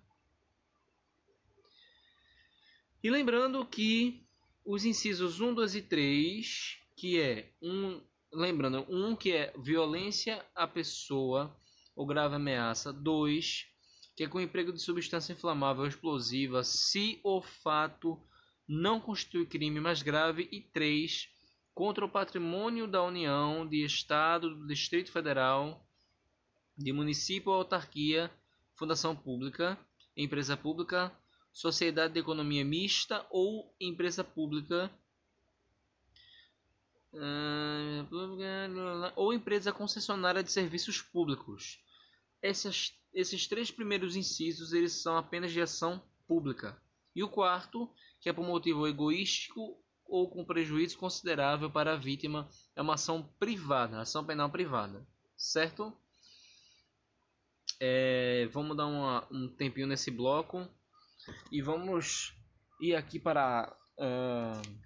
E 3.03 3.09
lembrando 3.09 3.65
que 3.65 4.25
os 4.65 4.85
incisos 4.85 5.39
1, 5.39 5.53
2 5.53 5.75
e 5.75 5.81
3, 5.81 6.79
que 6.95 7.19
é 7.19 7.53
um, 7.61 8.01
lembrando, 8.33 8.85
um 8.89 9.15
que 9.15 9.31
é 9.31 9.53
violência 9.57 10.45
à 10.53 10.67
pessoa 10.67 11.55
ou 11.95 12.05
grave 12.05 12.35
ameaça, 12.35 12.91
2 12.91 13.69
que 14.19 14.25
é 14.25 14.27
com 14.27 14.41
emprego 14.41 14.73
de 14.73 14.81
substância 14.81 15.31
inflamável 15.31 15.83
ou 15.83 15.87
explosiva 15.87 16.61
se 16.61 17.21
o 17.23 17.41
fato 17.41 18.21
não 18.67 18.99
constitui 18.99 19.45
crime 19.45 19.79
mais 19.79 20.01
grave 20.01 20.45
e 20.51 20.59
3 20.59 21.29
contra 21.79 22.03
o 22.03 22.09
patrimônio 22.09 22.85
da 22.85 23.01
União, 23.01 23.65
de 23.65 23.85
Estado, 23.85 24.53
do 24.53 24.67
Distrito 24.67 25.13
Federal, 25.13 25.81
de 26.77 26.91
município 26.91 27.53
ou 27.53 27.59
autarquia, 27.59 28.29
fundação 28.75 29.15
pública, 29.15 29.79
empresa 30.13 30.57
pública, 30.57 31.09
sociedade 31.53 32.13
de 32.15 32.19
economia 32.19 32.65
mista 32.65 33.25
ou 33.29 33.73
empresa 33.79 34.25
pública 34.25 34.91
ah, 37.15 39.13
ou 39.15 39.33
empresa 39.33 39.71
concessionária 39.71 40.43
de 40.43 40.51
serviços 40.51 41.01
públicos. 41.01 41.81
Essas 42.41 42.93
esses 43.13 43.47
três 43.47 43.71
primeiros 43.71 44.17
incisos 44.17 44.73
eles 44.73 45.01
são 45.01 45.15
apenas 45.15 45.53
de 45.53 45.61
ação 45.61 46.03
pública. 46.27 46.77
E 47.15 47.23
o 47.23 47.29
quarto, 47.29 47.89
que 48.19 48.27
é 48.27 48.33
por 48.33 48.45
motivo 48.45 48.85
egoístico 48.85 49.81
ou 50.09 50.29
com 50.29 50.43
prejuízo 50.43 50.97
considerável 50.97 51.69
para 51.69 51.93
a 51.93 51.97
vítima, 51.97 52.49
é 52.75 52.81
uma 52.81 52.95
ação 52.95 53.23
privada, 53.39 54.01
ação 54.01 54.25
penal 54.25 54.49
privada, 54.49 55.07
certo? 55.37 55.95
É, 57.79 58.47
vamos 58.51 58.75
dar 58.75 58.87
uma, 58.87 59.27
um 59.31 59.47
tempinho 59.47 59.87
nesse 59.87 60.11
bloco 60.11 60.67
e 61.51 61.61
vamos 61.61 62.33
ir 62.81 62.95
aqui 62.95 63.19
para 63.19 63.73
uh, 63.97 64.79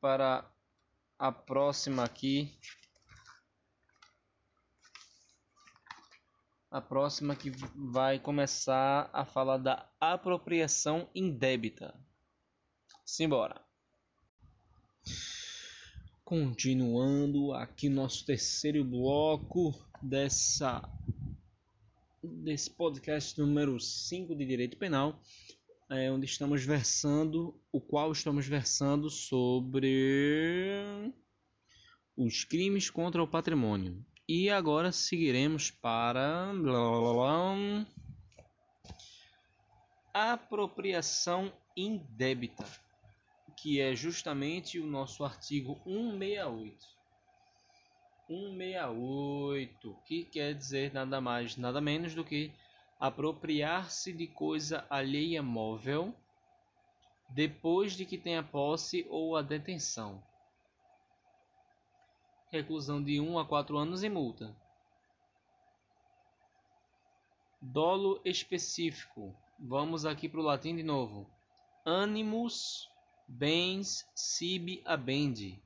para 0.00 0.50
a 1.18 1.32
próxima 1.32 2.04
aqui 2.04 2.58
a 6.70 6.80
próxima 6.80 7.34
que 7.34 7.50
vai 7.74 8.18
começar 8.18 9.08
a 9.10 9.24
falar 9.24 9.56
da 9.56 9.88
apropriação 9.98 11.08
indébita. 11.14 11.94
Simbora. 13.06 13.64
Continuando 16.24 17.52
aqui 17.52 17.88
nosso 17.88 18.26
terceiro 18.26 18.84
bloco 18.84 19.72
dessa 20.02 20.82
desse 22.20 22.68
podcast 22.68 23.40
número 23.40 23.78
5 23.78 24.34
de 24.34 24.44
Direito 24.44 24.76
Penal, 24.76 25.22
é, 25.88 26.10
onde 26.10 26.26
estamos 26.26 26.64
versando, 26.64 27.56
o 27.70 27.80
qual 27.80 28.10
estamos 28.10 28.48
versando 28.48 29.08
sobre 29.08 30.82
os 32.16 32.42
crimes 32.42 32.90
contra 32.90 33.22
o 33.22 33.28
patrimônio. 33.28 34.04
E 34.28 34.50
agora 34.50 34.90
seguiremos 34.90 35.70
para 35.70 36.52
apropriação 40.12 41.52
indébita, 41.76 42.66
que 43.56 43.80
é 43.80 43.94
justamente 43.94 44.78
o 44.78 44.86
nosso 44.86 45.24
artigo 45.24 45.80
168. 45.84 46.96
168, 48.28 49.96
que 50.04 50.24
quer 50.24 50.54
dizer 50.54 50.92
nada 50.92 51.20
mais, 51.20 51.56
nada 51.56 51.80
menos 51.80 52.14
do 52.14 52.24
que 52.24 52.52
apropriar-se 52.98 54.12
de 54.12 54.26
coisa 54.26 54.86
alheia 54.90 55.42
móvel 55.42 56.14
depois 57.28 57.92
de 57.92 58.04
que 58.04 58.18
tenha 58.18 58.42
posse 58.42 59.06
ou 59.08 59.36
a 59.36 59.42
detenção. 59.42 60.22
Reclusão 62.50 63.02
de 63.02 63.20
1 63.20 63.38
a 63.38 63.44
4 63.44 63.76
anos 63.76 64.02
e 64.02 64.08
multa. 64.08 64.54
Dolo 67.60 68.20
específico. 68.24 69.34
Vamos 69.58 70.06
aqui 70.06 70.28
para 70.28 70.40
o 70.40 70.44
latim 70.44 70.76
de 70.76 70.82
novo. 70.82 71.28
Animus 71.84 72.88
bens 73.26 74.08
sibi 74.14 74.82
abendi. 74.84 75.60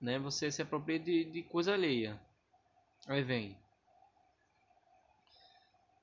Né? 0.00 0.18
Você 0.18 0.50
se 0.50 0.62
apropria 0.62 0.98
de, 0.98 1.24
de 1.24 1.42
coisa 1.42 1.74
alheia. 1.74 2.20
Aí 3.06 3.22
vem. 3.22 3.56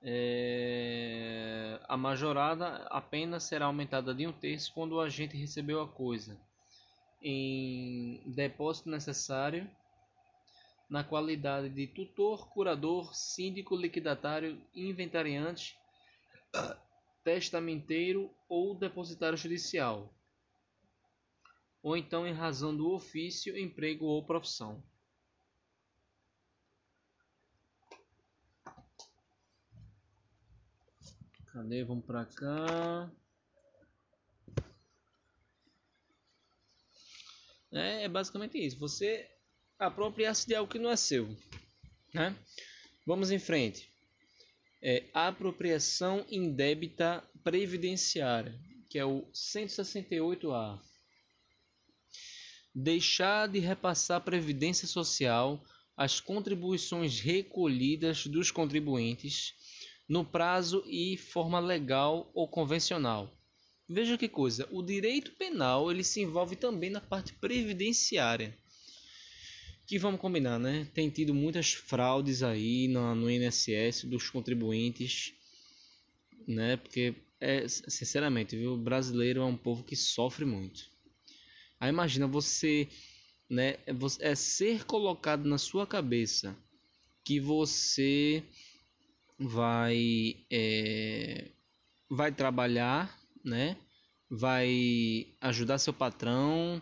É, 0.03 1.79
a 1.87 1.97
majorada 1.97 2.85
apenas 2.89 3.43
será 3.43 3.65
aumentada 3.65 4.13
de 4.13 4.27
um 4.27 4.31
terço 4.31 4.71
quando 4.73 4.93
o 4.93 5.01
agente 5.01 5.35
recebeu 5.35 5.81
a 5.81 5.87
coisa 5.87 6.37
em 7.21 8.21
depósito 8.25 8.87
necessário 8.87 9.67
na 10.87 11.03
qualidade 11.03 11.69
de 11.69 11.87
tutor, 11.87 12.47
curador, 12.49 13.15
síndico, 13.15 13.75
liquidatário, 13.75 14.61
inventariante, 14.75 15.75
testamenteiro 17.25 18.31
ou 18.47 18.77
depositário 18.77 19.35
judicial, 19.35 20.13
ou 21.81 21.97
então 21.97 22.27
em 22.27 22.31
razão 22.31 22.75
do 22.77 22.91
ofício, 22.91 23.57
emprego 23.57 24.05
ou 24.05 24.23
profissão. 24.23 24.83
Cadê? 31.47 31.83
Vamos 31.83 32.05
para 32.05 32.25
cá. 32.25 33.11
É, 37.71 38.03
é 38.03 38.09
basicamente 38.09 38.63
isso. 38.63 38.77
Você 38.77 39.27
apropriar-se 39.79 40.45
de 40.45 40.53
algo 40.53 40.71
que 40.71 40.77
não 40.77 40.91
é 40.91 40.95
seu. 40.95 41.27
Né? 42.13 42.35
Vamos 43.05 43.31
em 43.31 43.39
frente 43.39 43.94
é 44.81 45.05
apropriação 45.13 46.25
indébita 46.29 47.23
previdenciária, 47.43 48.59
que 48.89 48.99
é 48.99 49.05
o 49.05 49.25
168A. 49.33 50.79
Deixar 52.73 53.47
de 53.47 53.59
repassar 53.59 54.21
previdência 54.21 54.87
social 54.87 55.63
as 55.95 56.19
contribuições 56.19 57.19
recolhidas 57.19 58.27
dos 58.27 58.51
contribuintes 58.51 59.53
no 60.07 60.25
prazo 60.25 60.83
e 60.85 61.17
forma 61.17 61.59
legal 61.59 62.29
ou 62.33 62.47
convencional. 62.47 63.31
Veja 63.87 64.17
que 64.17 64.27
coisa, 64.27 64.67
o 64.71 64.81
direito 64.81 65.31
penal 65.35 65.91
ele 65.91 66.03
se 66.03 66.21
envolve 66.21 66.55
também 66.55 66.89
na 66.89 66.99
parte 66.99 67.33
previdenciária 67.33 68.57
que 69.85 69.99
vamos 69.99 70.19
combinar, 70.19 70.59
né? 70.59 70.87
Tem 70.93 71.09
tido 71.09 71.33
muitas 71.33 71.73
fraudes 71.73 72.41
aí 72.41 72.87
no, 72.87 73.13
no 73.13 73.29
INSS 73.29 74.05
dos 74.05 74.29
contribuintes, 74.29 75.33
né? 76.47 76.77
Porque, 76.77 77.13
é, 77.39 77.67
sinceramente, 77.67 78.55
viu? 78.55 78.73
O 78.73 78.77
brasileiro 78.77 79.41
é 79.41 79.45
um 79.45 79.57
povo 79.57 79.83
que 79.83 79.95
sofre 79.95 80.45
muito. 80.45 80.89
Aí 81.79 81.89
imagina 81.89 82.27
você, 82.27 82.87
né? 83.49 83.75
É, 83.85 83.93
é 84.21 84.35
ser 84.35 84.85
colocado 84.85 85.45
na 85.45 85.57
sua 85.57 85.85
cabeça 85.85 86.57
que 87.23 87.39
você 87.39 88.43
vai, 89.37 90.37
é, 90.49 91.51
vai 92.09 92.31
trabalhar, 92.31 93.15
né? 93.43 93.77
Vai 94.29 95.27
ajudar 95.41 95.77
seu 95.77 95.93
patrão 95.93 96.81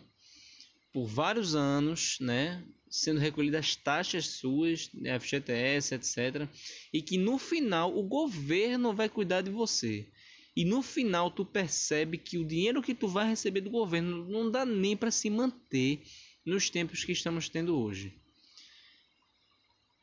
por 0.93 1.07
vários 1.07 1.55
anos, 1.55 2.17
né? 2.21 2.63
sendo 2.93 3.19
recolhidas 3.19 3.75
taxas 3.75 4.27
suas, 4.27 4.91
FGTS, 5.19 5.95
etc. 5.95 6.47
E 6.93 7.01
que 7.01 7.17
no 7.17 7.39
final 7.39 7.97
o 7.97 8.03
governo 8.03 8.93
vai 8.93 9.09
cuidar 9.09 9.41
de 9.41 9.49
você. 9.49 10.07
E 10.55 10.63
no 10.63 10.83
final 10.83 11.31
tu 11.31 11.43
percebe 11.43 12.19
que 12.19 12.37
o 12.37 12.45
dinheiro 12.45 12.83
que 12.83 12.93
tu 12.93 13.07
vai 13.07 13.27
receber 13.27 13.61
do 13.61 13.71
governo 13.71 14.29
não 14.29 14.51
dá 14.51 14.63
nem 14.63 14.95
para 14.95 15.09
se 15.09 15.27
manter 15.27 16.03
nos 16.45 16.69
tempos 16.69 17.03
que 17.03 17.11
estamos 17.11 17.49
tendo 17.49 17.75
hoje. 17.75 18.13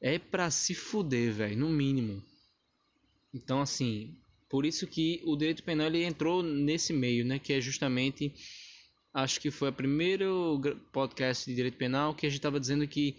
É 0.00 0.18
para 0.18 0.50
se 0.50 0.74
fuder, 0.74 1.32
velho, 1.32 1.58
no 1.58 1.68
mínimo. 1.68 2.20
Então 3.32 3.60
assim, 3.60 4.16
por 4.48 4.66
isso 4.66 4.84
que 4.88 5.22
o 5.24 5.36
direito 5.36 5.62
penal 5.62 5.86
ele 5.86 6.02
entrou 6.02 6.42
nesse 6.42 6.92
meio, 6.92 7.24
né, 7.24 7.38
que 7.38 7.52
é 7.52 7.60
justamente 7.60 8.34
acho 9.12 9.40
que 9.40 9.50
foi 9.50 9.70
o 9.70 9.72
primeiro 9.72 10.60
podcast 10.92 11.48
de 11.48 11.54
direito 11.54 11.76
penal 11.76 12.14
que 12.14 12.26
a 12.26 12.28
gente 12.28 12.38
estava 12.38 12.60
dizendo 12.60 12.86
que 12.86 13.16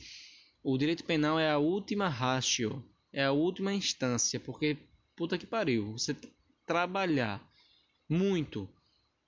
o 0.63 0.77
direito 0.77 1.03
penal 1.03 1.39
é 1.39 1.49
a 1.49 1.57
última 1.57 2.07
ratio, 2.07 2.83
é 3.11 3.25
a 3.25 3.31
última 3.31 3.73
instância, 3.73 4.39
porque 4.39 4.77
puta 5.15 5.37
que 5.37 5.45
pariu, 5.45 5.93
você 5.93 6.15
trabalhar 6.65 7.45
muito 8.07 8.69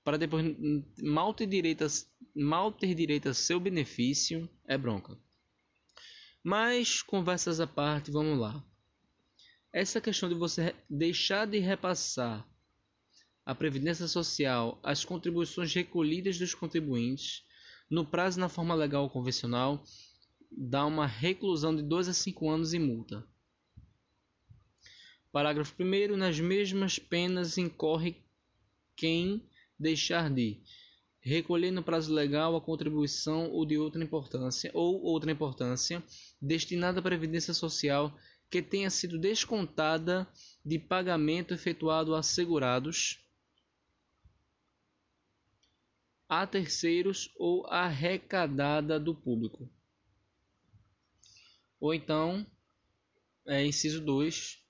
para 0.02 0.16
depois 0.16 0.44
mal 1.02 1.32
ter 1.32 1.46
direito 1.46 1.84
a, 1.84 1.88
mal 2.34 2.70
ter 2.70 2.94
direito 2.94 3.28
a 3.28 3.34
seu 3.34 3.58
benefício 3.58 4.48
é 4.66 4.76
bronca. 4.76 5.18
Mas 6.42 7.02
conversas 7.02 7.58
à 7.58 7.66
parte, 7.66 8.10
vamos 8.10 8.38
lá. 8.38 8.62
Essa 9.72 10.00
questão 10.00 10.28
de 10.28 10.34
você 10.34 10.74
deixar 10.88 11.46
de 11.46 11.58
repassar 11.58 12.46
a 13.46 13.54
Previdência 13.54 14.08
Social 14.08 14.78
as 14.82 15.04
contribuições 15.04 15.74
recolhidas 15.74 16.38
dos 16.38 16.54
contribuintes, 16.54 17.44
no 17.90 18.04
prazo 18.04 18.40
na 18.40 18.48
forma 18.48 18.74
legal 18.74 19.10
convencional, 19.10 19.84
dá 20.50 20.86
uma 20.86 21.06
reclusão 21.06 21.76
de 21.76 21.82
2 21.82 22.08
a 22.08 22.14
5 22.14 22.48
anos 22.48 22.72
e 22.72 22.78
multa. 22.78 23.26
Parágrafo 25.30 25.74
1. 25.78 26.16
Nas 26.16 26.40
mesmas 26.40 26.98
penas 26.98 27.58
incorre 27.58 28.16
quem 28.96 29.42
deixar 29.78 30.30
de 30.30 30.62
recolher 31.20 31.70
no 31.70 31.82
prazo 31.82 32.14
legal 32.14 32.54
a 32.54 32.60
contribuição 32.60 33.50
ou 33.50 33.66
de 33.66 33.76
outra 33.76 34.02
importância 34.02 34.70
ou 34.72 35.02
outra 35.02 35.32
importância 35.32 36.02
destinada 36.40 37.00
à 37.00 37.02
previdência 37.02 37.52
social 37.52 38.16
que 38.50 38.62
tenha 38.62 38.88
sido 38.90 39.18
descontada 39.18 40.28
de 40.64 40.78
pagamento 40.78 41.52
efetuado 41.52 42.14
a 42.14 42.22
segurados 42.22 43.23
a 46.28 46.46
terceiros 46.46 47.30
ou 47.36 47.66
arrecadada 47.66 48.98
do 48.98 49.14
público. 49.14 49.68
Ou 51.80 51.92
então, 51.92 52.46
é, 53.46 53.64
inciso 53.64 54.00
2, 54.00 54.62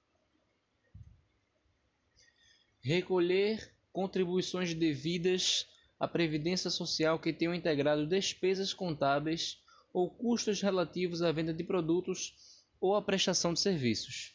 recolher 2.82 3.72
contribuições 3.92 4.74
devidas 4.74 5.66
à 5.98 6.08
Previdência 6.08 6.68
Social 6.70 7.18
que 7.18 7.32
tenham 7.32 7.54
integrado 7.54 8.06
despesas 8.06 8.74
contábeis 8.74 9.62
ou 9.92 10.10
custos 10.10 10.60
relativos 10.60 11.22
à 11.22 11.30
venda 11.30 11.54
de 11.54 11.62
produtos 11.62 12.34
ou 12.80 12.96
à 12.96 13.00
prestação 13.00 13.54
de 13.54 13.60
serviços. 13.60 14.34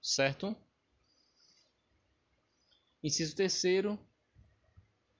Certo? 0.00 0.56
Inciso 3.02 3.36
terceiro, 3.36 3.98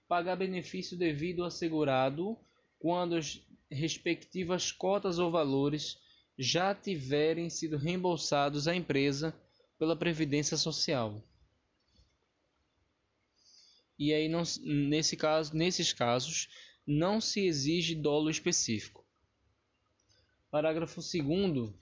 pagar 0.09 0.37
benefício 0.37 0.97
devido 0.97 1.45
ao 1.45 1.51
segurado 1.51 2.39
quando 2.79 3.17
as 3.17 3.41
respectivas 3.71 4.71
cotas 4.71 5.19
ou 5.19 5.31
valores 5.31 5.99
já 6.39 6.75
tiverem 6.75 7.49
sido 7.49 7.77
reembolsados 7.77 8.69
à 8.69 8.75
empresa 8.75 9.35
pela 9.79 9.97
Previdência 9.97 10.57
Social. 10.57 11.23
E 13.99 14.13
aí, 14.13 14.29
não, 14.29 14.43
nesse 14.63 15.17
caso, 15.17 15.57
nesses 15.57 15.93
casos, 15.93 16.49
não 16.87 17.21
se 17.21 17.47
exige 17.47 17.95
dolo 17.95 18.29
específico. 18.29 19.05
Parágrafo 20.51 21.01
2 21.01 21.73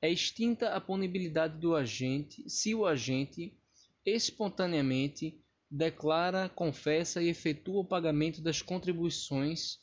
É 0.00 0.10
extinta 0.10 0.74
a 0.74 0.80
punibilidade 0.80 1.58
do 1.58 1.74
agente 1.74 2.48
se 2.48 2.74
o 2.74 2.86
agente 2.86 3.56
espontaneamente 4.04 5.40
declara, 5.70 6.48
confessa 6.48 7.22
e 7.22 7.28
efetua 7.28 7.80
o 7.80 7.84
pagamento 7.84 8.42
das 8.42 8.60
contribuições, 8.60 9.78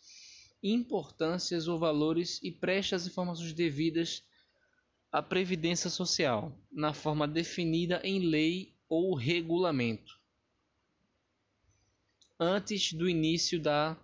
importâncias 0.62 1.68
ou 1.68 1.80
valores 1.80 2.40
e 2.44 2.52
presta 2.52 2.96
as 2.96 3.08
informações 3.08 3.54
devidas 3.54 4.24
à 5.12 5.22
Previdência 5.22 5.90
Social, 5.90 6.56
na 6.72 6.94
forma 6.94 7.28
definida 7.28 8.02
em 8.04 8.20
lei 8.20 8.76
ou 8.88 9.16
regulamento. 9.16 10.20
antes 12.40 12.94
do 12.94 13.10
início 13.10 13.60
da 13.62 13.98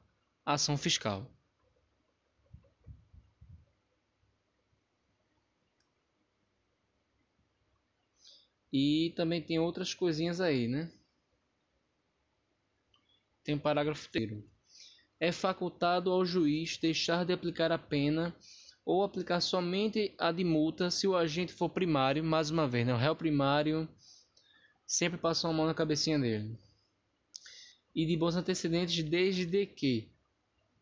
ação 0.45 0.77
fiscal. 0.77 1.34
E 8.77 9.13
também 9.15 9.41
tem 9.41 9.57
outras 9.57 9.93
coisinhas 9.93 10.41
aí, 10.41 10.67
né? 10.67 10.91
Tem 13.41 13.55
um 13.55 13.59
parágrafo 13.59 14.05
inteiro. 14.05 14.43
É 15.17 15.31
facultado 15.31 16.11
ao 16.11 16.25
juiz 16.25 16.75
deixar 16.75 17.23
de 17.23 17.31
aplicar 17.31 17.71
a 17.71 17.77
pena 17.77 18.35
ou 18.83 19.01
aplicar 19.01 19.39
somente 19.39 20.13
a 20.17 20.29
de 20.29 20.43
multa 20.43 20.91
se 20.91 21.07
o 21.07 21.15
agente 21.15 21.53
for 21.53 21.69
primário, 21.69 22.21
mais 22.21 22.49
uma 22.49 22.67
vez, 22.67 22.85
né? 22.85 22.93
O 22.93 22.97
réu 22.97 23.15
primário 23.15 23.87
sempre 24.85 25.17
passa 25.17 25.47
uma 25.47 25.53
mão 25.53 25.67
na 25.67 25.73
cabecinha 25.73 26.19
dele. 26.19 26.59
E 27.95 28.05
de 28.05 28.17
bons 28.17 28.35
antecedentes 28.35 29.01
desde 29.05 29.65
que, 29.67 30.09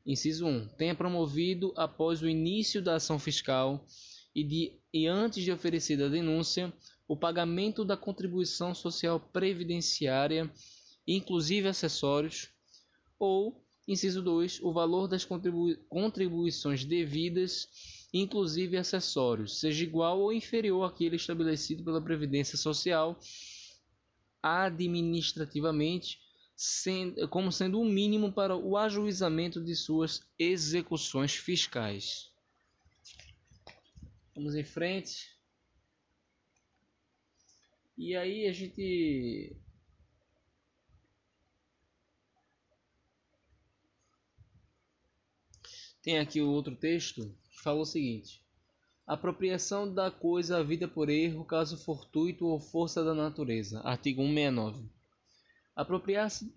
inciso 0.03 0.47
1, 0.47 0.69
tenha 0.69 0.95
promovido 0.95 1.71
após 1.75 2.23
o 2.23 2.27
início 2.27 2.81
da 2.81 2.95
ação 2.95 3.19
fiscal 3.19 3.85
e, 4.33 4.43
de, 4.43 4.79
e 4.91 5.05
antes 5.05 5.43
de 5.43 5.51
oferecida 5.51 6.07
a 6.07 6.09
denúncia 6.09 6.73
o 7.07 7.17
pagamento 7.17 7.83
da 7.83 7.97
contribuição 7.97 8.73
social 8.73 9.19
previdenciária, 9.19 10.51
inclusive 11.07 11.67
acessórios, 11.67 12.49
ou, 13.19 13.63
inciso 13.87 14.21
2, 14.21 14.61
o 14.61 14.71
valor 14.71 15.07
das 15.07 15.25
contribui 15.25 15.75
contribuições 15.89 16.85
devidas, 16.85 17.67
inclusive 18.13 18.77
acessórios, 18.77 19.59
seja 19.59 19.83
igual 19.83 20.19
ou 20.19 20.31
inferior 20.31 20.83
àquele 20.83 21.15
estabelecido 21.15 21.83
pela 21.83 22.01
Previdência 22.01 22.57
Social 22.57 23.19
administrativamente, 24.41 26.19
sendo, 26.55 27.27
como 27.29 27.51
sendo 27.51 27.79
o 27.79 27.85
mínimo 27.85 28.31
para 28.31 28.55
o 28.55 28.77
ajuizamento 28.77 29.63
de 29.63 29.75
suas 29.75 30.21
execuções 30.37 31.33
fiscais. 31.35 32.31
Vamos 34.35 34.55
em 34.55 34.63
frente. 34.63 35.33
E 37.97 38.15
aí 38.15 38.47
a 38.47 38.51
gente 38.51 39.55
tem 46.01 46.17
aqui 46.17 46.41
o 46.41 46.49
outro 46.49 46.75
texto 46.75 47.35
que 47.51 47.61
fala 47.61 47.81
o 47.81 47.85
seguinte: 47.85 48.43
Apropriação 49.05 49.93
da 49.93 50.09
coisa 50.09 50.57
havida 50.57 50.87
por 50.87 51.09
erro, 51.09 51.45
caso 51.45 51.77
fortuito 51.77 52.47
ou 52.47 52.59
força 52.59 53.03
da 53.03 53.13
natureza. 53.13 53.81
Artigo 53.81 54.23
169. 54.23 54.89
Apropriar-se 55.75 56.55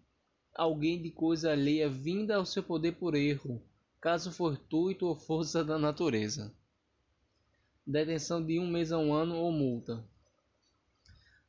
alguém 0.55 1.03
de 1.03 1.11
coisa 1.11 1.53
alheia 1.53 1.89
vinda 1.89 2.37
ao 2.37 2.47
seu 2.47 2.63
poder 2.63 2.93
por 2.93 3.15
erro, 3.15 3.63
caso 4.01 4.33
fortuito 4.33 5.07
ou 5.07 5.17
força 5.17 5.65
da 5.65 5.79
natureza. 5.79 6.55
Detenção 7.87 8.45
de 8.45 8.59
um 8.59 8.67
mês 8.67 8.91
a 8.91 8.99
um 8.99 9.13
ano 9.13 9.37
ou 9.37 9.53
multa. 9.53 10.03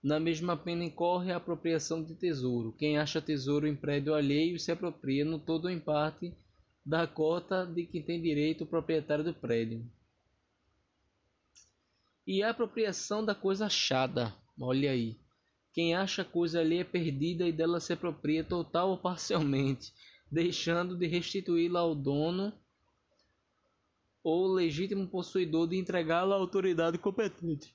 Na 0.04 0.20
mesma 0.20 0.56
pena 0.56 0.84
incorre 0.84 1.32
a 1.32 1.38
apropriação 1.38 2.04
de 2.04 2.14
tesouro. 2.16 2.72
Quem 2.74 2.98
acha 2.98 3.22
tesouro 3.22 3.68
em 3.68 3.76
prédio 3.76 4.14
alheio 4.14 4.60
se 4.60 4.72
apropria 4.72 5.26
no 5.26 5.40
todo 5.40 5.66
ou 5.66 5.72
em 5.72 5.80
parte 5.80 6.34
da 6.86 7.08
cota 7.08 7.66
de 7.66 7.86
que 7.86 8.02
tem 8.02 8.22
direito 8.22 8.64
o 8.64 8.68
proprietário 8.68 9.24
do 9.24 9.34
prédio. 9.34 9.86
E 12.26 12.44
a 12.44 12.52
apropriação 12.52 13.26
da 13.26 13.34
coisa 13.34 13.66
achada. 13.66 14.34
Olha 14.60 14.92
aí. 14.92 15.18
Quem 15.74 15.96
acha 15.96 16.24
coisa 16.24 16.60
alheia 16.60 16.86
perdida 16.86 17.48
e 17.48 17.52
dela 17.52 17.80
se 17.80 17.94
apropria 17.94 18.44
total 18.44 18.92
ou 18.92 18.98
parcialmente, 18.98 19.94
deixando 20.32 20.96
de 20.96 21.08
restituí-la 21.08 21.80
ao 21.80 21.96
dono 21.96 22.54
ou 24.24 24.48
legítimo 24.48 25.08
possuidor 25.08 25.68
de 25.68 25.78
entregá-la 25.78 26.36
à 26.36 26.40
autoridade 26.40 26.98
competente 26.98 27.72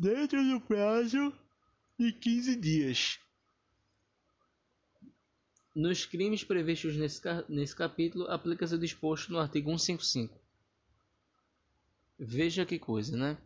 dentro 0.00 0.42
do 0.42 0.58
prazo 0.62 1.30
de 1.98 2.10
15 2.10 2.56
dias. 2.56 3.18
Nos 5.74 6.06
crimes 6.06 6.42
previstos 6.42 6.96
nesse, 6.96 7.20
nesse 7.50 7.76
capítulo, 7.76 8.26
aplica-se 8.28 8.74
o 8.74 8.78
disposto 8.78 9.30
no 9.30 9.38
artigo 9.38 9.68
155. 9.78 10.40
Veja 12.18 12.64
que 12.64 12.78
coisa, 12.78 13.14
né? 13.14 13.36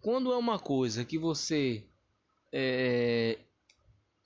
Quando 0.00 0.32
é 0.32 0.36
uma 0.38 0.58
coisa 0.58 1.04
que 1.04 1.18
você 1.18 1.84
é, 2.50 3.38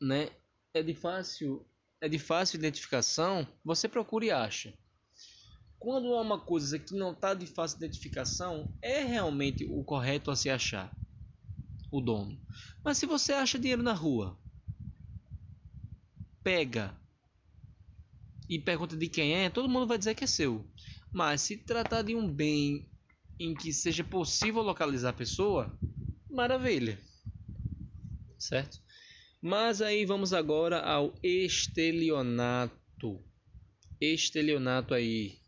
né, 0.01 0.31
é 0.72 0.81
de 0.81 0.95
fácil 0.95 1.66
é 2.01 2.09
de 2.09 2.20
fácil 2.20 2.57
identificação, 2.57 3.45
você 3.64 3.89
procura 3.89 4.26
e 4.26 4.31
acha. 4.31 4.72
Quando 5.79 6.12
é 6.12 6.20
uma 6.20 6.41
coisa 6.41 6.79
que 6.79 6.95
não 6.95 7.12
está 7.12 7.35
de 7.35 7.47
fácil 7.47 7.79
identificação, 7.79 8.72
é 8.83 9.05
realmente 9.05 9.64
o 9.64 9.85
correto 9.85 10.31
a 10.31 10.37
se 10.37 10.51
achar 10.51 10.93
o 11.91 12.01
dono. 12.01 12.39
Mas 12.85 12.99
se 12.99 13.07
você 13.07 13.33
acha 13.33 13.59
dinheiro 13.59 13.83
na 13.83 13.93
rua, 13.93 14.39
pega 16.43 16.97
e 18.49 18.59
pergunta 18.59 18.97
de 18.97 19.09
quem 19.09 19.35
é, 19.35 19.51
todo 19.51 19.68
mundo 19.68 19.87
vai 19.87 19.99
dizer 19.99 20.14
que 20.14 20.24
é 20.24 20.26
seu. 20.26 20.66
Mas 21.12 21.43
se 21.43 21.57
tratar 21.57 22.03
de 22.03 22.14
um 22.14 22.29
bem 22.29 22.89
em 23.39 23.55
que 23.55 23.72
seja 23.72 24.03
possível 24.03 24.62
localizar 24.62 25.11
a 25.11 25.12
pessoa, 25.12 25.79
maravilha. 26.29 26.99
Certo? 28.39 28.81
Mas 29.41 29.81
aí 29.81 30.05
vamos 30.05 30.33
agora 30.33 30.81
ao 30.81 31.14
estelionato. 31.22 33.22
Estelionato 34.01 34.95
aí 34.95 35.39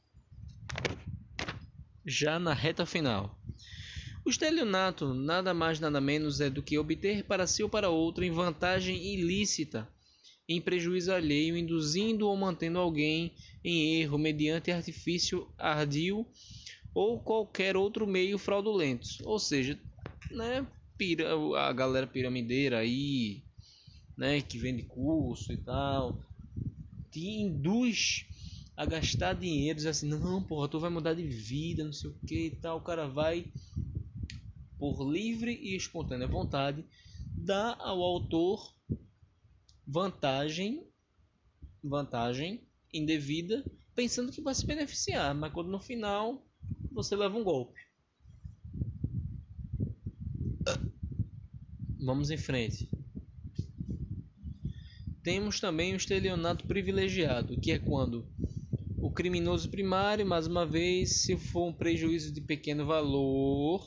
já 2.05 2.39
na 2.39 2.55
reta 2.55 2.87
final. 2.87 3.39
O 4.25 4.31
estelionato 4.31 5.15
nada 5.15 5.55
mais 5.55 5.81
nada 5.81 6.01
menos 6.01 6.41
é 6.41 6.51
do 6.51 6.63
que 6.63 6.79
obter 6.79 7.25
para 7.25 7.47
si 7.47 7.63
ou 7.63 7.69
para 7.69 7.89
outro 7.89 8.23
em 8.23 8.31
vantagem 8.31 9.15
ilícita, 9.15 9.89
em 10.49 10.61
prejuízo 10.61 11.13
alheio, 11.13 11.57
induzindo 11.57 12.29
ou 12.29 12.37
mantendo 12.37 12.79
alguém 12.79 13.33
em 13.65 14.01
erro 14.01 14.19
mediante 14.19 14.71
artifício 14.71 15.49
ardil 15.57 16.27
ou 16.95 17.21
qualquer 17.21 17.77
outro 17.77 18.07
meio 18.07 18.37
fraudulento. 18.37 19.09
Ou 19.25 19.39
seja, 19.39 19.79
né, 20.31 20.67
a 21.57 21.73
galera 21.73 22.07
piramideira 22.07 22.79
aí, 22.79 23.43
né, 24.17 24.43
que 24.43 24.59
vende 24.59 24.83
curso 24.83 25.53
e 25.53 25.57
tal, 25.57 26.21
te 27.11 27.27
induz 27.27 28.27
a 28.81 28.87
gastar 28.87 29.35
dinheiro, 29.35 29.77
dizer 29.77 29.91
assim, 29.91 30.09
não, 30.09 30.43
porra, 30.43 30.67
tu 30.67 30.81
vai 30.81 30.89
mudar 30.89 31.13
de 31.13 31.23
vida, 31.23 31.85
não 31.85 31.93
sei 31.93 32.09
o 32.09 32.15
que 32.27 32.47
e 32.47 32.51
tal. 32.51 32.79
O 32.79 32.81
cara 32.81 33.07
vai, 33.07 33.47
por 34.79 35.07
livre 35.07 35.53
e 35.53 35.77
espontânea 35.77 36.27
vontade, 36.27 36.83
dar 37.37 37.77
ao 37.79 38.01
autor 38.01 38.75
vantagem, 39.87 40.83
vantagem 41.85 42.67
indevida, 42.91 43.63
pensando 43.95 44.33
que 44.33 44.41
vai 44.41 44.55
se 44.55 44.65
beneficiar, 44.65 45.35
mas 45.35 45.53
quando 45.53 45.69
no 45.69 45.79
final 45.79 46.43
você 46.91 47.15
leva 47.15 47.37
um 47.37 47.45
golpe. 47.45 47.79
Vamos 52.03 52.31
em 52.31 52.39
frente. 52.39 52.89
Temos 55.23 55.61
também 55.61 55.93
o 55.93 55.99
estelionato 55.99 56.65
privilegiado, 56.65 57.59
que 57.59 57.73
é 57.73 57.79
quando 57.79 58.27
o 59.11 59.13
criminoso 59.13 59.69
primário, 59.69 60.25
mais 60.25 60.47
uma 60.47 60.65
vez, 60.65 61.23
se 61.23 61.37
for 61.37 61.67
um 61.67 61.73
prejuízo 61.73 62.33
de 62.33 62.41
pequeno 62.41 62.87
valor, 62.87 63.85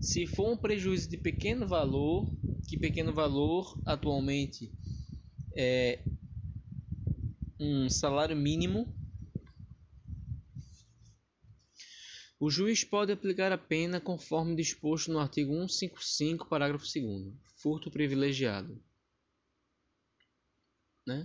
se 0.00 0.26
for 0.26 0.52
um 0.52 0.56
prejuízo 0.56 1.08
de 1.08 1.16
pequeno 1.16 1.68
valor, 1.68 2.28
que 2.68 2.76
pequeno 2.76 3.14
valor 3.14 3.80
atualmente 3.86 4.72
é 5.56 6.02
um 7.60 7.88
salário 7.88 8.36
mínimo, 8.36 8.92
o 12.40 12.50
juiz 12.50 12.82
pode 12.82 13.12
aplicar 13.12 13.52
a 13.52 13.58
pena 13.58 14.00
conforme 14.00 14.56
disposto 14.56 15.12
no 15.12 15.20
artigo 15.20 15.52
155, 15.52 16.48
parágrafo 16.48 16.84
2 16.84 17.34
furto 17.54 17.88
privilegiado. 17.88 18.82
Né? 21.06 21.24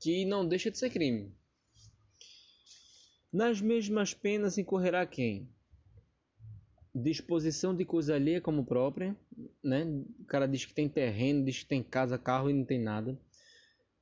Que 0.00 0.24
não 0.24 0.46
deixa 0.46 0.70
de 0.70 0.78
ser 0.78 0.90
crime. 0.90 1.32
Nas 3.32 3.60
mesmas 3.60 4.14
penas 4.14 4.56
incorrerá 4.56 5.06
quem? 5.06 5.48
Disposição 6.94 7.76
de 7.76 7.84
coisa 7.84 8.14
alheia 8.14 8.40
como 8.40 8.64
própria, 8.64 9.14
né? 9.62 9.84
O 10.18 10.24
cara 10.24 10.46
diz 10.46 10.64
que 10.64 10.72
tem 10.72 10.88
terreno, 10.88 11.44
diz 11.44 11.58
que 11.58 11.66
tem 11.66 11.82
casa, 11.82 12.18
carro 12.18 12.48
e 12.48 12.54
não 12.54 12.64
tem 12.64 12.80
nada. 12.80 13.18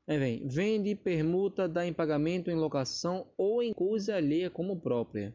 Aí 0.07 0.18
vem, 0.18 0.49
vende, 0.49 0.94
permuta, 0.94 1.68
dá 1.68 1.84
em 1.84 1.92
pagamento, 1.92 2.51
em 2.51 2.55
locação 2.55 3.26
ou 3.36 3.61
em 3.61 3.72
coisa 3.72 4.14
alheia 4.14 4.49
como 4.49 4.80
própria. 4.80 5.34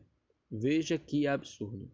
Veja 0.50 0.98
que 0.98 1.28
absurdo. 1.28 1.92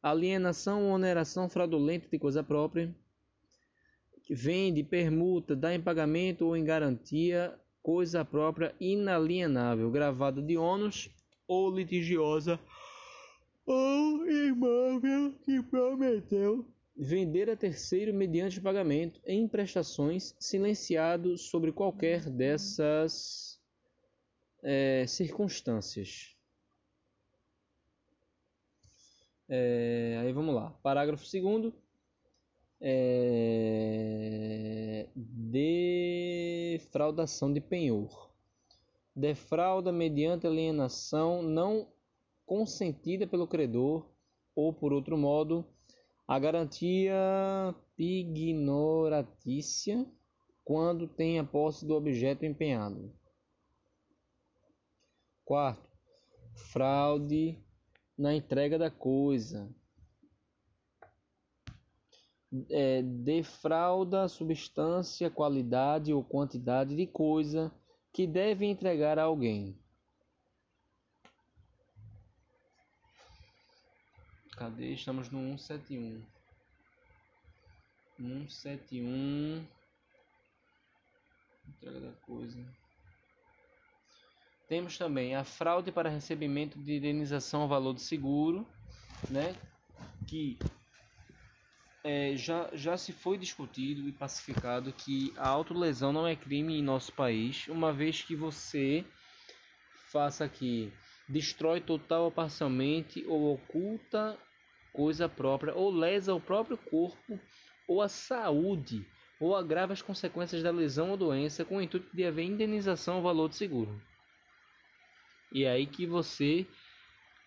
Alienação 0.00 0.84
ou 0.84 0.94
oneração 0.94 1.48
fraudulenta 1.48 2.08
de 2.08 2.18
coisa 2.18 2.44
própria, 2.44 2.94
vende, 4.30 4.84
permuta, 4.84 5.56
dá 5.56 5.74
em 5.74 5.80
pagamento 5.80 6.46
ou 6.46 6.56
em 6.56 6.64
garantia 6.64 7.58
coisa 7.86 8.24
própria 8.24 8.74
inalienável, 8.80 9.88
gravada 9.92 10.42
de 10.42 10.56
ônus 10.56 11.08
ou 11.46 11.70
litigiosa 11.70 12.58
ou 13.64 14.28
imóvel 14.28 15.32
que 15.44 15.62
prometeu 15.62 16.66
vender 16.96 17.48
a 17.48 17.54
terceiro 17.54 18.12
mediante 18.12 18.60
pagamento 18.60 19.20
em 19.24 19.46
prestações 19.46 20.34
silenciado 20.40 21.38
sobre 21.38 21.70
qualquer 21.70 22.28
dessas 22.28 23.60
é, 24.64 25.06
circunstâncias. 25.06 26.36
É, 29.48 30.18
aí 30.22 30.32
vamos 30.32 30.56
lá. 30.56 30.70
Parágrafo 30.82 31.22
2 31.22 31.72
é, 32.80 35.06
defraudação 36.76 37.52
de 37.52 37.60
penhor. 37.60 38.30
Defrauda 39.14 39.90
mediante 39.90 40.46
alienação 40.46 41.42
não 41.42 41.88
consentida 42.44 43.26
pelo 43.26 43.48
credor 43.48 44.06
ou 44.54 44.74
por 44.74 44.92
outro 44.92 45.16
modo 45.16 45.64
a 46.28 46.38
garantia 46.38 47.14
pignoratícia 47.96 50.06
quando 50.64 51.08
tem 51.08 51.38
a 51.38 51.44
posse 51.44 51.86
do 51.86 51.94
objeto 51.94 52.44
empenhado. 52.44 53.10
Quarto, 55.44 55.88
fraude 56.54 57.58
na 58.18 58.34
entrega 58.34 58.76
da 58.78 58.90
coisa. 58.90 59.72
É, 62.70 63.02
defrauda 63.02 64.28
substância, 64.28 65.30
qualidade 65.30 66.12
ou 66.12 66.22
quantidade 66.22 66.94
de 66.94 67.06
coisa 67.06 67.72
que 68.12 68.26
deve 68.26 68.66
entregar 68.66 69.18
a 69.18 69.24
alguém. 69.24 69.78
Cadê? 74.56 74.94
Estamos 74.94 75.28
no 75.30 75.58
171. 75.58 76.22
171. 78.16 79.66
Entrega 81.68 82.00
da 82.00 82.12
coisa. 82.22 82.66
Temos 84.66 84.96
também 84.96 85.36
a 85.36 85.44
fraude 85.44 85.92
para 85.92 86.08
recebimento 86.08 86.78
de 86.78 86.96
indenização 86.96 87.62
ao 87.62 87.68
valor 87.68 87.92
do 87.92 88.00
seguro, 88.00 88.66
né? 89.30 89.54
Que 90.26 90.58
é, 92.06 92.36
já, 92.36 92.70
já 92.72 92.96
se 92.96 93.12
foi 93.12 93.36
discutido 93.36 94.08
e 94.08 94.12
pacificado 94.12 94.92
que 94.92 95.34
a 95.36 95.48
autolesão 95.48 96.12
não 96.12 96.24
é 96.24 96.36
crime 96.36 96.78
em 96.78 96.82
nosso 96.82 97.12
país, 97.12 97.66
uma 97.66 97.92
vez 97.92 98.22
que 98.22 98.36
você 98.36 99.04
faça 100.12 100.44
aqui 100.44 100.92
destrói 101.28 101.80
total 101.80 102.26
ou 102.26 102.30
parcialmente 102.30 103.24
ou 103.26 103.54
oculta 103.54 104.38
coisa 104.92 105.28
própria 105.28 105.74
ou 105.74 105.90
lesa 105.90 106.32
o 106.32 106.40
próprio 106.40 106.78
corpo 106.78 107.40
ou 107.88 108.00
a 108.00 108.08
saúde 108.08 109.04
ou 109.40 109.56
agrava 109.56 109.92
as 109.92 110.00
consequências 110.00 110.62
da 110.62 110.70
lesão 110.70 111.10
ou 111.10 111.16
doença 111.16 111.64
com 111.64 111.78
o 111.78 111.82
intuito 111.82 112.14
de 112.14 112.24
haver 112.24 112.44
indenização 112.44 113.16
ao 113.16 113.22
valor 113.22 113.48
do 113.48 113.56
seguro. 113.56 114.00
E 115.52 115.64
é 115.64 115.72
aí 115.72 115.86
que 115.86 116.06
você, 116.06 116.66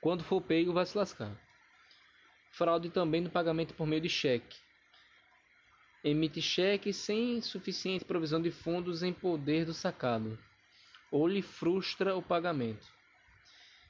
quando 0.01 0.23
for 0.23 0.41
pego, 0.41 0.73
vai 0.73 0.85
se 0.85 0.97
lascar. 0.97 1.48
Fraude 2.59 2.89
também 2.89 3.21
no 3.21 3.29
pagamento 3.29 3.73
por 3.73 3.87
meio 3.87 4.01
de 4.01 4.09
cheque. 4.09 4.57
Emite 6.03 6.41
cheque 6.41 6.91
sem 6.91 7.39
suficiente 7.41 8.03
provisão 8.03 8.41
de 8.41 8.51
fundos 8.51 9.01
em 9.01 9.13
poder 9.13 9.63
do 9.63 9.73
sacado, 9.73 10.37
ou 11.09 11.25
lhe 11.25 11.41
frustra 11.41 12.17
o 12.17 12.21
pagamento. 12.21 12.85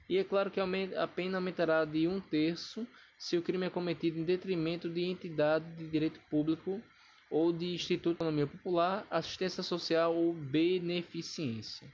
E 0.07 0.19
é 0.19 0.23
claro 0.23 0.51
que 0.51 0.59
a 0.59 1.07
pena 1.07 1.39
aumentará 1.39 1.83
de 1.83 2.07
um 2.07 2.21
terço 2.21 2.87
se 3.17 3.35
o 3.35 3.41
crime 3.41 3.65
é 3.65 3.69
cometido 3.71 4.19
em 4.19 4.23
detrimento 4.23 4.87
de 4.87 5.01
entidade 5.01 5.65
de 5.75 5.87
direito 5.87 6.19
público 6.29 6.79
ou 7.27 7.51
de 7.51 7.73
Instituto 7.73 8.09
de 8.09 8.17
Economia 8.17 8.45
Popular, 8.45 9.03
Assistência 9.09 9.63
Social 9.63 10.15
ou 10.15 10.31
Beneficência. 10.31 11.91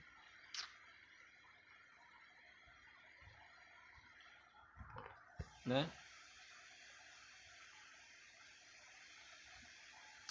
Né? 5.66 5.90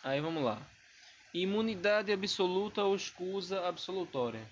Aí 0.04 0.20
vamos 0.20 0.44
lá. 0.44 0.60
Imunidade 1.32 2.12
absoluta 2.12 2.84
ou 2.84 2.94
escusa 2.94 3.66
absolutória. 3.66 4.46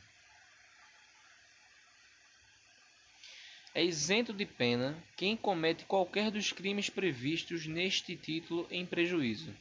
É 3.74 3.84
isento 3.84 4.32
de 4.32 4.46
pena 4.46 4.96
quem 5.14 5.36
comete 5.36 5.84
qualquer 5.84 6.30
dos 6.30 6.52
crimes 6.52 6.88
previstos 6.88 7.66
neste 7.66 8.16
título 8.16 8.66
em 8.70 8.86
prejuízo 8.86 9.54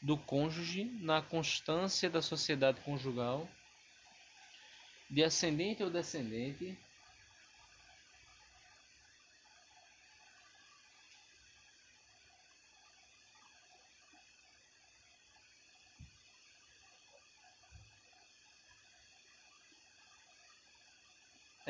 do 0.00 0.16
cônjuge 0.16 0.84
na 1.00 1.20
constância 1.20 2.08
da 2.08 2.22
sociedade 2.22 2.80
conjugal, 2.82 3.48
de 5.10 5.24
ascendente 5.24 5.82
ou 5.82 5.90
descendente, 5.90 6.78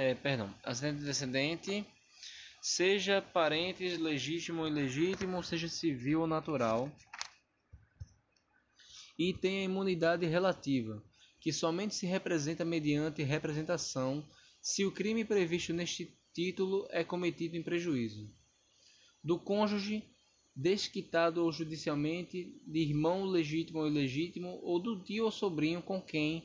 é, 0.04 0.14
perdão, 0.14 0.54
ascendente 0.62 1.04
descendente, 1.04 1.86
seja 2.60 3.22
parentes 3.22 3.98
legítimo 3.98 4.62
ou 4.62 4.68
ilegítimo, 4.68 5.42
seja 5.42 5.68
civil 5.68 6.20
ou 6.20 6.26
natural, 6.26 6.90
e 9.18 9.32
tem 9.32 9.60
a 9.60 9.64
imunidade 9.64 10.26
relativa, 10.26 11.02
que 11.40 11.52
somente 11.52 11.94
se 11.94 12.06
representa 12.06 12.64
mediante 12.64 13.22
representação 13.22 14.26
se 14.60 14.84
o 14.84 14.92
crime 14.92 15.24
previsto 15.24 15.72
neste 15.72 16.16
título 16.34 16.86
é 16.90 17.04
cometido 17.04 17.56
em 17.56 17.62
prejuízo 17.62 18.30
do 19.22 19.38
cônjuge 19.38 20.02
desquitado 20.54 21.42
ou 21.42 21.50
judicialmente, 21.50 22.60
de 22.66 22.78
irmão 22.78 23.24
legítimo 23.24 23.80
ou 23.80 23.88
ilegítimo, 23.88 24.60
ou 24.62 24.78
do 24.78 25.02
tio 25.02 25.24
ou 25.24 25.30
sobrinho 25.30 25.82
com 25.82 26.00
quem 26.00 26.44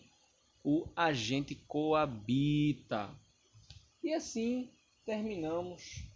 o 0.64 0.88
agente 0.96 1.56
coabita. 1.68 3.14
E 4.04 4.14
assim 4.14 4.72
terminamos 5.06 6.10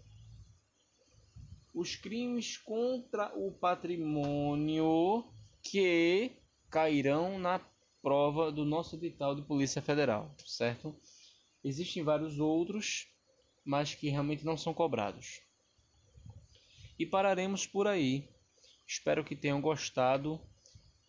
os 1.73 1.95
crimes 1.95 2.57
contra 2.57 3.33
o 3.35 3.51
patrimônio 3.51 5.25
que 5.61 6.31
cairão 6.69 7.39
na 7.39 7.59
prova 8.01 8.51
do 8.51 8.65
nosso 8.65 8.95
edital 8.95 9.35
de 9.35 9.41
Polícia 9.41 9.81
Federal, 9.81 10.35
certo? 10.45 10.95
Existem 11.63 12.03
vários 12.03 12.39
outros, 12.39 13.07
mas 13.65 13.95
que 13.95 14.09
realmente 14.09 14.45
não 14.45 14.57
são 14.57 14.73
cobrados. 14.73 15.41
E 16.99 17.05
pararemos 17.05 17.65
por 17.65 17.87
aí. 17.87 18.29
Espero 18.85 19.23
que 19.23 19.35
tenham 19.35 19.61
gostado. 19.61 20.39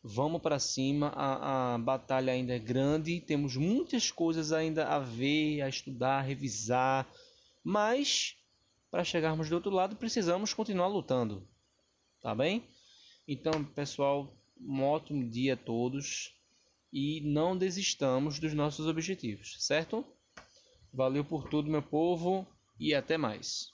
Vamos 0.07 0.43
para 0.43 0.59
cima, 0.59 1.09
a, 1.17 1.75
a 1.75 1.79
batalha 1.79 2.31
ainda 2.31 2.55
é 2.55 2.59
grande, 2.59 3.23
temos 3.23 3.57
muitas 3.57 4.11
coisas 4.11 4.53
ainda 4.53 4.87
a 4.87 4.99
ver, 4.99 5.63
a 5.63 5.69
estudar, 5.71 6.19
a 6.19 6.21
revisar, 6.21 7.11
mas 7.65 8.37
para 8.91 9.03
chegarmos 9.03 9.49
do 9.49 9.55
outro 9.55 9.71
lado 9.71 9.97
precisamos 9.97 10.53
continuar 10.53 10.89
lutando, 10.89 11.49
tá 12.21 12.35
bem? 12.35 12.63
Então, 13.27 13.65
pessoal, 13.65 14.31
um 14.61 14.83
ótimo 14.83 15.27
dia 15.27 15.55
a 15.55 15.57
todos 15.57 16.35
e 16.93 17.23
não 17.23 17.57
desistamos 17.57 18.39
dos 18.39 18.53
nossos 18.53 18.87
objetivos, 18.87 19.57
certo? 19.59 20.05
Valeu 20.93 21.25
por 21.25 21.49
tudo, 21.49 21.71
meu 21.71 21.83
povo, 21.83 22.47
e 22.79 22.95
até 22.95 23.17
mais. 23.17 23.74